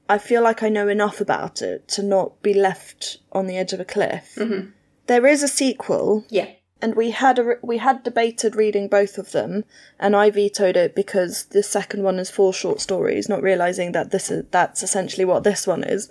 I 0.10 0.18
feel 0.18 0.42
like 0.42 0.64
I 0.64 0.70
know 0.70 0.88
enough 0.88 1.22
about 1.22 1.62
it 1.62 1.88
to 1.90 2.04
not 2.04 2.42
be 2.42 2.54
left 2.54 3.20
on 3.32 3.46
the 3.46 3.58
edge 3.58 3.74
of 3.74 3.80
a 3.80 3.86
cliff. 3.86 4.34
Mm-hmm. 4.36 4.70
There 5.06 5.28
is 5.28 5.44
a 5.44 5.48
sequel. 5.48 6.26
Yeah. 6.30 6.50
And 6.82 6.96
we 6.96 7.12
had 7.12 7.38
a, 7.38 7.58
we 7.62 7.78
had 7.78 8.04
debated 8.04 8.56
reading 8.56 8.88
both 8.88 9.18
of 9.18 9.34
them, 9.34 9.66
and 10.00 10.16
I 10.16 10.32
vetoed 10.32 10.78
it 10.78 10.96
because 10.96 11.46
the 11.46 11.62
second 11.62 12.04
one 12.04 12.18
is 12.20 12.30
four 12.30 12.54
short 12.54 12.80
stories, 12.80 13.28
not 13.28 13.44
realizing 13.44 13.92
that 13.92 14.12
this 14.12 14.32
is 14.32 14.46
that's 14.50 14.82
essentially 14.82 15.26
what 15.26 15.44
this 15.44 15.68
one 15.68 15.84
is. 15.84 16.10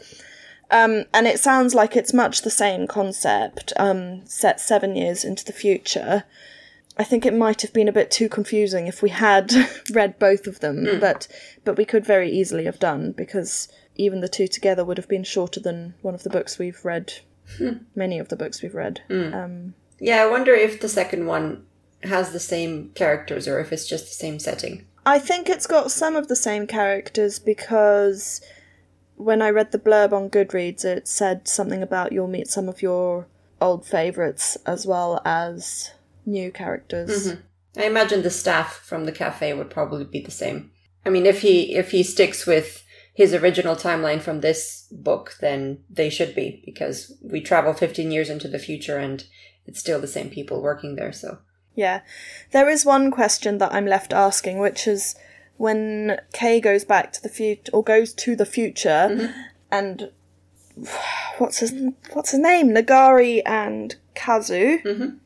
Um, 0.71 1.05
and 1.15 1.27
it 1.27 1.41
sounds 1.41 1.75
like 1.75 1.97
it's 1.97 2.13
much 2.13 2.43
the 2.43 2.51
same 2.51 2.87
concept, 2.87 3.73
um, 3.77 4.27
set 4.27 4.61
seven 4.61 4.97
years 4.97 5.25
into 5.25 5.45
the 5.45 5.53
future. 5.53 6.25
I 6.99 7.05
think 7.05 7.25
it 7.25 7.35
might 7.35 7.63
have 7.63 7.73
been 7.73 7.89
a 7.89 7.93
bit 7.93 8.11
too 8.11 8.29
confusing 8.29 8.87
if 8.87 9.03
we 9.03 9.11
had 9.11 9.53
read 9.93 10.19
both 10.19 10.47
of 10.47 10.61
them, 10.61 10.85
mm. 10.85 11.01
but 11.01 11.29
but 11.65 11.77
we 11.77 11.85
could 11.85 12.05
very 12.05 12.31
easily 12.31 12.65
have 12.65 12.81
done 12.81 13.13
because 13.13 13.69
even 13.95 14.21
the 14.21 14.29
two 14.29 14.49
together 14.49 14.85
would 14.85 14.99
have 14.99 15.09
been 15.09 15.25
shorter 15.25 15.61
than 15.61 15.95
one 16.03 16.15
of 16.15 16.23
the 16.23 16.31
books 16.31 16.59
we've 16.59 16.85
read. 16.85 17.15
Mm. 17.59 17.85
Many 17.95 18.19
of 18.19 18.29
the 18.29 18.37
books 18.37 18.63
we've 18.63 18.75
read. 18.75 19.01
Mm. 19.09 19.35
Um, 19.35 19.75
yeah, 20.01 20.23
I 20.23 20.27
wonder 20.27 20.55
if 20.55 20.81
the 20.81 20.89
second 20.89 21.27
one 21.27 21.65
has 22.03 22.33
the 22.33 22.41
same 22.41 22.91
characters 22.95 23.49
or 23.49 23.59
if 23.59 23.73
it's 23.73 23.87
just 23.87 24.07
the 24.07 24.15
same 24.15 24.39
setting. 24.39 24.85
I 25.07 25.19
think 25.19 25.49
it's 25.49 25.67
got 25.67 25.91
some 25.91 26.17
of 26.17 26.29
the 26.29 26.37
same 26.37 26.67
characters 26.67 27.39
because 27.39 28.41
when 29.19 29.43
I 29.43 29.51
read 29.51 29.73
the 29.73 29.79
blurb 29.79 30.13
on 30.13 30.31
Goodreads, 30.31 30.85
it 30.85 31.09
said 31.09 31.49
something 31.49 31.83
about 31.83 32.13
you'll 32.13 32.29
meet 32.29 32.49
some 32.49 32.69
of 32.69 32.83
your 32.83 33.27
old 33.61 33.85
favourites 33.85 34.57
as 34.65 34.87
well 34.87 35.21
as 35.25 35.91
new 36.25 36.51
characters. 36.51 37.29
Mm-hmm. 37.29 37.81
I 37.81 37.85
imagine 37.85 38.23
the 38.23 38.31
staff 38.31 38.75
from 38.75 39.05
the 39.05 39.13
cafe 39.13 39.53
would 39.53 39.71
probably 39.71 40.05
be 40.05 40.21
the 40.21 40.31
same. 40.31 40.71
I 41.05 41.11
mean, 41.11 41.27
if 41.27 41.43
he 41.43 41.75
if 41.75 41.91
he 41.91 42.03
sticks 42.03 42.47
with 42.47 42.85
his 43.15 43.35
original 43.35 43.75
timeline 43.75 44.21
from 44.21 44.41
this 44.41 44.87
book, 44.93 45.37
then 45.41 45.83
they 45.91 46.09
should 46.09 46.35
be 46.35 46.63
because 46.65 47.17
we 47.23 47.41
travel 47.41 47.73
15 47.73 48.13
years 48.13 48.31
into 48.31 48.47
the 48.47 48.59
future 48.59 48.97
and 48.97 49.25
it's 49.67 49.81
still 49.81 50.01
the 50.01 50.07
same 50.07 50.31
people 50.31 50.63
working 50.63 50.95
there. 50.95 51.13
So 51.13 51.39
yeah, 51.75 52.01
there 52.53 52.69
is 52.69 52.85
one 52.85 53.11
question 53.11 53.59
that 53.59 53.73
I'm 53.73 53.87
left 53.87 54.13
asking, 54.13 54.59
which 54.59 54.87
is 54.87 55.15
when 55.59 56.19
Kei 56.33 56.61
goes 56.61 56.85
back 56.85 57.13
to 57.13 57.23
the 57.23 57.29
future 57.29 57.71
or 57.73 57.85
goes 57.85 58.15
to 58.15 58.35
the 58.35 58.47
future, 58.47 59.09
mm-hmm. 59.11 59.41
and 59.71 60.11
what's 61.37 61.59
his 61.59 61.75
what's 62.13 62.31
his 62.31 62.41
name, 62.41 62.71
Nagare 62.71 63.43
and 63.45 63.97
Kazu. 64.15 64.79
Mm-hmm. 64.79 65.17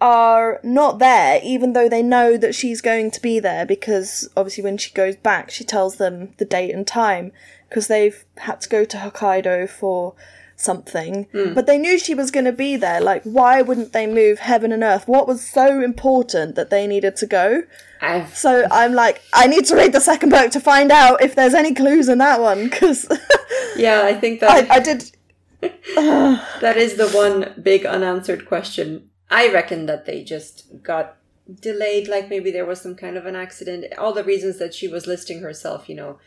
Are 0.00 0.58
not 0.64 0.98
there, 0.98 1.40
even 1.44 1.74
though 1.74 1.88
they 1.88 2.02
know 2.02 2.36
that 2.36 2.56
she's 2.56 2.80
going 2.80 3.12
to 3.12 3.22
be 3.22 3.38
there, 3.38 3.64
because 3.64 4.28
obviously 4.36 4.64
when 4.64 4.76
she 4.76 4.90
goes 4.90 5.14
back, 5.14 5.48
she 5.48 5.62
tells 5.62 5.94
them 5.94 6.34
the 6.38 6.44
date 6.44 6.74
and 6.74 6.84
time, 6.84 7.30
because 7.68 7.86
they've 7.86 8.24
had 8.38 8.60
to 8.62 8.68
go 8.68 8.84
to 8.84 8.96
Hokkaido 8.96 9.70
for 9.70 10.16
something, 10.62 11.26
mm. 11.32 11.54
but 11.54 11.66
they 11.66 11.78
knew 11.78 11.98
she 11.98 12.14
was 12.14 12.30
going 12.30 12.44
to 12.44 12.52
be 12.52 12.76
there. 12.76 13.00
Like, 13.00 13.22
why 13.24 13.62
wouldn't 13.62 13.92
they 13.92 14.06
move 14.06 14.38
heaven 14.38 14.72
and 14.72 14.82
earth? 14.82 15.08
What 15.08 15.26
was 15.26 15.46
so 15.46 15.82
important 15.82 16.54
that 16.54 16.70
they 16.70 16.86
needed 16.86 17.16
to 17.16 17.26
go? 17.26 17.62
I've... 18.00 18.36
So 18.36 18.66
I'm 18.70 18.94
like, 18.94 19.22
I 19.32 19.46
need 19.46 19.64
to 19.66 19.76
read 19.76 19.92
the 19.92 20.00
second 20.00 20.30
book 20.30 20.50
to 20.52 20.60
find 20.60 20.90
out 20.90 21.22
if 21.22 21.34
there's 21.34 21.54
any 21.54 21.74
clues 21.74 22.08
in 22.08 22.18
that 22.18 22.40
one. 22.40 22.68
Because 22.68 23.06
yeah, 23.76 24.02
I 24.04 24.14
think 24.14 24.40
that 24.40 24.70
I, 24.70 24.76
I 24.76 24.80
did. 24.80 25.10
that 25.60 26.76
is 26.76 26.96
the 26.96 27.10
one 27.10 27.54
big 27.62 27.86
unanswered 27.86 28.46
question. 28.46 29.10
I 29.30 29.52
reckon 29.52 29.86
that 29.86 30.06
they 30.06 30.24
just 30.24 30.82
got 30.82 31.16
delayed. 31.60 32.08
Like 32.08 32.28
maybe 32.28 32.50
there 32.50 32.66
was 32.66 32.80
some 32.80 32.94
kind 32.94 33.16
of 33.16 33.26
an 33.26 33.36
accident. 33.36 33.86
All 33.98 34.12
the 34.12 34.24
reasons 34.24 34.58
that 34.58 34.74
she 34.74 34.88
was 34.88 35.06
listing 35.06 35.40
herself, 35.40 35.88
you 35.88 35.94
know, 35.94 36.18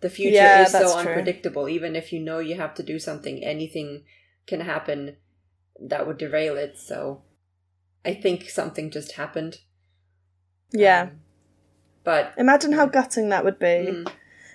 the 0.00 0.10
future 0.10 0.34
yeah, 0.34 0.62
is 0.64 0.72
so 0.72 1.00
true. 1.00 1.10
unpredictable. 1.10 1.68
Even 1.68 1.96
if 1.96 2.12
you 2.12 2.20
know 2.20 2.38
you 2.38 2.56
have 2.56 2.74
to 2.74 2.82
do 2.82 2.98
something, 2.98 3.42
anything 3.42 4.04
can 4.46 4.60
happen 4.60 5.16
that 5.80 6.06
would 6.06 6.18
derail 6.18 6.56
it. 6.56 6.78
So 6.78 7.22
I 8.04 8.14
think 8.14 8.48
something 8.48 8.90
just 8.90 9.12
happened. 9.12 9.58
Yeah. 10.72 11.02
Um, 11.02 11.10
but 12.04 12.34
imagine 12.36 12.72
how 12.72 12.86
gutting 12.86 13.30
that 13.30 13.44
would 13.44 13.58
be. 13.58 13.66
Mm. 13.66 14.12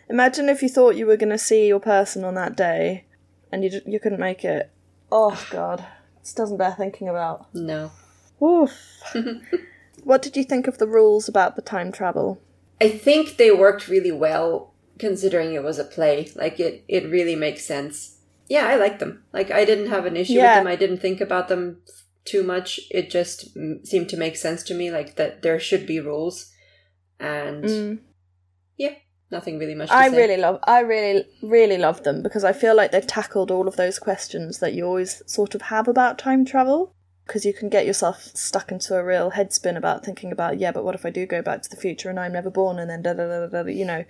Imagine 0.09 0.49
if 0.49 0.61
you 0.61 0.69
thought 0.69 0.95
you 0.95 1.05
were 1.05 1.17
going 1.17 1.29
to 1.29 1.37
see 1.37 1.67
your 1.67 1.79
person 1.79 2.23
on 2.23 2.35
that 2.35 2.55
day 2.55 3.05
and 3.51 3.63
you 3.63 3.81
you 3.85 3.99
couldn't 3.99 4.19
make 4.19 4.43
it. 4.43 4.71
Oh 5.11 5.43
god, 5.51 5.85
this 6.21 6.33
doesn't 6.33 6.57
bear 6.57 6.75
thinking 6.77 7.07
about. 7.07 7.53
No. 7.53 7.91
Oof. 8.41 8.71
what 10.03 10.21
did 10.21 10.37
you 10.37 10.43
think 10.43 10.67
of 10.67 10.77
the 10.77 10.87
rules 10.87 11.27
about 11.27 11.55
the 11.55 11.61
time 11.61 11.91
travel? 11.91 12.39
I 12.81 12.89
think 12.89 13.35
they 13.35 13.51
worked 13.51 13.87
really 13.87 14.11
well 14.11 14.68
considering 14.99 15.53
it 15.53 15.63
was 15.63 15.79
a 15.79 15.83
play. 15.83 16.31
Like 16.35 16.59
it 16.59 16.83
it 16.87 17.09
really 17.09 17.35
makes 17.35 17.65
sense. 17.65 18.17
Yeah, 18.47 18.67
I 18.67 18.75
like 18.75 18.99
them. 18.99 19.23
Like 19.33 19.49
I 19.51 19.65
didn't 19.65 19.89
have 19.89 20.05
an 20.05 20.17
issue 20.17 20.33
yeah. 20.33 20.55
with 20.55 20.59
them. 20.59 20.67
I 20.67 20.75
didn't 20.75 20.99
think 20.99 21.21
about 21.21 21.47
them 21.47 21.81
too 22.25 22.43
much. 22.43 22.79
It 22.91 23.09
just 23.09 23.49
seemed 23.83 24.09
to 24.09 24.17
make 24.17 24.35
sense 24.35 24.63
to 24.63 24.73
me 24.73 24.91
like 24.91 25.15
that 25.15 25.41
there 25.41 25.59
should 25.59 25.87
be 25.87 25.99
rules 25.99 26.51
and 27.19 27.63
mm. 27.63 27.99
yeah, 28.77 28.95
nothing 29.31 29.59
really 29.59 29.75
much. 29.75 29.89
I 29.89 30.09
say. 30.09 30.17
really 30.17 30.37
love. 30.37 30.59
I 30.63 30.81
really 30.81 31.25
really 31.41 31.77
love 31.77 32.03
them 32.03 32.21
because 32.21 32.43
I 32.43 32.53
feel 32.53 32.75
like 32.75 32.91
they've 32.91 33.05
tackled 33.05 33.51
all 33.51 33.67
of 33.67 33.77
those 33.77 33.99
questions 33.99 34.59
that 34.59 34.73
you 34.73 34.85
always 34.85 35.23
sort 35.25 35.55
of 35.55 35.63
have 35.63 35.87
about 35.87 36.17
time 36.17 36.45
travel. 36.45 36.95
Because 37.29 37.45
you 37.45 37.53
can 37.53 37.69
get 37.69 37.85
yourself 37.85 38.31
stuck 38.33 38.71
into 38.71 38.95
a 38.95 39.03
real 39.03 39.29
headspin 39.31 39.77
about 39.77 40.03
thinking 40.03 40.31
about, 40.31 40.59
yeah, 40.59 40.71
but 40.71 40.83
what 40.83 40.95
if 40.95 41.05
I 41.05 41.11
do 41.11 41.27
go 41.27 41.43
back 41.43 41.61
to 41.61 41.69
the 41.69 41.75
future 41.75 42.09
and 42.09 42.19
I'm 42.19 42.33
never 42.33 42.49
born 42.49 42.79
and 42.79 42.89
then 42.89 43.03
da 43.03 43.13
da 43.13 43.27
da 43.27 43.45
da, 43.45 43.63
da 43.63 43.69
you 43.69 43.85
know. 43.85 44.03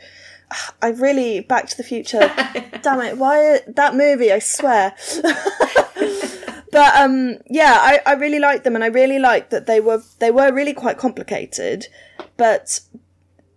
I 0.82 0.90
really 0.90 1.42
Back 1.42 1.68
to 1.70 1.78
the 1.78 1.84
Future. 1.84 2.20
damn 2.82 3.02
it! 3.02 3.18
Why 3.18 3.60
that 3.68 3.96
movie? 3.96 4.32
I 4.32 4.40
swear. 4.40 4.96
but 6.72 6.96
um, 6.96 7.38
yeah, 7.50 7.78
I, 7.80 8.00
I 8.06 8.14
really 8.14 8.40
liked 8.40 8.64
them, 8.64 8.76
and 8.76 8.84
I 8.84 8.88
really 8.88 9.20
liked 9.20 9.52
that 9.52 9.68
they 9.68 9.80
were 9.80 10.02
they 10.20 10.32
were 10.32 10.52
really 10.52 10.74
quite 10.74 10.98
complicated, 10.98 11.88
but 12.38 12.80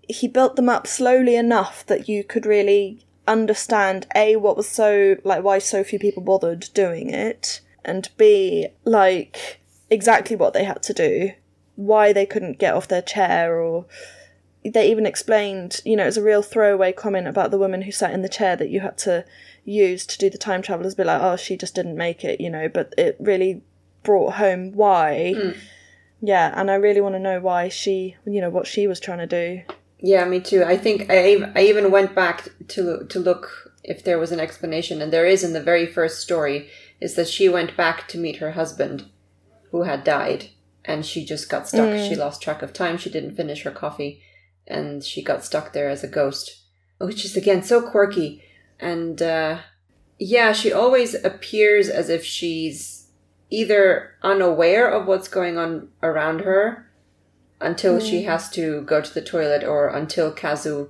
he 0.09 0.29
built 0.29 0.57
them 0.57 0.69
up 0.69 0.87
slowly 0.87 1.37
enough 1.37 1.87
that 1.87 2.09
you 2.09 2.25
could 2.25 2.45
really 2.47 3.07
understand 3.27 4.07
a 4.17 4.35
what 4.35 4.57
was 4.57 4.69
so 4.69 5.17
like 5.23 5.45
why 5.45 5.57
so 5.57 5.85
few 5.85 5.99
people 5.99 6.21
bothered 6.21 6.69
doing 6.75 7.09
it 7.09 7.61
and 7.85 8.09
b 8.17 8.69
like 8.85 9.61
exactly 9.91 10.37
what 10.37 10.55
they 10.55 10.65
had 10.65 10.83
to 10.83 10.93
do 10.93 11.31
why 11.77 12.13
they 12.13 12.27
couldn't 12.27 12.59
get 12.59 12.75
off 12.75 12.89
their 12.89 13.03
chair 13.03 13.61
or 13.61 13.87
they 14.65 14.91
even 14.91 15.07
explained 15.07 15.81
you 15.85 15.97
know 15.97 16.05
it 16.05 16.07
was 16.07 16.17
a 16.17 16.23
real 16.23 16.43
throwaway 16.43 16.93
comment 16.93 17.27
about 17.27 17.51
the 17.51 17.59
woman 17.59 17.83
who 17.83 17.93
sat 17.93 18.13
in 18.13 18.23
the 18.23 18.29
chair 18.29 18.57
that 18.57 18.71
you 18.71 18.81
had 18.81 18.97
to 18.97 19.25
use 19.65 20.07
to 20.07 20.19
do 20.19 20.31
the 20.31 20.39
time 20.39 20.63
travelers 20.63 20.95
be 20.95 21.05
like 21.05 21.21
oh 21.23 21.37
she 21.37 21.57
just 21.57 21.75
didn't 21.75 21.97
make 21.97 22.25
it 22.25 22.41
you 22.41 22.51
know 22.51 22.69
but 22.69 22.93
it 22.97 23.17
really 23.19 23.63
brought 24.03 24.35
home 24.35 24.73
why 24.73 25.35
mm. 25.37 25.57
yeah 26.21 26.53
and 26.57 26.71
i 26.71 26.75
really 26.75 27.01
want 27.01 27.15
to 27.15 27.19
know 27.19 27.41
why 27.41 27.69
she 27.69 28.17
you 28.27 28.41
know 28.41 28.51
what 28.51 28.67
she 28.67 28.87
was 28.87 29.01
trying 29.01 29.19
to 29.19 29.27
do 29.27 29.63
yeah, 30.03 30.25
me 30.25 30.41
too. 30.41 30.65
I 30.65 30.77
think 30.77 31.07
I 31.09 31.37
I 31.55 31.63
even 31.63 31.91
went 31.93 32.15
back 32.15 32.49
to 32.69 33.07
to 33.09 33.19
look 33.21 33.73
if 33.85 34.03
there 34.03 34.19
was 34.19 34.33
an 34.33 34.41
explanation, 34.41 35.01
and 35.01 35.13
there 35.13 35.27
is 35.27 35.45
in 35.45 35.53
the 35.53 35.63
very 35.63 35.87
first 35.87 36.21
story. 36.21 36.69
Is 37.03 37.17
that 37.17 37.29
she 37.29 37.49
went 37.49 37.77
back 37.77 38.07
to 38.09 38.19
meet 38.19 38.37
her 38.37 38.53
husband, 38.53 39.07
who 39.73 39.83
had 39.83 40.05
died, 40.05 40.51
and 40.85 41.05
she 41.05 41.25
just 41.25 41.51
got 41.51 41.69
stuck. 41.69 41.89
Mm. 41.89 42.09
She 42.09 42.15
lost 42.15 42.41
track 42.41 42.63
of 42.63 42.73
time. 42.73 42.97
She 42.97 43.11
didn't 43.11 43.35
finish 43.35 43.63
her 43.63 43.73
coffee, 43.73 44.23
and 44.69 45.03
she 45.03 45.21
got 45.21 45.45
stuck 45.45 45.73
there 45.73 45.91
as 45.91 46.05
a 46.05 46.09
ghost, 46.09 46.63
which 46.99 47.25
is 47.25 47.37
again 47.37 47.65
so 47.65 47.83
quirky. 47.83 48.45
And 48.79 49.21
uh, 49.21 49.59
yeah, 50.19 50.53
she 50.53 50.73
always 50.73 51.15
appears 51.15 51.89
as 51.89 52.09
if 52.09 52.25
she's 52.25 53.09
either 53.51 54.15
unaware 54.23 54.89
of 54.89 55.09
what's 55.09 55.29
going 55.29 55.59
on 55.59 55.89
around 56.05 56.43
her 56.43 56.89
until 57.61 57.99
mm. 57.99 58.09
she 58.09 58.23
has 58.23 58.49
to 58.51 58.83
go 58.83 59.01
to 59.01 59.13
the 59.13 59.21
toilet 59.21 59.65
or 59.65 59.89
until 59.89 60.33
Kazu 60.33 60.89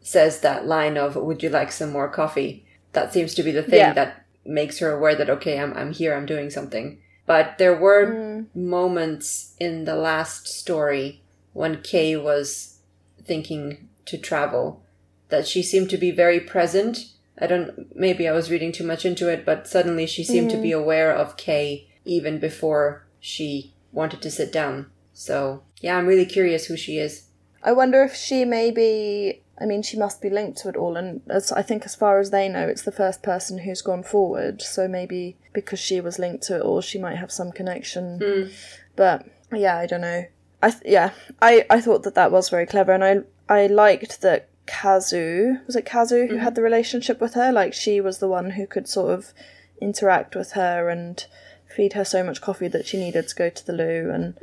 says 0.00 0.40
that 0.40 0.66
line 0.66 0.96
of 0.96 1.14
"Would 1.14 1.44
you 1.44 1.48
like 1.48 1.70
some 1.70 1.92
more 1.92 2.08
coffee?" 2.08 2.66
That 2.90 3.12
seems 3.12 3.34
to 3.34 3.44
be 3.44 3.52
the 3.52 3.62
thing 3.62 3.78
yeah. 3.78 3.92
that 3.92 4.23
makes 4.44 4.78
her 4.78 4.92
aware 4.92 5.14
that 5.16 5.30
okay, 5.30 5.58
I'm 5.58 5.72
I'm 5.74 5.92
here, 5.92 6.14
I'm 6.14 6.26
doing 6.26 6.50
something. 6.50 6.98
But 7.26 7.58
there 7.58 7.76
were 7.76 8.44
hmm. 8.52 8.68
moments 8.68 9.54
in 9.58 9.84
the 9.84 9.96
last 9.96 10.46
story 10.46 11.22
when 11.52 11.82
Kei 11.82 12.16
was 12.16 12.78
thinking 13.22 13.88
to 14.06 14.18
travel 14.18 14.82
that 15.28 15.46
she 15.46 15.62
seemed 15.62 15.88
to 15.90 15.96
be 15.96 16.10
very 16.10 16.40
present. 16.40 17.06
I 17.38 17.46
don't 17.46 17.96
maybe 17.96 18.28
I 18.28 18.32
was 18.32 18.50
reading 18.50 18.72
too 18.72 18.84
much 18.84 19.04
into 19.04 19.28
it, 19.28 19.44
but 19.44 19.66
suddenly 19.66 20.06
she 20.06 20.22
seemed 20.22 20.50
to 20.50 20.60
be 20.60 20.72
hmm. 20.72 20.78
aware 20.78 21.12
of 21.12 21.36
Kei 21.36 21.88
even 22.04 22.38
before 22.38 23.06
she 23.20 23.72
wanted 23.92 24.20
to 24.22 24.30
sit 24.30 24.52
down. 24.52 24.90
So, 25.14 25.62
yeah, 25.80 25.96
I'm 25.96 26.06
really 26.06 26.26
curious 26.26 26.66
who 26.66 26.76
she 26.76 26.98
is. 26.98 27.28
I 27.62 27.72
wonder 27.72 28.02
if 28.02 28.14
she 28.14 28.44
maybe. 28.44 29.43
I 29.58 29.66
mean, 29.66 29.82
she 29.82 29.96
must 29.96 30.20
be 30.20 30.30
linked 30.30 30.58
to 30.58 30.68
it 30.68 30.76
all, 30.76 30.96
and 30.96 31.20
as 31.28 31.52
I 31.52 31.62
think, 31.62 31.84
as 31.84 31.94
far 31.94 32.18
as 32.18 32.30
they 32.30 32.48
know, 32.48 32.66
it's 32.66 32.82
the 32.82 32.92
first 32.92 33.22
person 33.22 33.58
who's 33.58 33.82
gone 33.82 34.02
forward. 34.02 34.60
So 34.60 34.88
maybe 34.88 35.36
because 35.52 35.78
she 35.78 36.00
was 36.00 36.18
linked 36.18 36.42
to 36.44 36.56
it 36.56 36.62
all, 36.62 36.80
she 36.80 36.98
might 36.98 37.16
have 37.16 37.30
some 37.30 37.52
connection. 37.52 38.20
Hmm. 38.22 38.52
But 38.96 39.26
yeah, 39.52 39.76
I 39.76 39.86
don't 39.86 40.00
know. 40.00 40.24
I 40.62 40.70
th- 40.70 40.82
yeah, 40.84 41.10
I 41.40 41.64
I 41.70 41.80
thought 41.80 42.02
that 42.02 42.16
that 42.16 42.32
was 42.32 42.48
very 42.48 42.66
clever, 42.66 42.92
and 42.92 43.04
I 43.04 43.20
I 43.48 43.66
liked 43.68 44.22
that 44.22 44.48
Kazu 44.66 45.58
was 45.66 45.76
it 45.76 45.86
Kazu 45.86 46.26
who 46.26 46.36
hmm. 46.36 46.42
had 46.42 46.56
the 46.56 46.62
relationship 46.62 47.20
with 47.20 47.34
her. 47.34 47.52
Like 47.52 47.74
she 47.74 48.00
was 48.00 48.18
the 48.18 48.28
one 48.28 48.50
who 48.50 48.66
could 48.66 48.88
sort 48.88 49.12
of 49.12 49.32
interact 49.80 50.34
with 50.34 50.52
her 50.52 50.88
and 50.88 51.24
feed 51.68 51.92
her 51.92 52.04
so 52.04 52.24
much 52.24 52.40
coffee 52.40 52.68
that 52.68 52.86
she 52.86 52.96
needed 52.96 53.28
to 53.28 53.34
go 53.34 53.50
to 53.50 53.66
the 53.66 53.72
loo, 53.72 54.10
and 54.12 54.36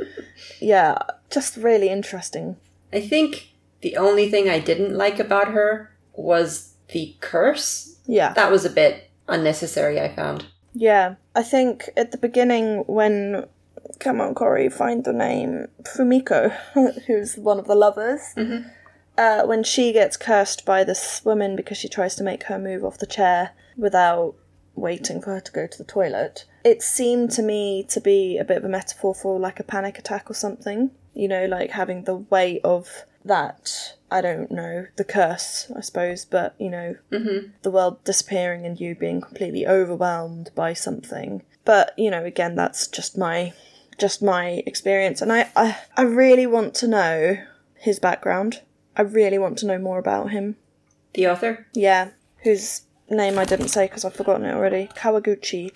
yeah, 0.61 0.97
just 1.29 1.57
really 1.57 1.89
interesting. 1.89 2.57
I 2.93 3.01
think 3.01 3.50
the 3.81 3.97
only 3.97 4.29
thing 4.29 4.49
I 4.49 4.59
didn't 4.59 4.95
like 4.95 5.19
about 5.19 5.49
her 5.49 5.91
was 6.13 6.73
the 6.89 7.15
curse. 7.19 7.97
Yeah. 8.05 8.33
That 8.33 8.51
was 8.51 8.65
a 8.65 8.69
bit 8.69 9.09
unnecessary, 9.27 9.99
I 9.99 10.13
found. 10.15 10.45
Yeah, 10.73 11.15
I 11.35 11.43
think 11.43 11.89
at 11.97 12.11
the 12.11 12.17
beginning 12.17 12.83
when 12.87 13.47
come 13.99 14.21
on, 14.21 14.33
Corey, 14.33 14.69
find 14.69 15.03
the 15.03 15.13
name 15.13 15.67
Fumiko, 15.83 16.51
who's 17.07 17.35
one 17.37 17.59
of 17.59 17.67
the 17.67 17.75
lovers. 17.75 18.21
Uh, 19.17 19.43
when 19.43 19.63
she 19.63 19.91
gets 19.91 20.17
cursed 20.17 20.65
by 20.65 20.83
this 20.83 21.23
woman 21.25 21.55
because 21.55 21.77
she 21.77 21.89
tries 21.89 22.15
to 22.15 22.23
make 22.23 22.43
her 22.43 22.57
move 22.57 22.83
off 22.83 22.97
the 22.97 23.05
chair 23.05 23.51
without 23.77 24.35
waiting 24.75 25.21
for 25.21 25.33
her 25.33 25.41
to 25.41 25.51
go 25.51 25.67
to 25.67 25.77
the 25.77 25.83
toilet, 25.83 26.45
it 26.63 26.81
seemed 26.81 27.29
to 27.31 27.41
me 27.41 27.83
to 27.89 27.99
be 27.99 28.37
a 28.37 28.43
bit 28.43 28.57
of 28.57 28.63
a 28.63 28.69
metaphor 28.69 29.13
for 29.13 29.39
like 29.39 29.59
a 29.59 29.63
panic 29.63 29.99
attack 29.99 30.29
or 30.29 30.33
something. 30.33 30.91
You 31.13 31.27
know, 31.27 31.45
like 31.45 31.71
having 31.71 32.05
the 32.05 32.15
weight 32.15 32.61
of 32.63 33.03
that. 33.25 33.95
I 34.09 34.21
don't 34.21 34.51
know 34.51 34.87
the 34.97 35.05
curse, 35.05 35.71
I 35.75 35.81
suppose, 35.81 36.25
but 36.25 36.55
you 36.59 36.69
know, 36.69 36.95
mm-hmm. 37.11 37.51
the 37.61 37.71
world 37.71 38.03
disappearing 38.03 38.65
and 38.65 38.79
you 38.79 38.93
being 38.95 39.21
completely 39.21 39.65
overwhelmed 39.65 40.51
by 40.53 40.73
something. 40.73 41.43
But 41.63 41.93
you 41.97 42.11
know, 42.11 42.25
again, 42.25 42.55
that's 42.55 42.87
just 42.87 43.17
my 43.17 43.53
just 43.97 44.21
my 44.21 44.63
experience, 44.65 45.21
and 45.21 45.31
I 45.31 45.49
I, 45.55 45.77
I 45.95 46.01
really 46.03 46.45
want 46.47 46.73
to 46.75 46.87
know 46.87 47.37
his 47.75 47.99
background. 47.99 48.61
I 48.97 49.03
really 49.03 49.37
want 49.37 49.57
to 49.59 49.65
know 49.65 49.77
more 49.77 49.99
about 49.99 50.31
him. 50.31 50.57
The 51.13 51.27
author? 51.27 51.67
Yeah, 51.73 52.09
whose 52.43 52.81
name 53.09 53.37
I 53.37 53.45
didn't 53.45 53.69
say 53.69 53.85
because 53.85 54.05
I've 54.05 54.15
forgotten 54.15 54.45
it 54.45 54.53
already. 54.53 54.89
Kawaguchi. 54.95 55.71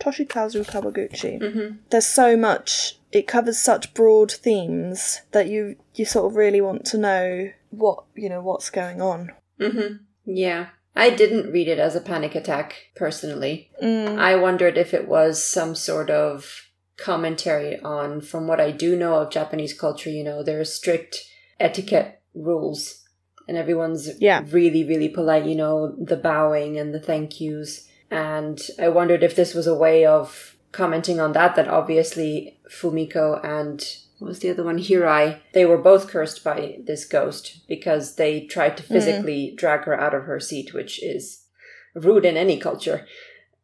To- 0.00 0.10
Toshikazu 0.10 0.66
Kawaguchi. 0.66 1.40
Mm-hmm. 1.40 1.76
There's 1.90 2.06
so 2.06 2.36
much. 2.36 2.98
It 3.12 3.26
covers 3.26 3.58
such 3.58 3.94
broad 3.94 4.30
themes 4.30 5.20
that 5.32 5.48
you 5.48 5.76
you 5.94 6.04
sort 6.04 6.26
of 6.26 6.36
really 6.36 6.60
want 6.60 6.84
to 6.86 6.98
know 6.98 7.50
what 7.70 8.04
you 8.14 8.28
know 8.28 8.40
what's 8.40 8.70
going 8.70 9.00
on. 9.02 9.32
Mm-hmm. 9.60 9.96
Yeah. 10.26 10.68
I 10.96 11.10
didn't 11.10 11.52
read 11.52 11.68
it 11.68 11.78
as 11.78 11.94
a 11.94 12.00
panic 12.00 12.34
attack, 12.34 12.74
personally. 12.96 13.70
Mm. 13.80 14.18
I 14.18 14.34
wondered 14.34 14.76
if 14.76 14.92
it 14.92 15.06
was 15.06 15.42
some 15.42 15.76
sort 15.76 16.10
of 16.10 16.62
commentary 16.96 17.78
on, 17.80 18.20
from 18.20 18.48
what 18.48 18.60
I 18.60 18.72
do 18.72 18.96
know 18.96 19.14
of 19.14 19.30
Japanese 19.30 19.72
culture, 19.72 20.10
you 20.10 20.24
know, 20.24 20.42
there 20.42 20.60
are 20.60 20.64
strict 20.64 21.24
etiquette 21.60 22.20
rules. 22.34 23.04
And 23.46 23.56
everyone's 23.56 24.20
Yeah. 24.20 24.44
really, 24.50 24.82
really 24.84 25.08
polite, 25.08 25.46
you 25.46 25.54
know, 25.54 25.94
the 25.96 26.16
bowing 26.16 26.76
and 26.76 26.92
the 26.92 27.00
thank 27.00 27.40
yous. 27.40 27.86
And 28.10 28.60
I 28.78 28.88
wondered 28.88 29.22
if 29.22 29.36
this 29.36 29.54
was 29.54 29.66
a 29.66 29.74
way 29.74 30.04
of 30.04 30.56
commenting 30.72 31.20
on 31.20 31.32
that, 31.32 31.54
that 31.56 31.68
obviously 31.68 32.58
Fumiko 32.68 33.44
and 33.44 33.84
what 34.18 34.28
was 34.28 34.40
the 34.40 34.50
other 34.50 34.64
one? 34.64 34.78
Hirai. 34.78 35.40
They 35.54 35.64
were 35.64 35.78
both 35.78 36.08
cursed 36.08 36.44
by 36.44 36.78
this 36.84 37.04
ghost 37.06 37.66
because 37.68 38.16
they 38.16 38.46
tried 38.46 38.76
to 38.76 38.82
physically 38.82 39.54
drag 39.56 39.84
her 39.84 39.98
out 39.98 40.14
of 40.14 40.24
her 40.24 40.38
seat, 40.38 40.74
which 40.74 41.02
is 41.02 41.46
rude 41.94 42.26
in 42.26 42.36
any 42.36 42.58
culture. 42.58 43.06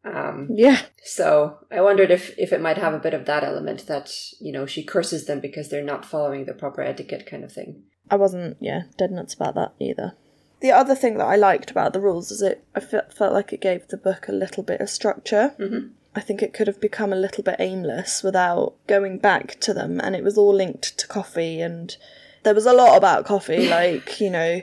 Um, 0.03 0.49
Yeah, 0.53 0.81
so 1.03 1.59
I 1.69 1.81
wondered 1.81 2.11
if, 2.11 2.33
if 2.39 2.51
it 2.53 2.61
might 2.61 2.77
have 2.77 2.93
a 2.93 2.99
bit 2.99 3.13
of 3.13 3.25
that 3.25 3.43
element 3.43 3.85
that, 3.87 4.09
you 4.39 4.51
know, 4.51 4.65
she 4.65 4.83
curses 4.83 5.25
them 5.25 5.41
because 5.41 5.69
they're 5.69 5.83
not 5.83 6.05
following 6.05 6.45
the 6.45 6.53
proper 6.53 6.81
etiquette 6.81 7.25
kind 7.25 7.43
of 7.43 7.51
thing. 7.51 7.83
I 8.09 8.15
wasn't 8.15 8.57
yeah 8.61 8.83
dead 8.97 9.11
nuts 9.11 9.33
about 9.33 9.55
that 9.55 9.73
either. 9.79 10.13
The 10.59 10.71
other 10.71 10.95
thing 10.95 11.17
that 11.17 11.27
I 11.27 11.35
liked 11.35 11.69
about 11.69 11.93
the 11.93 11.99
rules 11.99 12.31
is 12.31 12.41
it 12.41 12.63
I 12.75 12.79
fe- 12.79 13.01
felt 13.13 13.33
like 13.33 13.53
it 13.53 13.61
gave 13.61 13.87
the 13.87 13.97
book 13.97 14.27
a 14.27 14.31
little 14.31 14.63
bit 14.63 14.81
of 14.81 14.89
structure. 14.89 15.55
Mm-hmm. 15.59 15.89
I 16.15 16.21
think 16.21 16.41
it 16.41 16.53
could 16.53 16.65
have 16.65 16.81
become 16.81 17.13
a 17.13 17.17
little 17.17 17.43
bit 17.43 17.57
aimless 17.59 18.23
without 18.23 18.73
going 18.87 19.19
back 19.19 19.59
to 19.59 19.73
them, 19.73 20.01
and 20.01 20.15
it 20.15 20.23
was 20.23 20.35
all 20.35 20.53
linked 20.53 20.97
to 20.97 21.07
coffee, 21.07 21.61
and 21.61 21.95
there 22.43 22.55
was 22.55 22.65
a 22.65 22.73
lot 22.73 22.97
about 22.97 23.25
coffee, 23.25 23.69
like 23.69 24.19
you 24.19 24.29
know. 24.29 24.61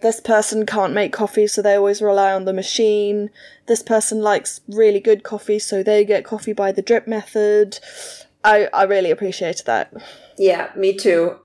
This 0.00 0.18
person 0.18 0.64
can't 0.64 0.94
make 0.94 1.12
coffee, 1.12 1.46
so 1.46 1.60
they 1.60 1.74
always 1.74 2.00
rely 2.00 2.32
on 2.32 2.46
the 2.46 2.54
machine. 2.54 3.28
This 3.66 3.82
person 3.82 4.22
likes 4.22 4.62
really 4.66 5.00
good 5.00 5.22
coffee, 5.22 5.58
so 5.58 5.82
they 5.82 6.06
get 6.06 6.24
coffee 6.24 6.54
by 6.54 6.72
the 6.72 6.80
drip 6.80 7.06
method. 7.06 7.78
I, 8.42 8.68
I 8.72 8.84
really 8.84 9.10
appreciated 9.10 9.66
that. 9.66 9.92
Yeah, 10.38 10.70
me 10.74 10.94
too. 10.94 11.38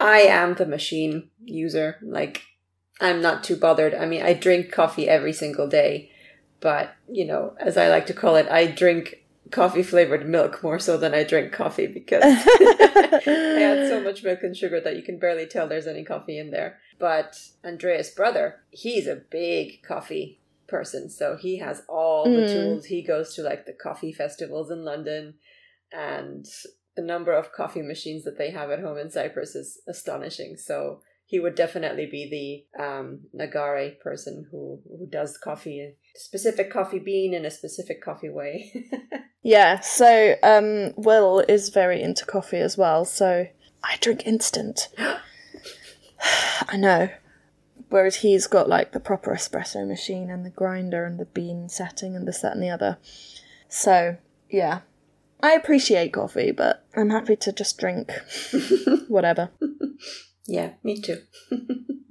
I 0.00 0.20
am 0.20 0.54
the 0.54 0.66
machine 0.66 1.28
user. 1.44 1.98
Like, 2.02 2.42
I'm 3.00 3.20
not 3.20 3.42
too 3.42 3.56
bothered. 3.56 3.94
I 3.94 4.06
mean, 4.06 4.22
I 4.22 4.34
drink 4.34 4.70
coffee 4.70 5.08
every 5.08 5.32
single 5.32 5.66
day, 5.66 6.10
but, 6.60 6.94
you 7.08 7.24
know, 7.24 7.54
as 7.58 7.76
I 7.76 7.88
like 7.88 8.06
to 8.06 8.14
call 8.14 8.36
it, 8.36 8.48
I 8.48 8.66
drink 8.66 9.22
coffee 9.50 9.82
flavored 9.82 10.28
milk 10.28 10.62
more 10.62 10.78
so 10.78 10.96
than 10.96 11.14
I 11.14 11.24
drink 11.24 11.52
coffee 11.52 11.86
because 11.86 12.22
I 12.24 13.58
add 13.62 13.88
so 13.88 14.00
much 14.02 14.24
milk 14.24 14.42
and 14.42 14.56
sugar 14.56 14.80
that 14.80 14.96
you 14.96 15.02
can 15.02 15.18
barely 15.18 15.46
tell 15.46 15.68
there's 15.68 15.86
any 15.86 16.04
coffee 16.04 16.38
in 16.38 16.50
there. 16.50 16.78
But 16.98 17.40
Andreas' 17.64 18.10
brother, 18.10 18.60
he's 18.70 19.06
a 19.06 19.16
big 19.16 19.82
coffee 19.82 20.40
person, 20.68 21.10
so 21.10 21.36
he 21.36 21.58
has 21.58 21.82
all 21.88 22.24
the 22.24 22.30
mm. 22.30 22.52
tools. 22.52 22.84
He 22.86 23.02
goes 23.02 23.34
to 23.34 23.42
like 23.42 23.66
the 23.66 23.72
coffee 23.72 24.12
festivals 24.12 24.70
in 24.70 24.84
London 24.84 25.34
and 25.92 26.46
the 26.96 27.02
number 27.02 27.32
of 27.32 27.52
coffee 27.52 27.82
machines 27.82 28.24
that 28.24 28.38
they 28.38 28.50
have 28.50 28.70
at 28.70 28.80
home 28.80 28.98
in 28.98 29.10
Cyprus 29.10 29.54
is 29.54 29.80
astonishing. 29.86 30.56
So 30.56 31.02
he 31.32 31.40
would 31.40 31.54
definitely 31.54 32.04
be 32.04 32.66
the 32.76 32.84
um, 32.84 33.20
Nagare 33.34 33.98
person 34.00 34.46
who, 34.50 34.82
who 34.86 35.06
does 35.06 35.38
coffee, 35.38 35.80
a 35.80 35.94
specific 36.14 36.70
coffee 36.70 36.98
bean 36.98 37.32
in 37.32 37.46
a 37.46 37.50
specific 37.50 38.04
coffee 38.04 38.28
way. 38.28 38.70
Yeah, 39.44 39.80
so 39.80 40.36
um, 40.44 40.92
Will 40.96 41.40
is 41.40 41.70
very 41.70 42.00
into 42.00 42.24
coffee 42.24 42.58
as 42.58 42.78
well, 42.78 43.04
so 43.04 43.48
I 43.82 43.96
drink 44.00 44.24
instant. 44.24 44.88
I 46.68 46.76
know. 46.76 47.08
Whereas 47.88 48.16
he's 48.16 48.46
got 48.46 48.68
like 48.68 48.92
the 48.92 49.00
proper 49.00 49.34
espresso 49.34 49.84
machine 49.86 50.30
and 50.30 50.46
the 50.46 50.50
grinder 50.50 51.04
and 51.04 51.18
the 51.18 51.24
bean 51.24 51.68
setting 51.68 52.14
and 52.14 52.28
this, 52.28 52.40
that, 52.42 52.52
and 52.52 52.62
the 52.62 52.70
other. 52.70 52.98
So, 53.68 54.16
yeah. 54.48 54.82
I 55.42 55.54
appreciate 55.54 56.12
coffee, 56.12 56.52
but 56.52 56.84
I'm 56.94 57.10
happy 57.10 57.34
to 57.34 57.52
just 57.52 57.78
drink 57.78 58.12
whatever. 59.08 59.50
yeah, 60.46 60.72
me 60.82 61.00
too. 61.00 61.22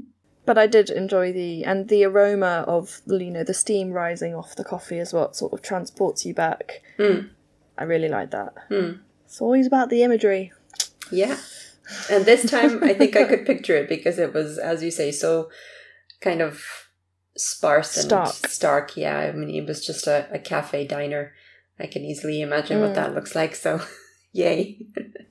But 0.46 0.58
I 0.58 0.68
did 0.68 0.90
enjoy 0.90 1.32
the 1.32 1.64
and 1.64 1.88
the 1.88 2.04
aroma 2.04 2.66
of 2.68 3.02
you 3.08 3.32
know 3.32 3.44
the 3.44 3.54
steam 3.54 3.92
rising 3.92 4.34
off 4.34 4.56
the 4.56 4.64
coffee 4.64 4.98
is 4.98 5.14
what 5.14 5.36
sort 5.36 5.54
of 5.54 5.62
transports 5.62 6.26
you 6.26 6.34
back. 6.34 6.82
Hmm. 6.98 7.28
I 7.78 7.84
really 7.84 8.10
like 8.10 8.32
that. 8.32 8.54
Hmm. 8.68 8.92
It's 9.26 9.40
always 9.40 9.68
about 9.68 9.90
the 9.90 10.04
imagery. 10.04 10.52
Yeah. 11.12 11.38
And 12.10 12.26
this 12.26 12.50
time 12.50 12.84
I 12.84 12.94
think 12.94 13.16
I 13.16 13.26
could 13.26 13.46
picture 13.46 13.78
it 13.78 13.88
because 13.88 14.18
it 14.18 14.34
was, 14.34 14.58
as 14.58 14.84
you 14.84 14.92
say, 14.92 15.12
so 15.12 15.50
kind 16.22 16.42
of 16.42 16.64
sparse 17.38 17.96
and 17.98 18.06
Stark. 18.06 18.48
stark. 18.48 18.98
Yeah. 18.98 19.20
I 19.20 19.32
mean, 19.32 19.50
it 19.50 19.68
was 19.68 19.86
just 19.86 20.08
a, 20.08 20.28
a 20.34 20.40
cafe 20.40 20.86
diner. 20.86 21.34
I 21.80 21.86
can 21.86 22.04
easily 22.04 22.42
imagine 22.42 22.82
what 22.82 22.90
hmm. 22.90 22.96
that 22.96 23.16
looks 23.16 23.36
like. 23.36 23.56
So, 23.56 23.82
yay. 24.32 24.86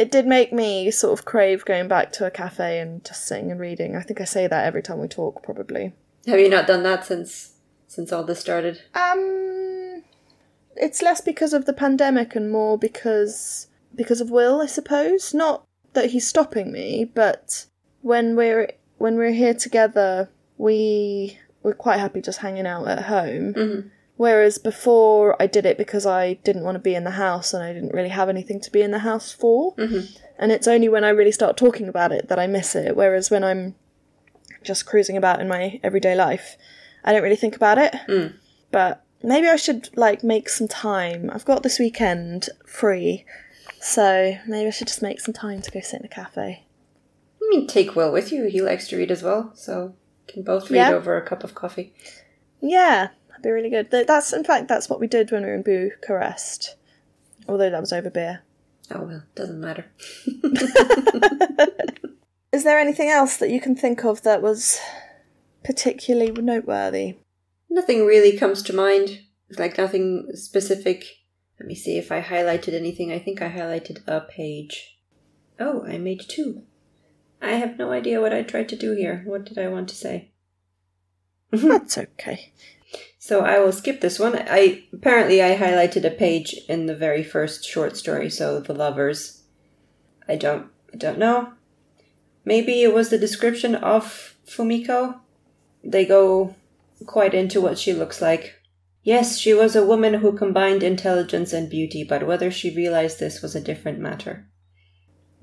It 0.00 0.10
did 0.10 0.26
make 0.26 0.50
me 0.50 0.90
sort 0.90 1.12
of 1.18 1.26
crave 1.26 1.66
going 1.66 1.86
back 1.86 2.10
to 2.12 2.24
a 2.24 2.30
cafe 2.30 2.80
and 2.80 3.04
just 3.04 3.26
sitting 3.26 3.50
and 3.50 3.60
reading. 3.60 3.94
I 3.94 4.00
think 4.00 4.18
I 4.18 4.24
say 4.24 4.46
that 4.46 4.64
every 4.64 4.82
time 4.82 4.98
we 4.98 5.08
talk, 5.08 5.42
probably. 5.42 5.92
Have 6.26 6.40
you 6.40 6.48
not 6.48 6.66
done 6.66 6.84
that 6.84 7.04
since 7.04 7.56
since 7.86 8.10
all 8.10 8.24
this 8.24 8.40
started? 8.40 8.80
Um, 8.94 10.02
it's 10.74 11.02
less 11.02 11.20
because 11.20 11.52
of 11.52 11.66
the 11.66 11.74
pandemic 11.74 12.34
and 12.34 12.50
more 12.50 12.78
because 12.78 13.66
because 13.94 14.22
of 14.22 14.30
Will, 14.30 14.62
I 14.62 14.66
suppose. 14.66 15.34
Not 15.34 15.66
that 15.92 16.12
he's 16.12 16.26
stopping 16.26 16.72
me, 16.72 17.04
but 17.04 17.66
when 18.00 18.36
we're 18.36 18.72
when 18.96 19.16
we're 19.16 19.32
here 19.32 19.52
together, 19.52 20.30
we 20.56 21.38
we're 21.62 21.74
quite 21.74 22.00
happy 22.00 22.22
just 22.22 22.38
hanging 22.38 22.66
out 22.66 22.88
at 22.88 23.02
home. 23.02 23.90
Whereas 24.20 24.58
before 24.58 25.34
I 25.40 25.46
did 25.46 25.64
it 25.64 25.78
because 25.78 26.04
I 26.04 26.34
didn't 26.44 26.62
want 26.64 26.74
to 26.74 26.78
be 26.78 26.94
in 26.94 27.04
the 27.04 27.12
house 27.12 27.54
and 27.54 27.62
I 27.64 27.72
didn't 27.72 27.94
really 27.94 28.10
have 28.10 28.28
anything 28.28 28.60
to 28.60 28.70
be 28.70 28.82
in 28.82 28.90
the 28.90 28.98
house 28.98 29.32
for. 29.32 29.74
Mm-hmm. 29.76 30.12
And 30.38 30.52
it's 30.52 30.68
only 30.68 30.90
when 30.90 31.04
I 31.04 31.08
really 31.08 31.32
start 31.32 31.56
talking 31.56 31.88
about 31.88 32.12
it 32.12 32.28
that 32.28 32.38
I 32.38 32.46
miss 32.46 32.76
it. 32.76 32.94
Whereas 32.96 33.30
when 33.30 33.42
I'm 33.42 33.76
just 34.62 34.84
cruising 34.84 35.16
about 35.16 35.40
in 35.40 35.48
my 35.48 35.80
everyday 35.82 36.14
life, 36.14 36.58
I 37.02 37.14
don't 37.14 37.22
really 37.22 37.34
think 37.34 37.56
about 37.56 37.78
it. 37.78 37.94
Mm. 38.10 38.34
But 38.70 39.02
maybe 39.22 39.48
I 39.48 39.56
should 39.56 39.88
like 39.96 40.22
make 40.22 40.50
some 40.50 40.68
time. 40.68 41.30
I've 41.32 41.46
got 41.46 41.62
this 41.62 41.78
weekend 41.78 42.50
free, 42.66 43.24
so 43.80 44.36
maybe 44.46 44.66
I 44.66 44.70
should 44.70 44.88
just 44.88 45.00
make 45.00 45.20
some 45.20 45.32
time 45.32 45.62
to 45.62 45.70
go 45.70 45.80
sit 45.80 46.00
in 46.00 46.04
a 46.04 46.10
cafe. 46.10 46.66
I 47.42 47.48
mean, 47.48 47.66
take 47.66 47.96
Will 47.96 48.12
with 48.12 48.32
you. 48.32 48.44
He 48.50 48.60
likes 48.60 48.86
to 48.88 48.98
read 48.98 49.10
as 49.10 49.22
well, 49.22 49.52
so 49.54 49.94
can 50.28 50.42
both 50.42 50.68
read 50.68 50.76
Yeah. 50.76 50.90
over 50.90 51.16
a 51.16 51.22
cup 51.22 51.42
of 51.42 51.54
coffee. 51.54 51.94
Yeah, 52.60 53.08
that'd 53.40 53.48
be 53.48 53.50
really 53.50 53.70
good. 53.70 53.90
That's 53.90 54.32
in 54.32 54.44
fact 54.44 54.68
that's 54.68 54.88
what 54.88 55.00
we 55.00 55.06
did 55.06 55.30
when 55.30 55.42
we 55.42 55.48
were 55.48 55.54
in 55.54 55.62
Bucharest. 55.62 56.76
Although 57.48 57.70
that 57.70 57.80
was 57.80 57.92
over 57.92 58.10
beer. 58.10 58.42
Oh 58.90 59.04
well, 59.04 59.22
doesn't 59.34 59.60
matter. 59.60 59.86
Is 62.52 62.64
there 62.64 62.78
anything 62.78 63.08
else 63.08 63.36
that 63.36 63.50
you 63.50 63.60
can 63.60 63.76
think 63.76 64.04
of 64.04 64.22
that 64.22 64.42
was 64.42 64.80
particularly 65.64 66.32
noteworthy? 66.32 67.18
Nothing 67.68 68.04
really 68.04 68.36
comes 68.36 68.62
to 68.64 68.74
mind. 68.74 69.20
Like 69.56 69.78
nothing 69.78 70.30
specific. 70.34 71.04
Let 71.58 71.66
me 71.66 71.74
see 71.74 71.96
if 71.98 72.10
I 72.12 72.22
highlighted 72.22 72.74
anything. 72.74 73.12
I 73.12 73.18
think 73.18 73.40
I 73.40 73.50
highlighted 73.50 74.06
a 74.06 74.20
page. 74.20 74.98
Oh, 75.58 75.84
I 75.86 75.98
made 75.98 76.22
two. 76.28 76.62
I 77.40 77.52
have 77.52 77.78
no 77.78 77.92
idea 77.92 78.20
what 78.20 78.34
I 78.34 78.42
tried 78.42 78.68
to 78.70 78.76
do 78.76 78.94
here. 78.94 79.22
What 79.24 79.44
did 79.44 79.58
I 79.58 79.68
want 79.68 79.88
to 79.90 79.94
say? 79.94 80.30
That's 81.52 81.98
okay. 81.98 82.52
So 83.22 83.42
I 83.42 83.58
will 83.58 83.70
skip 83.70 84.00
this 84.00 84.18
one. 84.18 84.34
I 84.34 84.84
apparently 84.94 85.42
I 85.42 85.54
highlighted 85.54 86.06
a 86.06 86.10
page 86.10 86.56
in 86.70 86.86
the 86.86 86.96
very 86.96 87.22
first 87.22 87.66
short 87.66 87.98
story, 87.98 88.30
so 88.30 88.60
the 88.60 88.72
lovers. 88.72 89.42
I 90.26 90.36
don't 90.36 90.68
I 90.92 90.96
don't 90.96 91.18
know. 91.18 91.52
Maybe 92.46 92.82
it 92.82 92.94
was 92.94 93.10
the 93.10 93.18
description 93.18 93.74
of 93.74 94.34
Fumiko. 94.46 95.20
They 95.84 96.06
go 96.06 96.56
quite 97.06 97.34
into 97.34 97.60
what 97.60 97.78
she 97.78 97.92
looks 97.92 98.22
like. 98.22 98.58
Yes, 99.02 99.36
she 99.36 99.52
was 99.52 99.76
a 99.76 99.84
woman 99.84 100.14
who 100.14 100.32
combined 100.32 100.82
intelligence 100.82 101.52
and 101.52 101.68
beauty, 101.68 102.02
but 102.02 102.26
whether 102.26 102.50
she 102.50 102.74
realized 102.74 103.20
this 103.20 103.42
was 103.42 103.54
a 103.54 103.60
different 103.60 103.98
matter. 103.98 104.46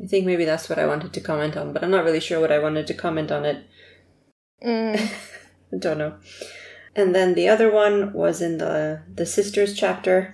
I 0.04 0.08
think 0.08 0.26
maybe 0.26 0.46
that's 0.46 0.68
what 0.68 0.80
I 0.80 0.88
wanted 0.88 1.14
to 1.14 1.22
comment 1.22 1.56
on, 1.56 1.74
but 1.74 1.84
I'm 1.84 1.92
not 1.92 2.06
really 2.06 2.20
sure 2.20 2.40
what 2.40 2.52
I 2.52 2.58
wanted 2.58 2.88
to 2.88 2.96
comment 2.96 3.32
on 3.32 3.46
it. 3.46 3.66
Mm. 4.66 5.00
I 5.74 5.78
don't 5.78 6.00
know. 6.00 6.18
And 6.98 7.14
then 7.14 7.36
the 7.36 7.48
other 7.48 7.72
one 7.72 8.12
was 8.12 8.42
in 8.42 8.58
the 8.58 9.04
the 9.14 9.26
sisters 9.28 9.76
chapter. 9.76 10.34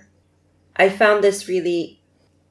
I 0.74 0.88
found 0.88 1.22
this 1.22 1.46
really 1.46 2.02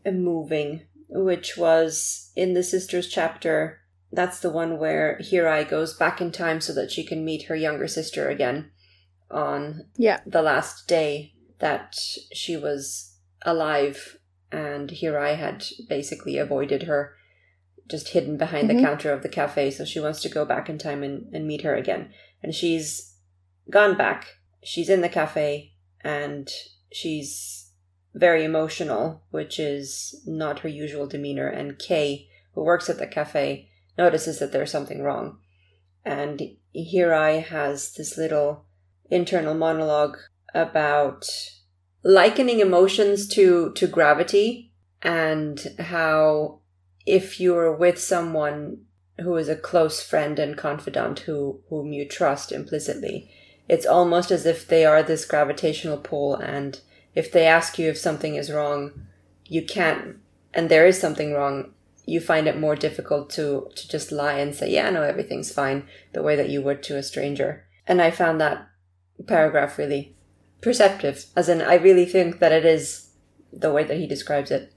moving, 0.05 0.83
which 1.09 1.57
was 1.57 2.31
in 2.35 2.53
the 2.53 2.63
sisters 2.63 3.09
chapter. 3.09 3.79
That's 4.11 4.39
the 4.39 4.51
one 4.51 4.77
where 4.77 5.17
Hirai 5.19 5.67
goes 5.67 5.97
back 5.97 6.21
in 6.21 6.31
time 6.31 6.61
so 6.61 6.73
that 6.73 6.91
she 6.91 7.03
can 7.03 7.25
meet 7.25 7.47
her 7.47 7.55
younger 7.55 7.87
sister 7.87 8.29
again 8.29 8.69
on 9.31 9.87
Yeah. 9.97 10.19
the 10.27 10.43
last 10.43 10.87
day 10.87 11.33
that 11.57 11.95
she 12.33 12.55
was 12.55 13.17
alive 13.41 14.17
and 14.51 14.91
Hirai 14.91 15.35
had 15.35 15.65
basically 15.89 16.37
avoided 16.37 16.83
her, 16.83 17.15
just 17.89 18.09
hidden 18.09 18.37
behind 18.37 18.69
Mhm. 18.69 18.75
the 18.75 18.81
counter 18.83 19.11
of 19.11 19.23
the 19.23 19.29
cafe. 19.29 19.71
So 19.71 19.83
she 19.85 19.99
wants 19.99 20.21
to 20.21 20.29
go 20.29 20.45
back 20.45 20.69
in 20.69 20.77
time 20.77 21.01
and, 21.01 21.33
and 21.33 21.47
meet 21.47 21.63
her 21.63 21.73
again. 21.75 22.13
And 22.43 22.53
she's 22.53 23.12
gone 23.69 23.97
back. 23.97 24.37
She's 24.63 24.89
in 24.89 25.01
the 25.01 25.09
cafe 25.09 25.73
and 26.01 26.49
she's 26.91 27.71
very 28.13 28.43
emotional, 28.43 29.23
which 29.31 29.59
is 29.59 30.21
not 30.25 30.59
her 30.59 30.69
usual 30.69 31.07
demeanor. 31.07 31.47
And 31.47 31.79
Kei, 31.79 32.29
who 32.53 32.63
works 32.63 32.89
at 32.89 32.99
the 32.99 33.07
cafe, 33.07 33.69
notices 33.97 34.39
that 34.39 34.51
there's 34.51 34.71
something 34.71 35.01
wrong. 35.01 35.39
And 36.05 36.41
Hirai 36.75 37.43
has 37.45 37.93
this 37.93 38.17
little 38.17 38.65
internal 39.09 39.53
monologue 39.53 40.17
about 40.53 41.25
likening 42.03 42.59
emotions 42.59 43.27
to 43.27 43.71
to 43.73 43.87
gravity 43.87 44.73
and 45.01 45.65
how 45.79 46.59
if 47.05 47.39
you're 47.39 47.75
with 47.75 47.99
someone 47.99 48.81
who 49.21 49.35
is 49.37 49.47
a 49.47 49.55
close 49.55 50.01
friend 50.01 50.37
and 50.39 50.57
confidant 50.57 51.19
who 51.19 51.61
whom 51.69 51.93
you 51.93 52.07
trust 52.07 52.51
implicitly 52.51 53.31
it's 53.67 53.85
almost 53.85 54.31
as 54.31 54.45
if 54.45 54.67
they 54.67 54.85
are 54.85 55.01
this 55.03 55.25
gravitational 55.25 55.97
pull 55.97 56.35
and 56.35 56.81
if 57.15 57.31
they 57.31 57.45
ask 57.45 57.77
you 57.77 57.89
if 57.89 57.97
something 57.97 58.35
is 58.35 58.51
wrong 58.51 58.91
you 59.45 59.63
can't 59.63 60.17
and 60.53 60.69
there 60.69 60.85
is 60.85 60.99
something 60.99 61.33
wrong 61.33 61.73
you 62.05 62.19
find 62.19 62.47
it 62.47 62.59
more 62.59 62.75
difficult 62.75 63.29
to 63.29 63.69
to 63.75 63.87
just 63.87 64.11
lie 64.11 64.39
and 64.39 64.53
say 64.55 64.69
yeah 64.69 64.89
no 64.89 65.03
everything's 65.03 65.51
fine 65.51 65.87
the 66.13 66.23
way 66.23 66.35
that 66.35 66.49
you 66.49 66.61
would 66.61 66.83
to 66.83 66.97
a 66.97 67.03
stranger 67.03 67.65
and 67.87 68.01
i 68.01 68.11
found 68.11 68.39
that 68.39 68.67
paragraph 69.27 69.77
really 69.77 70.15
perceptive 70.61 71.25
as 71.35 71.47
in 71.47 71.61
i 71.61 71.75
really 71.75 72.05
think 72.05 72.39
that 72.39 72.51
it 72.51 72.65
is 72.65 73.09
the 73.51 73.71
way 73.71 73.83
that 73.83 73.97
he 73.97 74.07
describes 74.07 74.51
it 74.51 74.73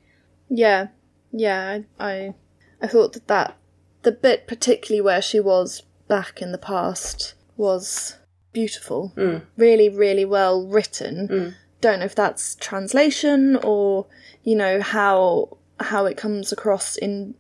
Yeah, 0.49 0.89
yeah. 1.33 1.81
I, 1.99 2.35
I, 2.81 2.87
thought 2.87 3.15
that 3.15 3.27
that 3.29 3.57
the 4.03 4.13
bit 4.13 4.47
particularly 4.47 5.01
where 5.01 5.23
she 5.23 5.41
was 5.41 5.83
back 6.09 6.41
in 6.41 6.53
the 6.53 6.59
past 6.59 7.35
was 7.57 8.19
beautiful. 8.61 9.13
Mm. 9.17 9.43
Really, 9.59 9.89
really 9.91 10.25
well 10.25 10.67
written. 10.67 11.29
Mm. 11.29 11.55
Don't 11.83 11.99
know 12.01 12.07
if 12.07 12.15
that's 12.15 12.55
translation 12.57 13.57
or 13.73 14.07
you 14.45 14.57
know 14.57 14.81
how 14.81 15.59
how 15.79 16.07
it 16.07 16.17
comes 16.17 16.53
across 16.53 16.97
in 16.97 17.35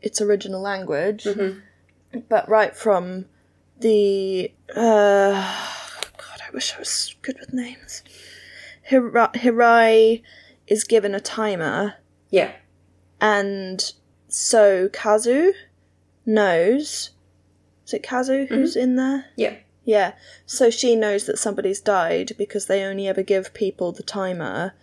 its 0.00 0.18
original 0.26 0.62
language, 0.62 1.24
Mhm. 1.24 1.60
but 2.28 2.48
right 2.48 2.74
from 2.84 3.26
the 3.80 4.50
uh, 4.74 5.34
God, 6.24 6.38
I 6.46 6.50
wish 6.54 6.74
I 6.74 6.78
was 6.78 7.14
good 7.20 7.36
with 7.38 7.52
names. 7.52 8.02
Hira- 8.82 9.32
Hirai 9.34 10.22
is 10.66 10.84
given 10.84 11.14
a 11.14 11.20
timer 11.20 11.94
yeah 12.30 12.52
and 13.20 13.92
so 14.28 14.88
Kazu 14.88 15.52
knows. 16.24 17.10
Is 17.86 17.92
it 17.94 18.02
Kazu 18.02 18.46
who's 18.48 18.74
in 18.76 18.96
there? 18.96 19.26
yeah 19.36 19.56
Yeah. 19.84 20.12
So 20.46 20.70
she 20.70 20.94
knows 20.94 21.26
that 21.26 21.38
somebody's 21.38 21.80
died 21.80 22.32
because 22.38 22.66
they 22.66 22.84
only 22.84 23.08
ever 23.08 23.22
give 23.22 23.54
people 23.54 23.92
the 23.92 24.02
timer 24.02 24.74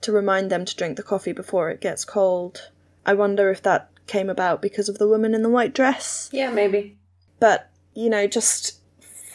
to 0.00 0.12
remind 0.12 0.50
them 0.50 0.64
to 0.64 0.76
drink 0.76 0.96
the 0.96 1.02
coffee 1.02 1.32
before 1.32 1.70
it 1.70 1.80
gets 1.80 2.04
cold. 2.04 2.70
I 3.06 3.14
wonder 3.14 3.50
if 3.50 3.62
that 3.62 3.90
came 4.06 4.28
about 4.30 4.60
because 4.62 4.88
of 4.88 4.98
the 4.98 5.08
woman 5.08 5.34
in 5.34 5.42
the 5.42 5.48
white 5.48 5.74
dress. 5.74 6.28
yeah 6.32 6.50
maybe 6.50 6.98
But, 7.40 7.70
you 7.94 8.10
know, 8.10 8.26
just 8.26 8.80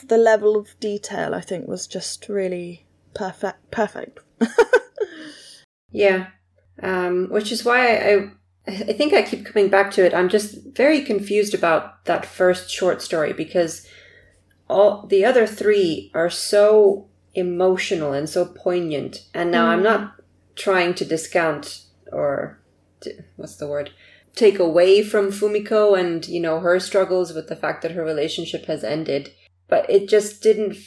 the 0.08 0.18
level 0.18 0.56
of 0.58 0.80
detail 0.80 1.34
I 1.34 1.42
think 1.42 1.68
was 1.68 1.88
just 1.88 2.30
really 2.30 2.86
perfect 3.14 3.72
perfect. 3.72 4.20
Yeah, 5.92 6.28
um, 6.84 7.30
which 7.30 7.52
is 7.52 7.66
why 7.66 7.96
I, 7.96 8.14
I 8.14 8.30
I 8.68 8.94
think 8.94 9.14
I 9.14 9.24
keep 9.24 9.46
coming 9.46 9.70
back 9.70 9.90
to 9.94 10.06
it. 10.06 10.14
I'm 10.14 10.30
just 10.30 10.60
very 10.76 11.02
confused 11.02 11.56
about 11.56 12.06
that 12.06 12.26
first 12.26 12.70
short 12.70 13.02
story 13.02 13.34
because 13.34 13.88
all 14.70 15.06
the 15.08 15.26
other 15.26 15.48
three 15.48 16.12
are 16.14 16.30
so 16.30 17.08
emotional 17.34 18.14
and 18.14 18.30
so 18.30 18.46
poignant. 18.46 19.26
And 19.34 19.52
now 19.52 19.68
I'm 19.68 19.80
mm. 19.80 19.84
not 19.84 20.22
trying 20.56 20.94
to 20.96 21.06
discount 21.06 21.86
or 22.12 22.60
to, 23.02 23.24
what's 23.36 23.56
the 23.56 23.68
word? 23.68 23.92
Take 24.36 24.60
away 24.60 25.04
from 25.04 25.32
Fumiko 25.32 26.00
and 26.00 26.28
you 26.28 26.40
know 26.40 26.60
her 26.60 26.80
struggles 26.80 27.34
with 27.34 27.50
the 27.50 27.56
fact 27.56 27.82
that 27.82 27.92
her 27.92 28.04
relationship 28.04 28.66
has 28.66 28.84
ended, 28.84 29.34
but 29.68 29.90
it 29.90 30.08
just 30.08 30.42
didn't 30.42 30.78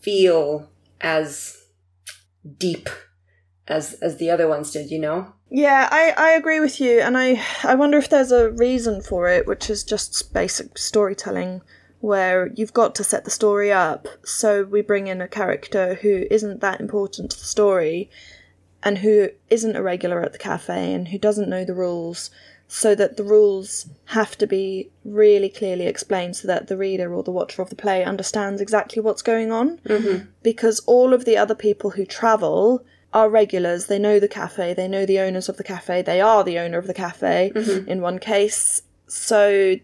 feel 0.00 0.68
as 1.00 1.64
deep 2.58 2.88
as 3.68 3.94
as 3.94 4.16
the 4.16 4.30
other 4.30 4.48
ones 4.48 4.70
did, 4.70 4.90
you 4.90 4.98
know? 4.98 5.32
Yeah, 5.50 5.88
I, 5.90 6.14
I 6.16 6.30
agree 6.30 6.60
with 6.60 6.80
you, 6.80 7.00
and 7.00 7.16
I 7.16 7.42
I 7.62 7.74
wonder 7.74 7.98
if 7.98 8.08
there's 8.08 8.32
a 8.32 8.50
reason 8.52 9.02
for 9.02 9.28
it, 9.28 9.46
which 9.46 9.68
is 9.68 9.84
just 9.84 10.32
basic 10.32 10.78
storytelling, 10.78 11.60
where 12.02 12.50
you've 12.54 12.72
got 12.72 12.94
to 12.96 13.04
set 13.04 13.24
the 13.24 13.30
story 13.30 13.72
up. 13.72 14.08
So 14.24 14.64
we 14.64 14.82
bring 14.82 15.06
in 15.06 15.20
a 15.20 15.28
character 15.28 15.94
who 15.94 16.26
isn't 16.30 16.60
that 16.60 16.80
important 16.80 17.30
to 17.30 17.38
the 17.38 17.44
story, 17.44 18.10
and 18.82 18.98
who 18.98 19.30
isn't 19.48 19.76
a 19.76 19.82
regular 19.82 20.20
at 20.20 20.32
the 20.32 20.38
cafe, 20.38 20.92
and 20.92 21.08
who 21.08 21.18
doesn't 21.18 21.48
know 21.48 21.64
the 21.64 21.74
rules, 21.74 22.30
so 22.66 22.94
that 22.96 23.16
the 23.16 23.22
rules 23.22 23.86
have 24.06 24.36
to 24.38 24.46
be 24.46 24.90
really 25.04 25.48
clearly 25.48 25.86
explained, 25.86 26.34
so 26.34 26.48
that 26.48 26.66
the 26.66 26.76
reader 26.76 27.14
or 27.14 27.22
the 27.22 27.30
watcher 27.30 27.62
of 27.62 27.70
the 27.70 27.76
play 27.76 28.04
understands 28.04 28.60
exactly 28.60 29.00
what's 29.00 29.22
going 29.22 29.52
on 29.52 29.78
Mm-hmm. 29.84 30.26
because 30.42 30.80
all 30.80 31.14
of 31.14 31.24
the 31.24 31.36
other 31.36 31.54
people 31.54 31.90
who 31.90 32.04
travel 32.04 32.84
are 33.14 33.28
regulars. 33.28 33.86
They 33.86 33.98
know 33.98 34.18
the 34.18 34.26
cafe, 34.26 34.72
they 34.74 34.88
know 34.88 35.04
the 35.06 35.20
owners 35.20 35.48
of 35.48 35.58
the 35.58 35.64
cafe, 35.64 36.02
they 36.02 36.20
are 36.20 36.42
the 36.42 36.58
owner 36.58 36.78
of 36.78 36.86
the 36.86 36.94
cafe 36.94 37.52
in 37.86 38.00
one 38.00 38.18
case. 38.18 38.82
So 39.06 39.76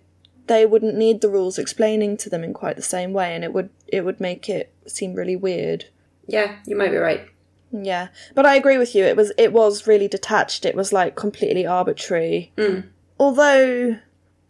they 0.48 0.66
wouldn't 0.66 0.96
need 0.96 1.20
the 1.20 1.28
rules 1.28 1.58
explaining 1.58 2.16
to 2.18 2.30
them 2.30 2.42
in 2.42 2.52
quite 2.52 2.76
the 2.76 2.82
same 2.82 3.12
way 3.12 3.34
and 3.34 3.44
it 3.44 3.52
would 3.52 3.70
it 3.86 4.04
would 4.04 4.20
make 4.20 4.48
it 4.48 4.72
seem 4.86 5.14
really 5.14 5.36
weird. 5.36 5.86
Yeah, 6.26 6.56
you 6.66 6.76
might 6.76 6.90
be 6.90 6.96
right. 6.96 7.26
Yeah, 7.70 8.08
but 8.34 8.46
I 8.46 8.56
agree 8.56 8.78
with 8.78 8.94
you. 8.94 9.04
It 9.04 9.16
was 9.16 9.32
it 9.38 9.52
was 9.52 9.86
really 9.86 10.08
detached. 10.08 10.64
It 10.64 10.74
was 10.74 10.92
like 10.92 11.16
completely 11.16 11.66
arbitrary. 11.66 12.52
Mm. 12.56 12.88
Although 13.18 13.98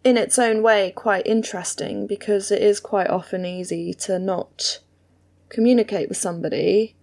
in 0.05 0.17
its 0.17 0.39
own 0.39 0.63
way 0.63 0.93
quite 0.93 1.27
interesting 1.27 2.07
because 2.07 2.51
it 2.51 2.63
is 2.63 2.81
quite 2.81 3.11
often 3.11 3.45
easy 3.45 3.93
to 3.93 4.19
not 4.19 4.79
communicate 5.49 6.09
with 6.09 6.19
somebody 6.19 6.95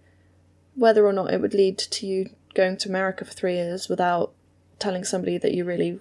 whether 0.74 1.06
or 1.06 1.12
not 1.12 1.32
it 1.32 1.40
would 1.40 1.54
lead 1.54 1.78
to 1.78 2.06
you 2.06 2.30
going 2.54 2.76
to 2.76 2.88
America 2.88 3.24
for 3.24 3.32
3 3.32 3.54
years 3.54 3.88
without 3.88 4.32
telling 4.78 5.04
somebody 5.04 5.38
that 5.38 5.52
you 5.52 5.64
really 5.64 5.98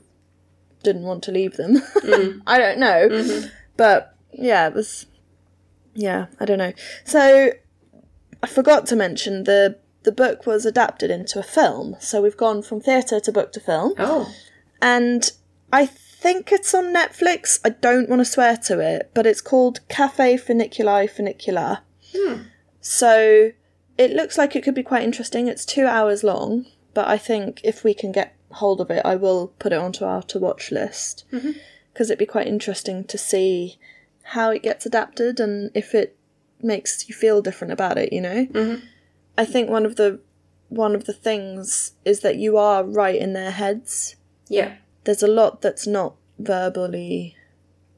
didn't 0.85 1.03
want 1.03 1.23
to 1.23 1.31
leave 1.31 1.57
them. 1.57 1.73
Mm. 2.05 2.41
I 2.47 2.57
don't 2.57 2.79
know. 2.79 3.09
Mhm. 3.09 3.51
But 3.77 4.15
yeah, 4.31 4.67
it 4.67 4.73
was 4.73 5.07
yeah, 5.95 6.27
I 6.39 6.45
don't 6.45 6.59
know. 6.59 6.73
So 7.03 7.51
I 8.43 8.47
forgot 8.47 8.85
to 8.87 8.95
mention 8.95 9.43
the 9.45 9.77
the 10.03 10.11
book 10.11 10.45
was 10.45 10.65
adapted 10.65 11.09
into 11.09 11.39
a 11.39 11.43
film. 11.43 11.95
So 11.99 12.21
we've 12.21 12.37
gone 12.37 12.61
from 12.61 12.79
theatre 12.79 13.19
to 13.19 13.31
book 13.31 13.51
to 13.53 13.59
film. 13.59 13.93
Oh, 13.97 14.31
And 14.81 15.31
I 15.73 15.87
think 15.87 16.51
it's 16.51 16.73
on 16.75 16.93
Netflix. 16.93 17.59
I 17.65 17.69
don't 17.69 18.07
want 18.07 18.19
to 18.19 18.25
swear 18.25 18.55
to 18.67 18.79
it, 18.79 19.09
but 19.15 19.25
it's 19.25 19.41
called 19.41 19.79
Cafe 19.89 20.37
Funiculi 20.37 21.09
Funicula. 21.09 21.79
Hmm. 22.15 22.41
So 22.81 23.51
it 23.97 24.11
looks 24.11 24.37
like 24.37 24.55
it 24.55 24.63
could 24.63 24.75
be 24.75 24.83
quite 24.83 25.03
interesting. 25.03 25.47
It's 25.47 25.65
two 25.65 25.87
hours 25.87 26.23
long, 26.23 26.67
but 26.93 27.07
I 27.07 27.17
think 27.17 27.61
if 27.63 27.83
we 27.83 27.95
can 27.95 28.11
get 28.11 28.34
hold 28.55 28.79
of 28.81 28.89
it, 28.91 29.01
I 29.05 29.15
will 29.15 29.47
put 29.59 29.73
it 29.73 29.79
onto 29.79 30.05
our 30.05 30.21
to 30.23 30.39
watch 30.39 30.71
list 30.71 31.25
because 31.29 32.09
it'd 32.09 32.19
be 32.19 32.25
quite 32.25 32.47
interesting 32.47 33.03
to 33.05 33.17
see 33.17 33.77
how 34.23 34.49
it 34.51 34.63
gets 34.63 34.85
adapted 34.85 35.39
and 35.39 35.71
if 35.73 35.93
it 35.93 36.17
makes 36.61 37.07
you 37.07 37.13
feel 37.15 37.41
different 37.41 37.73
about 37.73 37.97
it. 37.97 38.11
You 38.13 38.21
know, 38.21 38.45
Mhm. 38.45 38.81
I 39.37 39.45
think 39.45 39.69
one 39.69 39.85
of 39.85 39.95
the 39.95 40.19
one 40.69 40.95
of 40.95 41.05
the 41.05 41.13
things 41.13 41.91
is 42.05 42.21
that 42.21 42.37
you 42.37 42.57
are 42.57 42.83
right 42.83 43.15
in 43.21 43.33
their 43.33 43.51
heads 43.51 44.15
yeah. 44.49 44.75
there's 45.03 45.21
a 45.21 45.27
lot 45.27 45.61
that's 45.61 45.85
not 45.85 46.15
verbally 46.39 47.35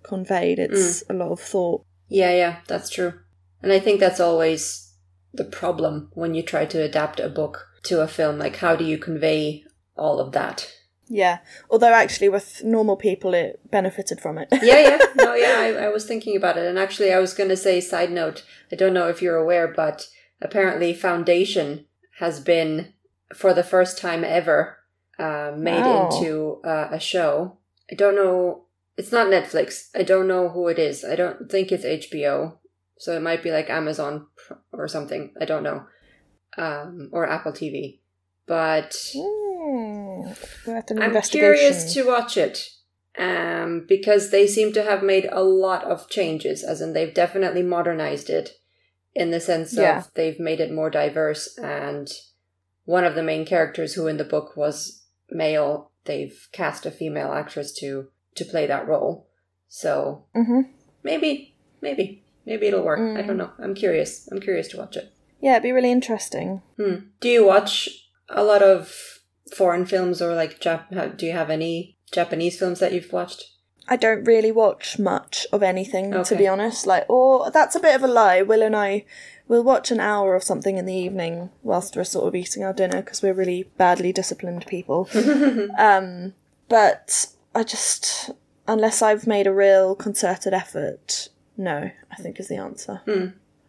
conveyed. 0.04 0.60
It's 0.60 1.04
a 1.10 1.14
lot 1.14 1.32
of 1.32 1.40
thought. 1.40 1.84
Yeah, 2.10 2.32
yeah, 2.32 2.56
that's 2.68 2.90
true. 2.90 3.14
And 3.62 3.72
I 3.72 3.80
think 3.80 4.00
that's 4.00 4.20
always 4.20 4.94
the 5.34 5.46
problem 5.46 6.10
when 6.14 6.34
you 6.36 6.44
try 6.44 6.66
to 6.66 6.82
adapt 6.82 7.20
a 7.20 7.30
book 7.30 7.68
to 7.84 8.02
a 8.02 8.08
film. 8.08 8.38
Like, 8.38 8.58
how 8.58 8.76
do 8.76 8.84
you 8.84 8.98
convey 8.98 9.64
all 9.98 10.20
of 10.20 10.32
that? 10.34 10.74
Yeah. 11.10 11.40
Although 11.70 11.94
actually, 11.94 12.30
with 12.30 12.64
normal 12.64 12.98
people, 12.98 13.34
it 13.34 13.60
benefited 13.72 14.20
from 14.20 14.38
it. 14.38 14.50
Yeah, 14.62 14.80
yeah. 14.80 14.98
No, 15.16 15.34
yeah, 15.34 15.56
I, 15.60 15.86
I 15.86 15.90
was 15.90 16.06
thinking 16.06 16.36
about 16.36 16.58
it. 16.58 16.66
And 16.66 16.78
actually, 16.78 17.14
I 17.14 17.20
was 17.20 17.34
going 17.34 17.50
to 17.50 17.58
say, 17.58 17.80
side 17.82 18.12
note, 18.12 18.44
I 18.72 18.76
don't 18.76 18.94
know 18.94 19.08
if 19.08 19.22
you're 19.22 19.38
aware, 19.38 19.68
but 19.68 20.10
apparently, 20.42 20.94
Foundation 20.94 21.86
has 22.20 22.40
been, 22.40 22.94
for 23.36 23.54
the 23.54 23.64
first 23.64 23.98
time 23.98 24.24
ever, 24.24 24.78
uh, 25.18 25.54
made 25.56 25.86
Wow. 25.86 26.10
into 26.12 26.62
uh, 26.66 26.90
a 26.92 27.00
show. 27.00 27.58
I 27.92 27.96
don't 27.96 28.16
know. 28.16 28.66
It's 28.98 29.12
not 29.12 29.28
Netflix. 29.28 29.90
I 29.96 30.04
don't 30.04 30.28
know 30.28 30.50
who 30.50 30.68
it 30.68 30.78
is. 30.80 31.06
I 31.06 31.16
don't 31.16 31.50
think 31.50 31.72
it's 31.72 31.86
HBO. 31.86 32.58
So 32.98 33.16
it 33.16 33.22
might 33.22 33.44
be 33.44 33.52
like 33.52 33.70
Amazon 33.70 34.28
or 34.74 34.88
something. 34.88 35.34
I 35.40 35.46
don't 35.46 35.64
know. 35.64 35.86
Um, 36.58 37.10
or 37.14 37.30
Apple 37.30 37.52
TV. 37.54 38.00
But 38.48 38.92
Mm, 39.16 39.47
an 40.92 41.02
I'm 41.02 41.22
curious 41.22 41.94
to 41.94 42.04
watch 42.04 42.38
it 42.38 42.70
um, 43.18 43.86
because 43.88 44.30
they 44.30 44.48
seem 44.48 44.74
to 44.74 44.84
have 44.84 45.04
made 45.04 45.28
a 45.32 45.44
lot 45.44 45.84
of 45.84 46.10
changes, 46.10 46.64
as 46.64 46.82
in 46.82 46.94
they've 46.94 47.14
definitely 47.14 47.64
modernized 47.64 48.30
it 48.30 48.52
in 49.16 49.32
the 49.32 49.40
sense 49.40 49.76
Yeah. 49.76 50.00
of 50.00 50.14
they've 50.14 50.40
made 50.40 50.60
it 50.60 50.72
more 50.72 50.90
diverse. 50.90 51.58
And 51.58 52.08
one 52.86 53.04
of 53.04 53.16
the 53.16 53.24
main 53.24 53.46
characters, 53.46 53.94
who 53.94 54.08
in 54.08 54.18
the 54.18 54.24
book 54.24 54.56
was 54.56 55.06
male, 55.30 55.92
they've 56.06 56.48
cast 56.52 56.86
a 56.86 56.92
female 56.92 57.32
actress 57.34 57.74
to 57.80 58.10
to 58.36 58.46
play 58.46 58.68
that 58.68 58.88
role. 58.88 59.28
So 59.68 60.26
hmm 60.34 60.62
maybe, 61.04 61.56
maybe, 61.82 62.24
maybe 62.46 62.68
it'll 62.68 62.84
work. 62.86 63.00
I 63.00 63.22
Mm. 63.24 63.28
don't 63.28 63.38
know. 63.38 63.52
I'm 63.60 63.74
curious. 63.74 64.28
I'm 64.32 64.40
curious 64.40 64.68
to 64.70 64.78
watch 64.78 64.96
it. 64.96 65.12
Yeah, 65.42 65.54
it'd 65.54 65.64
be 65.64 65.72
really 65.72 65.92
interesting. 65.92 66.62
Hmm. 66.78 66.96
Do 67.20 67.30
you 67.30 67.46
watch 67.46 67.90
a 68.30 68.44
lot 68.44 68.62
of 68.62 69.17
foreign 69.56 69.86
films 69.86 70.22
or 70.22 70.34
like 70.36 70.60
Jap- 70.60 71.18
do 71.18 71.26
you 71.26 71.34
have 71.34 71.50
any 71.50 71.98
Japanese 72.12 72.58
films 72.58 72.80
that 72.80 72.94
you've 72.94 73.12
watched? 73.12 73.46
I 73.90 73.96
don't 73.96 74.26
really 74.26 74.52
watch 74.52 75.00
much 75.00 75.48
of 75.54 75.64
anything, 75.64 76.12
to 76.26 76.36
be 76.36 76.48
honest. 76.48 76.86
Like, 76.86 77.06
or 77.10 77.50
that's 77.52 77.76
a 77.76 77.80
bit 77.80 77.96
of 77.96 78.04
a 78.04 78.08
lie. 78.08 78.42
Will 78.42 78.62
and 78.62 78.76
I 78.76 79.06
will 79.48 79.64
watch 79.64 79.92
an 79.92 80.02
hour 80.02 80.36
of 80.36 80.44
something 80.44 80.78
in 80.78 80.86
the 80.86 80.94
evening 80.94 81.52
whilst 81.64 81.96
we're 81.96 82.04
sort 82.04 82.28
of 82.28 82.36
eating 82.36 82.64
our 82.64 82.74
dinner 82.74 83.02
because 83.02 83.22
we're 83.22 83.34
really 83.34 83.64
badly 83.78 84.12
disciplined 84.12 84.66
people. 84.68 85.08
um, 85.78 86.34
but 86.68 87.28
I 87.56 87.64
just, 87.64 88.32
unless 88.68 89.02
I've 89.02 89.26
made 89.26 89.48
a 89.48 89.54
real 89.54 89.96
concerted 89.96 90.54
effort, 90.54 91.30
no, 91.56 91.90
I 92.12 92.16
think 92.18 92.40
is 92.40 92.50
the 92.50 92.58
answer. 92.58 93.02
Hmm. 93.06 93.28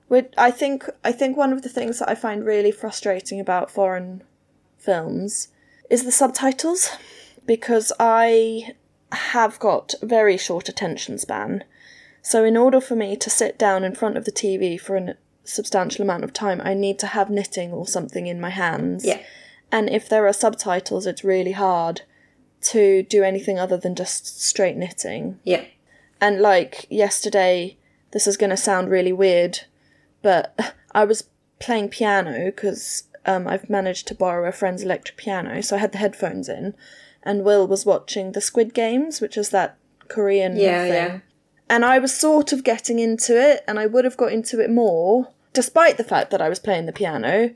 With, 0.08 0.26
I 0.36 0.50
think 0.50 0.88
I 1.04 1.12
think 1.12 1.36
one 1.36 1.52
of 1.52 1.62
the 1.62 1.68
things 1.68 1.98
that 1.98 2.08
I 2.08 2.14
find 2.14 2.44
really 2.44 2.72
frustrating 2.72 3.40
about 3.40 3.70
foreign 3.70 4.24
films 4.78 5.48
is 5.90 6.04
the 6.04 6.12
subtitles 6.12 6.90
because 7.46 7.92
I 7.98 8.74
have 9.12 9.58
got 9.58 9.94
a 10.02 10.06
very 10.06 10.36
short 10.36 10.68
attention 10.68 11.18
span. 11.18 11.64
So 12.22 12.44
in 12.44 12.56
order 12.56 12.80
for 12.80 12.94
me 12.94 13.16
to 13.16 13.30
sit 13.30 13.58
down 13.58 13.84
in 13.84 13.94
front 13.94 14.16
of 14.16 14.24
the 14.24 14.32
TV 14.32 14.78
for 14.78 14.96
a 14.96 15.14
substantial 15.44 16.02
amount 16.02 16.24
of 16.24 16.32
time, 16.32 16.60
I 16.62 16.74
need 16.74 16.98
to 17.00 17.06
have 17.08 17.30
knitting 17.30 17.72
or 17.72 17.86
something 17.86 18.26
in 18.26 18.40
my 18.40 18.50
hands. 18.50 19.04
Yeah. 19.04 19.22
And 19.72 19.88
if 19.88 20.08
there 20.08 20.26
are 20.26 20.32
subtitles, 20.32 21.06
it's 21.06 21.24
really 21.24 21.52
hard 21.52 22.02
to 22.60 23.02
do 23.04 23.22
anything 23.22 23.58
other 23.58 23.76
than 23.76 23.94
just 23.94 24.42
straight 24.42 24.76
knitting. 24.76 25.38
Yeah. 25.44 25.64
And 26.20 26.40
like 26.40 26.86
yesterday, 26.90 27.76
this 28.10 28.26
is 28.26 28.36
going 28.36 28.50
to 28.50 28.56
sound 28.56 28.90
really 28.90 29.12
weird, 29.12 29.60
but 30.22 30.74
I 30.92 31.04
was 31.04 31.24
playing 31.60 31.88
piano 31.88 32.46
because 32.46 33.04
um, 33.28 33.46
I've 33.46 33.68
managed 33.70 34.06
to 34.08 34.14
borrow 34.14 34.48
a 34.48 34.52
friend's 34.52 34.82
electric 34.82 35.16
piano, 35.18 35.62
so 35.62 35.76
I 35.76 35.78
had 35.80 35.92
the 35.92 35.98
headphones 35.98 36.48
in, 36.48 36.74
and 37.22 37.44
Will 37.44 37.66
was 37.66 37.84
watching 37.86 38.32
the 38.32 38.40
Squid 38.40 38.72
Games, 38.74 39.20
which 39.20 39.36
is 39.36 39.50
that 39.50 39.76
Korean 40.08 40.56
Yeah, 40.56 40.82
thing. 40.82 40.92
yeah. 40.92 41.20
And 41.70 41.84
I 41.84 41.98
was 41.98 42.14
sort 42.14 42.52
of 42.52 42.64
getting 42.64 42.98
into 42.98 43.38
it, 43.38 43.62
and 43.68 43.78
I 43.78 43.86
would 43.86 44.04
have 44.04 44.16
got 44.16 44.32
into 44.32 44.60
it 44.60 44.70
more, 44.70 45.28
despite 45.52 45.96
the 45.98 46.04
fact 46.04 46.30
that 46.30 46.40
I 46.40 46.48
was 46.48 46.58
playing 46.58 46.86
the 46.86 46.92
piano, 46.92 47.50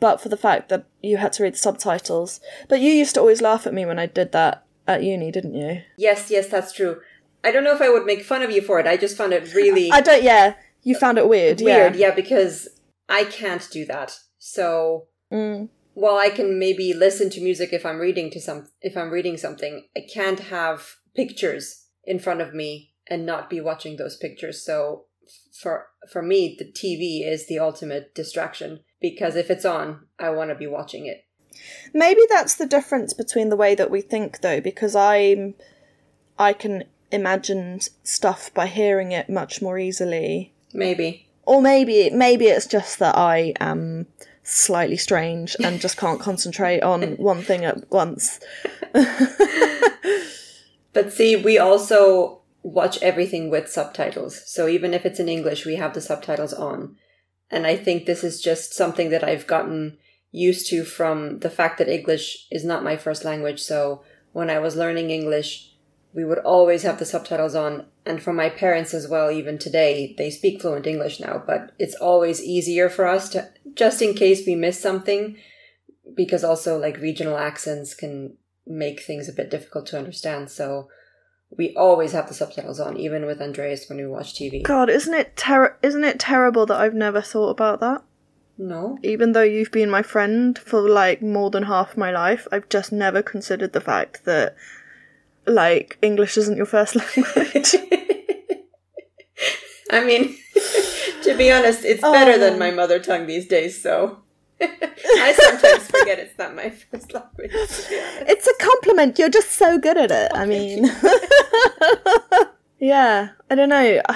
but 0.00 0.20
for 0.20 0.28
the 0.30 0.36
fact 0.36 0.68
that 0.70 0.86
you 1.02 1.18
had 1.18 1.32
to 1.34 1.42
read 1.42 1.54
the 1.54 1.58
subtitles. 1.58 2.40
But 2.68 2.80
you 2.80 2.90
used 2.90 3.14
to 3.14 3.20
always 3.20 3.42
laugh 3.42 3.66
at 3.66 3.74
me 3.74 3.84
when 3.86 3.98
I 3.98 4.06
did 4.06 4.32
that 4.32 4.64
at 4.86 5.02
uni, 5.02 5.30
didn't 5.30 5.54
you? 5.54 5.82
Yes, 5.98 6.30
yes, 6.30 6.46
that's 6.46 6.72
true. 6.72 7.00
I 7.44 7.50
don't 7.50 7.64
know 7.64 7.74
if 7.74 7.82
I 7.82 7.90
would 7.90 8.06
make 8.06 8.22
fun 8.24 8.42
of 8.42 8.50
you 8.50 8.62
for 8.62 8.80
it. 8.80 8.86
I 8.86 8.96
just 8.96 9.16
found 9.16 9.32
it 9.32 9.54
really 9.54 9.90
I 9.92 10.00
don't. 10.00 10.22
Yeah, 10.22 10.54
you 10.82 10.94
found 10.94 11.18
it 11.18 11.28
weird. 11.28 11.60
weird. 11.60 11.94
Yeah. 11.94 12.08
Yeah, 12.08 12.14
because 12.14 12.68
I 13.08 13.24
can't 13.24 13.66
do 13.70 13.84
that. 13.86 14.18
So 14.38 15.06
Mm. 15.32 15.68
while 15.94 16.16
I 16.16 16.30
can 16.30 16.58
maybe 16.58 16.94
listen 16.94 17.28
to 17.30 17.40
music 17.40 17.72
if 17.72 17.84
I'm 17.84 17.98
reading 17.98 18.30
to 18.30 18.40
some 18.40 18.68
if 18.80 18.96
I'm 18.96 19.10
reading 19.10 19.36
something, 19.36 19.88
I 19.96 20.00
can't 20.12 20.40
have 20.40 20.96
pictures 21.14 21.86
in 22.04 22.18
front 22.18 22.40
of 22.40 22.54
me 22.54 22.94
and 23.10 23.26
not 23.26 23.50
be 23.50 23.60
watching 23.60 23.96
those 23.96 24.16
pictures. 24.16 24.64
So 24.64 25.04
for 25.60 25.88
for 26.10 26.22
me, 26.22 26.56
the 26.58 26.64
TV 26.64 27.26
is 27.26 27.46
the 27.46 27.58
ultimate 27.58 28.14
distraction 28.14 28.80
because 29.00 29.36
if 29.36 29.50
it's 29.50 29.64
on, 29.64 30.06
I 30.18 30.30
want 30.30 30.50
to 30.50 30.56
be 30.56 30.66
watching 30.66 31.06
it. 31.06 31.24
Maybe 31.92 32.20
that's 32.28 32.54
the 32.54 32.66
difference 32.66 33.12
between 33.12 33.48
the 33.48 33.56
way 33.56 33.74
that 33.74 33.90
we 33.90 34.00
think, 34.00 34.40
though, 34.40 34.60
because 34.60 34.94
I'm, 34.94 35.54
I 36.38 36.52
can 36.52 36.84
imagine 37.10 37.80
stuff 38.02 38.52
by 38.54 38.66
hearing 38.66 39.12
it 39.12 39.30
much 39.30 39.62
more 39.62 39.78
easily. 39.78 40.52
Maybe. 40.72 41.28
Or 41.44 41.62
maybe, 41.62 42.10
maybe 42.10 42.46
it's 42.46 42.66
just 42.66 42.98
that 42.98 43.16
I 43.16 43.54
am 43.60 44.06
slightly 44.48 44.96
strange 44.96 45.56
and 45.62 45.80
just 45.80 45.96
can't 45.96 46.20
concentrate 46.20 46.82
on 46.82 47.02
one 47.16 47.42
thing 47.42 47.64
at 47.64 47.90
once. 47.90 48.40
But 50.98 51.12
see, 51.12 51.36
we 51.36 51.58
also 51.58 52.40
watch 52.64 53.00
everything 53.02 53.50
with 53.50 53.70
subtitles. 53.70 54.42
So 54.46 54.66
even 54.66 54.92
if 54.94 55.06
it's 55.06 55.20
in 55.20 55.28
English, 55.28 55.64
we 55.64 55.76
have 55.76 55.94
the 55.94 56.00
subtitles 56.00 56.52
on. 56.52 56.96
And 57.52 57.68
I 57.68 57.76
think 57.76 58.04
this 58.04 58.24
is 58.24 58.42
just 58.42 58.74
something 58.74 59.10
that 59.10 59.22
I've 59.22 59.46
gotten 59.46 59.98
used 60.32 60.68
to 60.70 60.84
from 60.84 61.38
the 61.38 61.50
fact 61.50 61.78
that 61.78 61.88
English 61.88 62.48
is 62.50 62.64
not 62.64 62.82
my 62.82 62.96
first 62.96 63.24
language. 63.24 63.60
So 63.60 64.02
when 64.32 64.50
I 64.50 64.58
was 64.58 64.74
learning 64.74 65.10
English, 65.10 65.72
we 66.12 66.24
would 66.24 66.40
always 66.40 66.82
have 66.82 66.98
the 66.98 67.04
subtitles 67.04 67.54
on. 67.54 67.86
And 68.04 68.20
for 68.20 68.32
my 68.32 68.48
parents 68.48 68.92
as 68.92 69.06
well, 69.06 69.30
even 69.30 69.56
today, 69.56 70.16
they 70.18 70.30
speak 70.30 70.60
fluent 70.60 70.86
English 70.86 71.20
now, 71.20 71.42
but 71.46 71.72
it's 71.78 71.94
always 71.94 72.42
easier 72.42 72.88
for 72.88 73.06
us 73.06 73.28
to, 73.30 73.48
just 73.74 74.02
in 74.02 74.14
case 74.14 74.46
we 74.46 74.54
miss 74.54 74.80
something, 74.80 75.36
because 76.14 76.44
also 76.44 76.78
like 76.78 76.98
regional 76.98 77.36
accents 77.36 77.94
can 77.94 78.36
make 78.66 79.00
things 79.00 79.28
a 79.28 79.32
bit 79.32 79.50
difficult 79.50 79.86
to 79.86 79.98
understand. 79.98 80.50
So 80.50 80.88
we 81.56 81.74
always 81.76 82.12
have 82.12 82.28
the 82.28 82.34
subtitles 82.34 82.78
on, 82.80 82.96
even 82.96 83.24
with 83.24 83.40
Andreas 83.40 83.88
when 83.88 83.98
we 83.98 84.06
watch 84.06 84.34
TV. 84.34 84.62
God, 84.62 84.90
isn't 84.90 85.14
it 85.14 85.36
ter- 85.36 85.76
Isn't 85.82 86.04
it 86.04 86.18
terrible 86.18 86.66
that 86.66 86.80
I've 86.80 86.94
never 86.94 87.20
thought 87.22 87.50
about 87.50 87.80
that? 87.80 88.02
No. 88.58 88.98
Even 89.02 89.32
though 89.32 89.42
you've 89.42 89.70
been 89.70 89.88
my 89.90 90.02
friend 90.02 90.58
for 90.58 90.88
like 90.88 91.22
more 91.22 91.50
than 91.50 91.62
half 91.62 91.96
my 91.96 92.10
life, 92.10 92.46
I've 92.50 92.68
just 92.68 92.92
never 92.92 93.22
considered 93.22 93.72
the 93.72 93.80
fact 93.80 94.24
that 94.24 94.56
like 95.46 95.96
English 96.02 96.36
isn't 96.36 96.56
your 96.56 96.66
first 96.66 96.96
language. 97.16 97.76
I 99.90 100.04
mean, 100.04 100.36
to 101.22 101.34
be 101.36 101.50
honest, 101.50 101.84
it's 101.84 102.00
better 102.00 102.32
Oh. 102.32 102.38
than 102.38 102.58
my 102.58 102.70
oh. 102.70 102.74
mother 102.74 102.98
tongue 102.98 103.26
these 103.26 103.46
days, 103.46 103.80
so 103.80 104.18
I 104.60 105.34
sometimes 105.40 105.86
forget 105.86 106.18
it's 106.18 106.36
not 106.38 106.54
my 106.54 106.70
first 106.70 107.12
language, 107.14 107.50
to 107.52 107.88
be 107.88 108.00
honest. 108.00 108.24
it's 108.28 108.46
a 108.46 108.54
compliment. 108.60 109.18
You're 109.18 109.28
just 109.28 109.52
so 109.52 109.78
good 109.78 109.96
at 109.96 110.10
it. 110.10 110.32
I 110.34 110.46
mean, 110.46 110.84
yeah, 112.80 113.30
I 113.50 113.54
don't 113.54 113.68
know. 113.68 114.02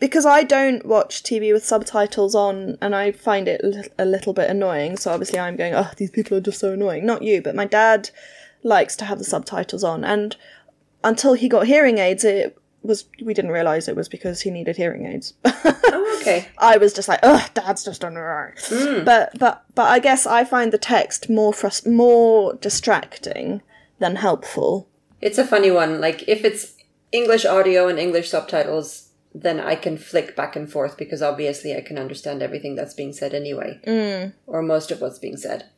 Because 0.00 0.26
I 0.26 0.42
don't 0.42 0.84
watch 0.84 1.22
TV 1.22 1.52
with 1.52 1.64
subtitles 1.64 2.34
on, 2.34 2.76
and 2.82 2.94
I 2.94 3.12
find 3.12 3.48
it 3.48 3.62
a 3.96 4.04
little 4.04 4.34
bit 4.34 4.50
annoying. 4.50 4.98
So 4.98 5.12
obviously, 5.12 5.38
I'm 5.38 5.56
going, 5.56 5.72
oh, 5.72 5.88
these 5.96 6.10
people 6.10 6.36
are 6.36 6.42
just 6.42 6.58
so 6.58 6.72
annoying. 6.72 7.06
Not 7.06 7.22
you, 7.22 7.40
but 7.40 7.54
my 7.54 7.64
dad 7.64 8.10
likes 8.62 8.96
to 8.96 9.04
have 9.06 9.18
the 9.18 9.24
subtitles 9.24 9.82
on, 9.84 10.04
and 10.04 10.36
until 11.04 11.34
he 11.34 11.48
got 11.48 11.66
hearing 11.68 11.98
aids, 11.98 12.24
it 12.24 12.58
was 12.84 13.06
we 13.22 13.34
didn't 13.34 13.50
realize 13.50 13.88
it 13.88 13.96
was 13.96 14.08
because 14.08 14.42
he 14.42 14.50
needed 14.50 14.76
hearing 14.76 15.06
aids. 15.06 15.34
Oh, 15.96 16.18
okay. 16.20 16.48
I 16.58 16.76
was 16.78 16.92
just 16.92 17.06
like, 17.08 17.20
oh, 17.22 17.46
dad's 17.54 17.84
just 17.84 18.04
on 18.04 18.14
mm. 18.14 19.04
But 19.04 19.38
but 19.38 19.64
but 19.76 19.88
I 19.88 20.00
guess 20.00 20.26
I 20.26 20.44
find 20.44 20.72
the 20.72 20.78
text 20.78 21.30
more 21.30 21.52
frus- 21.52 21.86
more 21.86 22.54
distracting 22.54 23.62
than 24.00 24.16
helpful. 24.16 24.88
It's 25.20 25.38
a 25.38 25.46
funny 25.46 25.70
one. 25.70 26.00
Like, 26.00 26.28
if 26.28 26.44
it's 26.44 26.74
English 27.12 27.44
audio 27.44 27.86
and 27.86 27.98
English 27.98 28.30
subtitles, 28.30 29.10
then 29.32 29.60
I 29.60 29.76
can 29.76 29.96
flick 29.96 30.34
back 30.34 30.56
and 30.56 30.70
forth 30.70 30.96
because 30.96 31.22
obviously 31.22 31.76
I 31.76 31.80
can 31.80 31.98
understand 31.98 32.42
everything 32.42 32.74
that's 32.74 32.94
being 32.94 33.12
said 33.12 33.34
anyway, 33.34 33.80
mm. 33.86 34.32
or 34.46 34.62
most 34.62 34.90
of 34.90 35.00
what's 35.00 35.18
being 35.18 35.36
said. 35.36 35.70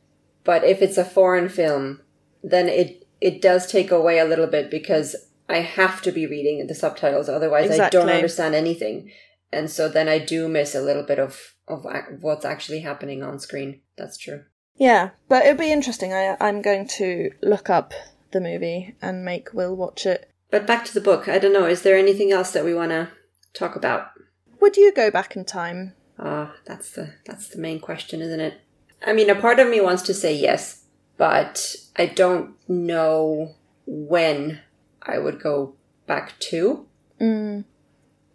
But 0.44 0.64
if 0.64 0.80
it's 0.80 0.98
a 0.98 1.04
foreign 1.04 1.48
film, 1.48 2.00
then 2.42 2.68
it 2.68 3.06
it 3.20 3.42
does 3.42 3.66
take 3.66 3.90
away 3.90 4.18
a 4.18 4.24
little 4.24 4.46
bit 4.46 4.70
because 4.70 5.16
I 5.48 5.58
have 5.58 6.02
to 6.02 6.12
be 6.12 6.26
reading 6.26 6.66
the 6.66 6.74
subtitles, 6.74 7.28
otherwise 7.28 7.78
I 7.78 7.88
don't 7.88 8.08
understand 8.08 8.54
anything, 8.54 9.12
and 9.52 9.70
so 9.70 9.88
then 9.88 10.08
I 10.08 10.18
do 10.18 10.48
miss 10.48 10.74
a 10.74 10.82
little 10.82 11.04
bit 11.04 11.18
of 11.18 11.54
of 11.68 11.86
what's 12.20 12.44
actually 12.44 12.80
happening 12.80 13.22
on 13.22 13.38
screen. 13.38 13.80
That's 13.96 14.16
true. 14.16 14.44
Yeah, 14.76 15.10
but 15.28 15.44
it'll 15.44 15.58
be 15.58 15.72
interesting. 15.72 16.12
I 16.12 16.36
I'm 16.40 16.62
going 16.62 16.86
to 16.98 17.30
look 17.42 17.70
up 17.70 17.92
the 18.32 18.40
movie 18.40 18.96
and 19.00 19.24
make 19.24 19.54
Will 19.54 19.76
watch 19.76 20.06
it. 20.06 20.30
But 20.50 20.66
back 20.66 20.84
to 20.86 20.94
the 20.94 21.00
book. 21.00 21.28
I 21.28 21.38
don't 21.38 21.52
know. 21.52 21.66
Is 21.66 21.82
there 21.82 21.96
anything 21.96 22.32
else 22.32 22.52
that 22.52 22.64
we 22.64 22.74
want 22.74 22.90
to 22.90 23.08
talk 23.52 23.76
about? 23.76 24.10
Would 24.60 24.76
you 24.76 24.92
go 24.92 25.10
back 25.10 25.36
in 25.36 25.44
time? 25.44 25.94
Ah, 26.18 26.54
that's 26.64 26.90
the 26.90 27.14
that's 27.24 27.48
the 27.48 27.58
main 27.58 27.80
question, 27.80 28.20
isn't 28.20 28.40
it? 28.40 28.60
I 29.04 29.12
mean, 29.12 29.30
a 29.30 29.34
part 29.34 29.58
of 29.58 29.68
me 29.68 29.80
wants 29.80 30.02
to 30.02 30.14
say 30.14 30.34
yes, 30.34 30.84
but 31.16 31.76
I 31.96 32.06
don't 32.06 32.54
know 32.68 33.54
when 33.86 34.60
I 35.06 35.18
would 35.18 35.40
go 35.40 35.74
back 36.06 36.38
to. 36.50 36.86
Mm, 37.20 37.64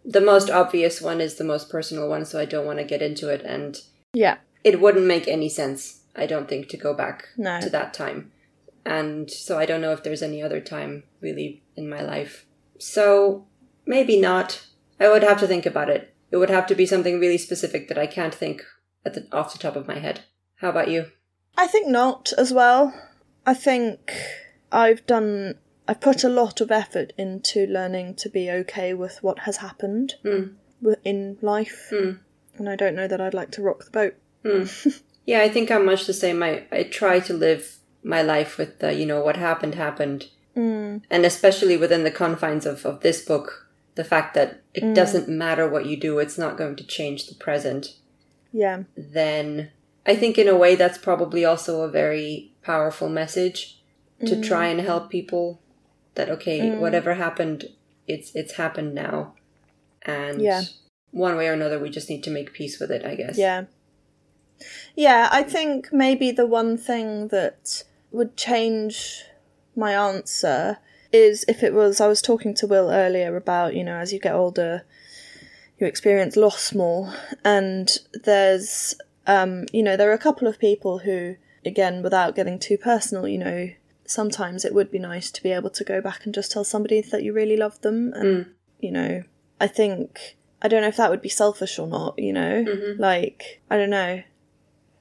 The 0.04 0.20
most 0.20 0.50
obvious 0.50 1.00
one 1.00 1.20
is 1.20 1.36
the 1.36 1.44
most 1.44 1.70
personal 1.70 2.08
one, 2.08 2.24
so 2.24 2.40
I 2.40 2.44
don't 2.44 2.66
want 2.66 2.78
to 2.78 2.84
get 2.84 3.02
into 3.02 3.28
it, 3.28 3.42
and 3.42 3.80
yeah, 4.12 4.38
it 4.64 4.80
wouldn't 4.80 5.06
make 5.06 5.28
any 5.28 5.48
sense, 5.48 6.00
I 6.16 6.26
don't 6.26 6.48
think, 6.48 6.68
to 6.70 6.76
go 6.76 6.92
back 6.94 7.28
No. 7.36 7.60
to 7.60 7.70
that 7.70 7.94
time. 7.94 8.32
And 8.84 9.30
so 9.30 9.58
I 9.58 9.66
don't 9.66 9.80
know 9.80 9.92
if 9.92 10.02
there's 10.02 10.22
any 10.22 10.42
other 10.42 10.60
time 10.60 11.04
really 11.20 11.62
in 11.76 11.88
my 11.88 12.02
life. 12.02 12.46
So 12.78 13.46
maybe 13.86 14.20
not. 14.20 14.66
I 14.98 15.08
would 15.08 15.22
have 15.22 15.38
to 15.40 15.46
think 15.46 15.66
about 15.66 15.88
it. 15.88 16.12
It 16.32 16.36
would 16.38 16.50
have 16.50 16.66
to 16.66 16.74
be 16.74 16.86
something 16.86 17.20
really 17.20 17.38
specific 17.38 17.86
that 17.88 17.98
I 17.98 18.06
can't 18.08 18.34
think 18.34 18.64
at 19.06 19.14
the, 19.14 19.26
off 19.32 19.52
the 19.52 19.58
top 19.58 19.76
of 19.76 19.86
my 19.86 19.98
head. 20.00 20.22
How 20.56 20.70
about 20.70 20.88
you? 20.88 21.06
I 21.56 21.66
think 21.68 21.86
not 21.88 22.32
as 22.36 22.52
well. 22.52 22.92
I 23.46 23.54
think 23.54 24.12
I've 24.72 25.06
done. 25.06 25.58
I've 25.92 26.00
put 26.00 26.24
a 26.24 26.28
lot 26.30 26.62
of 26.62 26.70
effort 26.70 27.12
into 27.18 27.66
learning 27.66 28.14
to 28.14 28.30
be 28.30 28.50
okay 28.50 28.94
with 28.94 29.22
what 29.22 29.40
has 29.40 29.58
happened 29.58 30.14
Hmm. 30.22 30.44
wi- 30.80 30.98
in 31.04 31.36
life, 31.42 31.88
Hmm. 31.90 32.12
and 32.56 32.66
I 32.66 32.76
don't 32.76 32.94
know 32.94 33.06
that 33.06 33.20
I'd 33.20 33.34
like 33.34 33.50
to 33.52 33.62
rock 33.62 33.84
the 33.84 33.90
boat. 33.90 34.14
Yeah, 35.26 35.42
I 35.42 35.50
think 35.50 35.70
I'm 35.70 35.84
much 35.84 36.06
the 36.06 36.14
same. 36.14 36.42
I, 36.42 36.64
I 36.72 36.82
try 36.84 37.20
to 37.20 37.32
live 37.34 37.76
my 38.02 38.22
life 38.22 38.56
with 38.58 38.78
the, 38.80 38.92
you 38.94 39.04
know, 39.06 39.22
what 39.22 39.36
happened, 39.36 39.74
happened. 39.76 40.26
Mm, 40.56 41.02
And 41.10 41.24
especially 41.26 41.76
within 41.76 42.02
the 42.04 42.10
confines 42.10 42.64
of, 42.66 42.84
of 42.86 43.00
this 43.02 43.24
book, 43.24 43.68
the 43.94 44.02
fact 44.02 44.34
that 44.34 44.62
it 44.74 44.94
doesn't 44.94 45.28
matter 45.28 45.68
what 45.68 45.84
you 45.86 45.96
do, 45.98 46.18
it's 46.18 46.38
not 46.38 46.56
going 46.56 46.74
to 46.76 46.84
change 46.84 47.26
the 47.28 47.34
present. 47.36 47.94
yeah, 48.52 48.82
then 48.96 49.70
I 50.06 50.16
think 50.16 50.38
in 50.38 50.48
a 50.48 50.56
way 50.56 50.74
that's 50.74 50.98
probably 50.98 51.44
also 51.44 51.82
a 51.82 51.88
very 51.90 52.50
powerful 52.62 53.08
message 53.08 53.78
to 54.26 54.40
try 54.40 54.66
and 54.68 54.80
help 54.80 55.08
people 55.10 55.60
that 56.14 56.28
okay, 56.28 56.70
whatever 56.78 57.14
happened, 57.14 57.66
it's 58.06 58.34
it's 58.34 58.54
happened 58.54 58.94
now. 58.94 59.34
And 60.02 60.40
Yeah. 60.42 60.62
one 61.10 61.36
way 61.36 61.48
or 61.48 61.52
another 61.52 61.78
we 61.78 61.90
just 61.90 62.08
need 62.10 62.22
to 62.24 62.30
make 62.30 62.52
peace 62.52 62.78
with 62.80 62.90
it, 62.90 63.04
I 63.04 63.14
guess. 63.14 63.38
yeah, 63.38 63.64
yeah. 64.94 65.28
I 65.30 65.42
think 65.42 65.92
maybe 65.92 66.30
the 66.30 66.46
one 66.46 66.76
thing 66.76 67.28
that 67.28 67.84
would 68.10 68.36
change 68.36 69.24
my 69.76 69.92
answer 69.94 70.78
is 71.12 71.44
if 71.48 71.62
it 71.62 71.72
was. 71.74 72.00
I 72.00 72.06
was 72.08 72.22
talking 72.22 72.54
to 72.54 72.66
Will 72.66 72.90
earlier 72.90 73.36
about 73.36 73.74
you 73.74 73.84
know 73.84 73.96
as 73.96 74.12
you 74.12 74.18
get 74.18 74.34
older, 74.34 74.84
you 75.78 75.86
experience 75.86 76.36
loss 76.36 76.74
more, 76.74 77.12
and 77.44 77.90
there's 78.24 78.94
um, 79.26 79.66
you 79.72 79.82
know 79.82 79.96
there 79.96 80.10
are 80.10 80.14
a 80.14 80.18
couple 80.18 80.48
of 80.48 80.58
people 80.58 80.98
who 81.00 81.36
again 81.64 82.02
without 82.02 82.34
getting 82.34 82.58
too 82.58 82.76
personal, 82.78 83.28
you 83.28 83.38
know. 83.38 83.70
Sometimes 84.12 84.64
it 84.64 84.74
would 84.74 84.90
be 84.90 84.98
nice 84.98 85.30
to 85.30 85.42
be 85.42 85.52
able 85.52 85.70
to 85.70 85.84
go 85.84 86.02
back 86.02 86.24
and 86.26 86.34
just 86.34 86.52
tell 86.52 86.64
somebody 86.64 87.00
that 87.00 87.22
you 87.22 87.32
really 87.32 87.56
love 87.56 87.80
them, 87.80 88.12
and 88.14 88.44
mm. 88.44 88.48
you 88.78 88.92
know, 88.92 89.22
I 89.58 89.66
think 89.66 90.36
I 90.60 90.68
don't 90.68 90.82
know 90.82 90.88
if 90.88 90.98
that 90.98 91.10
would 91.10 91.22
be 91.22 91.30
selfish 91.30 91.78
or 91.78 91.86
not. 91.86 92.18
You 92.18 92.34
know, 92.34 92.62
mm-hmm. 92.62 93.00
like 93.00 93.62
I 93.70 93.78
don't 93.78 93.90
know, 93.90 94.22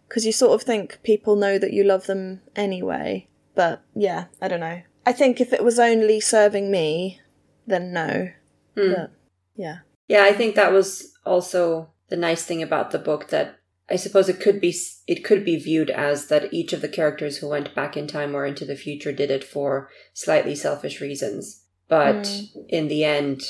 because 0.07 0.25
you 0.25 0.31
sort 0.31 0.53
of 0.53 0.63
think 0.63 0.99
people 1.03 1.35
know 1.35 1.57
that 1.57 1.73
you 1.73 1.83
love 1.83 2.05
them 2.05 2.41
anyway. 2.55 3.27
But 3.53 3.83
yeah, 3.93 4.25
I 4.41 4.47
don't 4.47 4.61
know. 4.61 4.81
I 5.05 5.11
think 5.11 5.41
if 5.41 5.51
it 5.51 5.63
was 5.63 5.77
only 5.77 6.21
serving 6.21 6.71
me, 6.71 7.19
then 7.67 7.91
no. 7.91 8.29
Mm. 8.77 8.95
But 8.95 9.11
yeah, 9.55 9.79
Yeah, 10.07 10.23
I 10.23 10.33
think 10.33 10.55
that 10.55 10.71
was 10.71 11.13
also 11.25 11.89
the 12.09 12.17
nice 12.17 12.43
thing 12.43 12.61
about 12.61 12.91
the 12.91 12.99
book 12.99 13.29
that 13.29 13.57
I 13.91 13.97
suppose 13.97 14.29
it 14.29 14.39
could 14.39 14.61
be 14.61 14.73
it 15.05 15.23
could 15.23 15.43
be 15.43 15.57
viewed 15.57 15.89
as 15.89 16.27
that 16.27 16.53
each 16.53 16.71
of 16.71 16.81
the 16.81 16.87
characters 16.87 17.37
who 17.37 17.49
went 17.49 17.75
back 17.75 17.97
in 17.97 18.07
time 18.07 18.35
or 18.35 18.45
into 18.45 18.63
the 18.63 18.75
future 18.75 19.11
did 19.11 19.29
it 19.29 19.43
for 19.43 19.89
slightly 20.13 20.55
selfish 20.55 21.01
reasons, 21.01 21.65
but 21.89 22.25
hmm. 22.27 22.61
in 22.69 22.87
the 22.87 23.03
end 23.03 23.41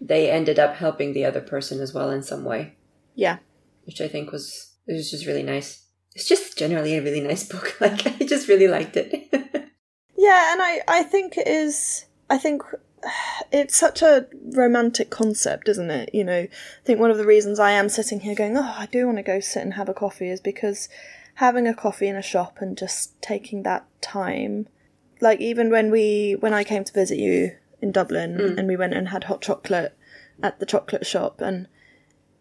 they 0.00 0.30
ended 0.30 0.58
up 0.58 0.74
helping 0.74 1.12
the 1.12 1.24
other 1.24 1.40
person 1.40 1.80
as 1.80 1.94
well 1.94 2.10
in 2.10 2.22
some 2.22 2.44
way, 2.44 2.76
yeah, 3.14 3.38
which 3.84 4.00
I 4.00 4.08
think 4.08 4.32
was 4.32 4.74
it 4.86 4.94
was 4.94 5.10
just 5.10 5.26
really 5.26 5.44
nice. 5.44 5.86
It's 6.14 6.28
just 6.28 6.58
generally 6.58 6.96
a 6.96 7.02
really 7.02 7.20
nice 7.20 7.48
book. 7.48 7.80
Like 7.80 8.06
I 8.06 8.24
just 8.24 8.48
really 8.48 8.68
liked 8.68 8.96
it. 8.96 9.12
yeah. 10.16 10.52
And 10.52 10.62
I 10.62 10.80
I 10.88 11.02
think 11.04 11.38
it 11.38 11.46
is. 11.46 12.06
I 12.28 12.38
think 12.38 12.62
it's 13.52 13.76
such 13.76 14.02
a 14.02 14.26
romantic 14.52 15.10
concept, 15.10 15.68
isn't 15.68 15.90
it? 15.90 16.10
You 16.12 16.24
know, 16.24 16.40
I 16.40 16.48
think 16.84 17.00
one 17.00 17.10
of 17.10 17.18
the 17.18 17.26
reasons 17.26 17.58
I 17.58 17.72
am 17.72 17.88
sitting 17.88 18.20
here 18.20 18.34
going, 18.34 18.56
oh, 18.56 18.74
I 18.76 18.86
do 18.86 19.06
want 19.06 19.18
to 19.18 19.22
go 19.22 19.40
sit 19.40 19.62
and 19.62 19.74
have 19.74 19.88
a 19.88 19.94
coffee 19.94 20.28
is 20.28 20.40
because 20.40 20.88
having 21.34 21.66
a 21.66 21.74
coffee 21.74 22.08
in 22.08 22.16
a 22.16 22.22
shop 22.22 22.58
and 22.60 22.76
just 22.76 23.20
taking 23.22 23.62
that 23.62 23.86
time, 24.00 24.68
like 25.20 25.40
even 25.40 25.70
when 25.70 25.90
we 25.90 26.36
when 26.40 26.54
I 26.54 26.64
came 26.64 26.84
to 26.84 26.92
visit 26.92 27.18
you 27.18 27.56
in 27.80 27.92
Dublin 27.92 28.36
mm. 28.38 28.58
and 28.58 28.66
we 28.66 28.76
went 28.76 28.94
and 28.94 29.08
had 29.08 29.24
hot 29.24 29.42
chocolate 29.42 29.96
at 30.42 30.58
the 30.60 30.66
chocolate 30.66 31.06
shop 31.06 31.40
and 31.40 31.68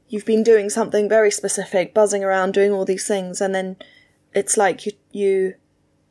you've 0.08 0.26
been 0.26 0.44
doing 0.44 0.70
something 0.70 1.10
very 1.10 1.32
specific, 1.32 1.94
buzzing 1.94 2.24
around, 2.24 2.54
doing 2.54 2.72
all 2.72 2.86
these 2.86 3.08
things, 3.08 3.42
and 3.42 3.54
then 3.54 3.78
it's 4.34 4.58
like 4.58 4.86
you 4.86 4.94
you 5.12 5.56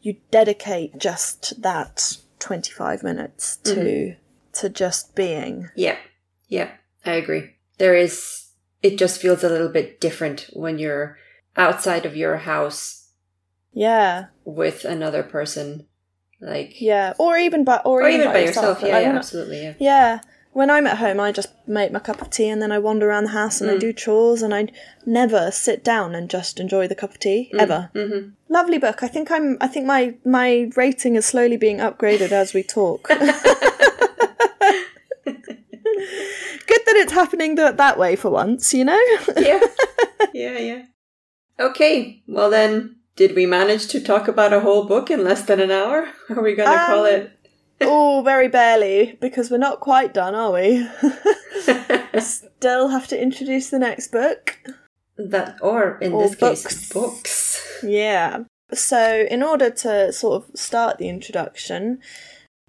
you 0.02 0.16
dedicate 0.30 0.98
just 0.98 1.60
that 1.62 2.18
twenty 2.38 2.72
five 2.72 3.02
minutes 3.02 3.56
to 3.58 3.74
mm-hmm. 3.74 4.23
To 4.56 4.68
just 4.68 5.14
being. 5.14 5.68
Yeah, 5.74 5.96
yeah, 6.48 6.72
I 7.04 7.12
agree. 7.12 7.56
There 7.78 7.94
is, 7.94 8.50
it 8.82 8.98
just 8.98 9.20
feels 9.20 9.42
a 9.42 9.48
little 9.48 9.68
bit 9.68 10.00
different 10.00 10.50
when 10.52 10.78
you're 10.78 11.18
outside 11.56 12.06
of 12.06 12.16
your 12.16 12.38
house 12.38 13.10
Yeah, 13.72 14.26
with 14.44 14.84
another 14.84 15.22
person. 15.22 15.86
Like, 16.40 16.80
yeah, 16.80 17.14
or 17.18 17.36
even 17.38 17.64
by 17.64 17.78
or, 17.84 18.02
or 18.02 18.08
even 18.08 18.28
by 18.28 18.40
yourself. 18.40 18.80
Yeah, 18.82 19.00
yeah, 19.00 19.12
absolutely. 19.12 19.62
Yeah. 19.62 19.74
yeah. 19.78 20.20
When 20.52 20.70
I'm 20.70 20.86
at 20.86 20.98
home, 20.98 21.18
I 21.18 21.32
just 21.32 21.48
make 21.66 21.90
my 21.90 21.98
cup 21.98 22.22
of 22.22 22.30
tea 22.30 22.48
and 22.48 22.62
then 22.62 22.70
I 22.70 22.78
wander 22.78 23.08
around 23.08 23.24
the 23.24 23.30
house 23.30 23.60
and 23.60 23.68
I 23.68 23.76
do 23.76 23.92
chores 23.92 24.40
and 24.40 24.54
I 24.54 24.68
never 25.04 25.50
sit 25.50 25.82
down 25.82 26.14
and 26.14 26.30
just 26.30 26.60
enjoy 26.60 26.86
the 26.86 26.94
cup 26.94 27.10
of 27.10 27.18
tea 27.18 27.50
ever. 27.58 27.90
Mm-hmm. 27.92 28.28
Lovely 28.48 28.78
book. 28.78 29.02
I 29.02 29.08
think 29.08 29.32
I'm. 29.32 29.58
I 29.60 29.66
think 29.66 29.84
my 29.84 30.14
my 30.24 30.70
rating 30.76 31.16
is 31.16 31.26
slowly 31.26 31.56
being 31.56 31.78
upgraded 31.78 32.30
as 32.30 32.54
we 32.54 32.62
talk. 32.62 33.08
Good 33.08 33.18
that 36.86 36.96
it's 36.96 37.03
happening 37.14 37.54
that 37.56 37.76
that 37.76 37.98
way 37.98 38.16
for 38.16 38.30
once, 38.30 38.74
you 38.74 38.84
know. 38.84 39.00
Yeah, 39.36 39.60
yeah, 40.32 40.58
yeah. 40.58 40.82
Okay, 41.58 42.22
well 42.26 42.50
then, 42.50 42.96
did 43.16 43.34
we 43.36 43.46
manage 43.46 43.86
to 43.88 44.00
talk 44.00 44.26
about 44.28 44.52
a 44.52 44.60
whole 44.60 44.86
book 44.86 45.10
in 45.10 45.22
less 45.22 45.42
than 45.42 45.60
an 45.60 45.70
hour? 45.70 46.08
Are 46.30 46.42
we 46.42 46.54
going 46.54 46.68
to 46.68 46.80
um, 46.80 46.86
call 46.86 47.04
it? 47.04 47.30
oh, 47.80 48.22
very 48.24 48.48
barely, 48.48 49.16
because 49.20 49.50
we're 49.50 49.58
not 49.58 49.80
quite 49.80 50.14
done, 50.14 50.34
are 50.34 50.52
we? 50.52 50.86
Still 52.20 52.88
have 52.88 53.06
to 53.08 53.20
introduce 53.20 53.70
the 53.70 53.78
next 53.78 54.10
book. 54.10 54.58
That, 55.16 55.58
or 55.60 55.98
in 55.98 56.12
or 56.12 56.22
this 56.22 56.36
books. 56.36 56.62
case, 56.62 56.92
books. 56.92 57.80
Yeah. 57.82 58.44
So, 58.72 59.26
in 59.30 59.42
order 59.42 59.70
to 59.70 60.12
sort 60.12 60.42
of 60.42 60.58
start 60.58 60.98
the 60.98 61.08
introduction, 61.08 62.00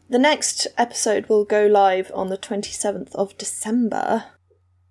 the 0.10 0.20
next 0.20 0.68
episode 0.78 1.28
will 1.28 1.46
go 1.46 1.66
live 1.66 2.12
on 2.14 2.30
the 2.30 2.38
27th 2.38 3.14
of 3.16 3.38
December. 3.38 4.26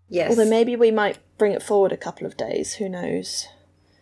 Yes. 0.08 0.30
Although 0.30 0.48
maybe 0.48 0.76
we 0.76 0.90
might 0.90 1.18
bring 1.38 1.52
it 1.52 1.62
forward 1.62 1.92
a 1.92 1.96
couple 1.96 2.26
of 2.26 2.36
days, 2.36 2.74
who 2.74 2.88
knows? 2.88 3.46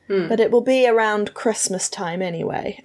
Hmm. 0.08 0.28
But 0.28 0.40
it 0.40 0.50
will 0.50 0.62
be 0.62 0.86
around 0.86 1.34
Christmas 1.34 1.88
time 1.88 2.22
anyway. 2.22 2.80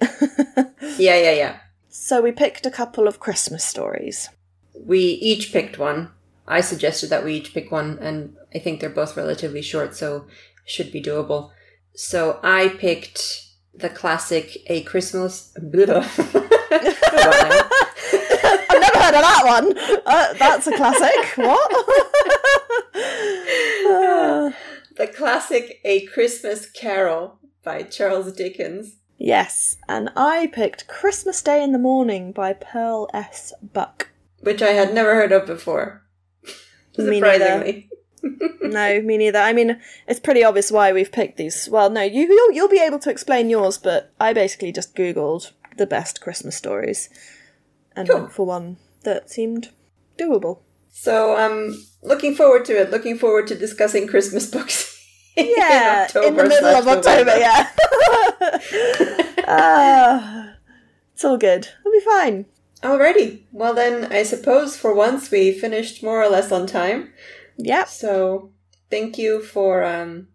yeah, 0.96 1.16
yeah, 1.16 1.32
yeah. 1.32 1.58
So 1.88 2.22
we 2.22 2.32
picked 2.32 2.64
a 2.64 2.70
couple 2.70 3.08
of 3.08 3.20
Christmas 3.20 3.64
stories. 3.64 4.28
We 4.74 4.98
each 4.98 5.52
picked 5.52 5.78
one. 5.78 6.10
I 6.46 6.60
suggested 6.60 7.10
that 7.10 7.24
we 7.24 7.34
each 7.34 7.52
pick 7.52 7.70
one, 7.70 7.98
and 8.00 8.36
I 8.54 8.58
think 8.58 8.80
they're 8.80 8.88
both 8.88 9.16
relatively 9.16 9.60
short, 9.60 9.94
so 9.94 10.26
should 10.64 10.90
be 10.92 11.02
doable. 11.02 11.50
So 11.94 12.38
I 12.42 12.68
picked 12.68 13.46
the 13.74 13.90
classic 13.90 14.56
A 14.68 14.82
Christmas. 14.82 15.52
I've 15.56 15.72
never 18.80 18.98
heard 18.98 19.14
of 19.14 19.22
that 19.22 19.42
one. 19.44 19.76
Uh, 20.06 20.32
that's 20.34 20.66
a 20.66 20.76
classic. 20.76 21.36
What? 21.36 21.70
the 24.96 25.06
classic 25.06 25.80
A 25.84 26.04
Christmas 26.06 26.70
Carol 26.70 27.38
by 27.64 27.82
Charles 27.82 28.32
Dickens. 28.32 28.96
Yes, 29.16 29.76
and 29.88 30.10
I 30.16 30.48
picked 30.48 30.86
Christmas 30.86 31.42
Day 31.42 31.62
in 31.62 31.72
the 31.72 31.78
Morning 31.78 32.32
by 32.32 32.52
Pearl 32.52 33.08
S. 33.14 33.52
Buck. 33.62 34.10
Which 34.40 34.62
I 34.62 34.70
had 34.70 34.94
never 34.94 35.14
heard 35.14 35.32
of 35.32 35.46
before. 35.46 36.02
Me 36.98 37.20
neither. 37.20 37.82
no, 38.62 39.00
me 39.00 39.16
neither. 39.16 39.38
I 39.38 39.52
mean, 39.52 39.80
it's 40.06 40.20
pretty 40.20 40.42
obvious 40.44 40.72
why 40.72 40.92
we've 40.92 41.12
picked 41.12 41.36
these. 41.36 41.68
Well, 41.68 41.88
no, 41.88 42.02
you 42.02 42.26
you'll, 42.26 42.52
you'll 42.52 42.68
be 42.68 42.80
able 42.80 42.98
to 43.00 43.10
explain 43.10 43.48
yours, 43.48 43.78
but 43.78 44.12
I 44.20 44.32
basically 44.32 44.72
just 44.72 44.96
googled 44.96 45.52
the 45.76 45.86
best 45.86 46.20
Christmas 46.20 46.56
stories 46.56 47.08
and 47.94 48.08
cool. 48.08 48.18
went 48.18 48.32
for 48.32 48.44
one 48.44 48.76
that 49.04 49.30
seemed 49.30 49.70
doable. 50.18 50.58
So 50.90 51.36
I'm 51.36 51.68
um, 51.68 51.84
looking 52.02 52.34
forward 52.34 52.64
to 52.66 52.80
it. 52.80 52.90
Looking 52.90 53.18
forward 53.18 53.46
to 53.48 53.54
discussing 53.54 54.06
Christmas 54.06 54.50
books. 54.50 54.94
Yeah, 55.38 56.08
in, 56.16 56.24
in 56.24 56.36
the 56.36 56.48
middle 56.48 56.66
of 56.66 56.88
October. 56.88 57.24
November. 57.24 57.38
Yeah. 57.38 57.70
uh, 59.46 60.46
it's 61.14 61.24
all 61.24 61.38
good. 61.38 61.68
We'll 61.84 61.94
be 61.94 62.04
fine. 62.04 62.46
Alrighty. 62.82 63.42
Well 63.52 63.72
then, 63.72 64.12
I 64.12 64.24
suppose 64.24 64.76
for 64.76 64.92
once 64.92 65.30
we 65.30 65.52
finished 65.52 66.02
more 66.02 66.20
or 66.20 66.28
less 66.28 66.50
on 66.50 66.66
time. 66.66 67.12
Yeah. 67.56 67.84
So 67.84 68.50
thank 68.90 69.16
you 69.16 69.40
for 69.40 69.84
um, 69.84 70.26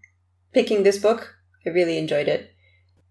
picking 0.53 0.83
this 0.83 0.99
book. 0.99 1.35
I 1.65 1.71
really 1.71 1.97
enjoyed 1.97 2.29
it. 2.29 2.53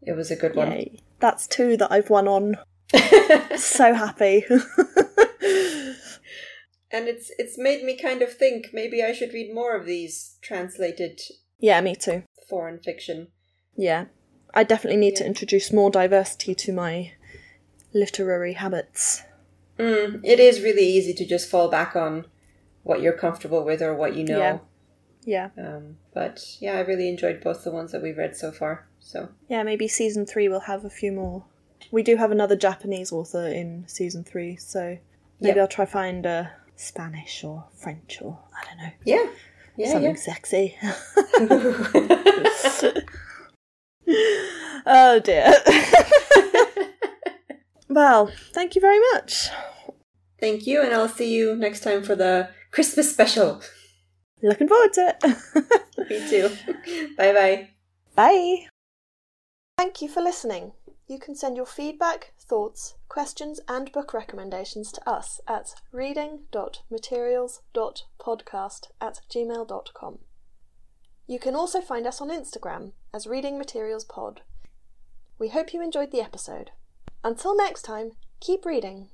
It 0.00 0.16
was 0.16 0.30
a 0.30 0.36
good 0.36 0.54
one. 0.56 0.72
Yay. 0.72 1.02
That's 1.20 1.46
two 1.46 1.76
that 1.76 1.92
I've 1.92 2.08
won 2.08 2.26
on. 2.26 2.56
so 3.56 3.94
happy. 3.94 4.46
And 6.92 7.08
it's 7.08 7.30
it's 7.38 7.58
made 7.58 7.82
me 7.82 7.96
kind 7.96 8.22
of 8.22 8.32
think 8.32 8.70
maybe 8.72 9.02
I 9.02 9.12
should 9.12 9.32
read 9.32 9.54
more 9.54 9.74
of 9.74 9.86
these 9.86 10.36
translated. 10.42 11.20
Yeah, 11.58 11.80
me 11.80 11.96
too. 11.96 12.24
Foreign 12.48 12.78
fiction. 12.78 13.28
Yeah, 13.76 14.06
I 14.54 14.64
definitely 14.64 15.00
need 15.00 15.14
yeah. 15.14 15.20
to 15.20 15.26
introduce 15.26 15.72
more 15.72 15.90
diversity 15.90 16.54
to 16.54 16.72
my 16.72 17.12
literary 17.94 18.54
habits. 18.54 19.22
Mm, 19.78 20.20
it 20.22 20.38
is 20.38 20.60
really 20.60 20.84
easy 20.86 21.14
to 21.14 21.26
just 21.26 21.50
fall 21.50 21.68
back 21.68 21.96
on 21.96 22.26
what 22.82 23.00
you're 23.00 23.12
comfortable 23.16 23.64
with 23.64 23.80
or 23.80 23.94
what 23.94 24.14
you 24.14 24.24
know. 24.24 24.38
Yeah. 24.38 24.58
Yeah. 25.24 25.50
Um, 25.56 25.98
but 26.12 26.56
yeah, 26.60 26.74
I 26.74 26.80
really 26.80 27.08
enjoyed 27.08 27.40
both 27.42 27.64
the 27.64 27.70
ones 27.70 27.92
that 27.92 28.02
we've 28.02 28.18
read 28.18 28.36
so 28.36 28.50
far. 28.50 28.88
So 28.98 29.28
yeah, 29.48 29.62
maybe 29.62 29.88
season 29.88 30.26
three 30.26 30.48
will 30.48 30.60
have 30.60 30.84
a 30.84 30.90
few 30.90 31.12
more. 31.12 31.44
We 31.90 32.02
do 32.02 32.16
have 32.16 32.30
another 32.30 32.56
Japanese 32.56 33.12
author 33.12 33.46
in 33.46 33.84
season 33.86 34.24
three, 34.24 34.56
so 34.56 34.98
maybe 35.40 35.56
yep. 35.56 35.62
I'll 35.62 35.68
try 35.68 35.84
find 35.84 36.26
a 36.26 36.52
Spanish 36.76 37.44
or 37.44 37.64
French 37.76 38.18
or 38.22 38.38
I 38.54 38.64
don't 38.68 38.78
know. 38.78 38.90
Yeah. 39.04 39.26
Yeah, 39.76 39.92
Something 39.92 40.10
yeah. 40.10 40.16
sexy. 40.16 40.76
oh 44.86 45.20
dear. 45.20 45.52
well, 47.88 48.30
thank 48.52 48.74
you 48.74 48.80
very 48.80 48.98
much. 49.12 49.48
Thank 50.40 50.66
you, 50.66 50.82
and 50.82 50.92
I'll 50.92 51.08
see 51.08 51.32
you 51.32 51.54
next 51.56 51.80
time 51.80 52.02
for 52.02 52.14
the 52.16 52.50
Christmas 52.70 53.10
special. 53.10 53.62
Looking 54.42 54.68
forward 54.68 54.92
to 54.94 55.14
it. 55.22 55.36
Me 56.10 56.28
too. 56.28 56.50
Bye 57.16 57.32
bye. 57.32 57.68
Bye. 58.14 58.66
Thank 59.78 60.02
you 60.02 60.08
for 60.08 60.20
listening. 60.20 60.72
You 61.12 61.18
can 61.18 61.34
send 61.34 61.58
your 61.58 61.66
feedback, 61.66 62.32
thoughts, 62.40 62.94
questions, 63.10 63.60
and 63.68 63.92
book 63.92 64.14
recommendations 64.14 64.90
to 64.92 65.06
us 65.06 65.42
at 65.46 65.74
reading.materials.podcast 65.92 68.86
at 68.98 69.20
gmail.com. 69.28 70.18
You 71.26 71.38
can 71.38 71.54
also 71.54 71.82
find 71.82 72.06
us 72.06 72.22
on 72.22 72.30
Instagram 72.30 72.92
as 73.12 73.26
Reading 73.26 73.58
Materials 73.58 74.06
Pod. 74.06 74.40
We 75.38 75.50
hope 75.50 75.74
you 75.74 75.82
enjoyed 75.82 76.12
the 76.12 76.22
episode. 76.22 76.70
Until 77.22 77.54
next 77.54 77.82
time, 77.82 78.12
keep 78.40 78.64
reading. 78.64 79.10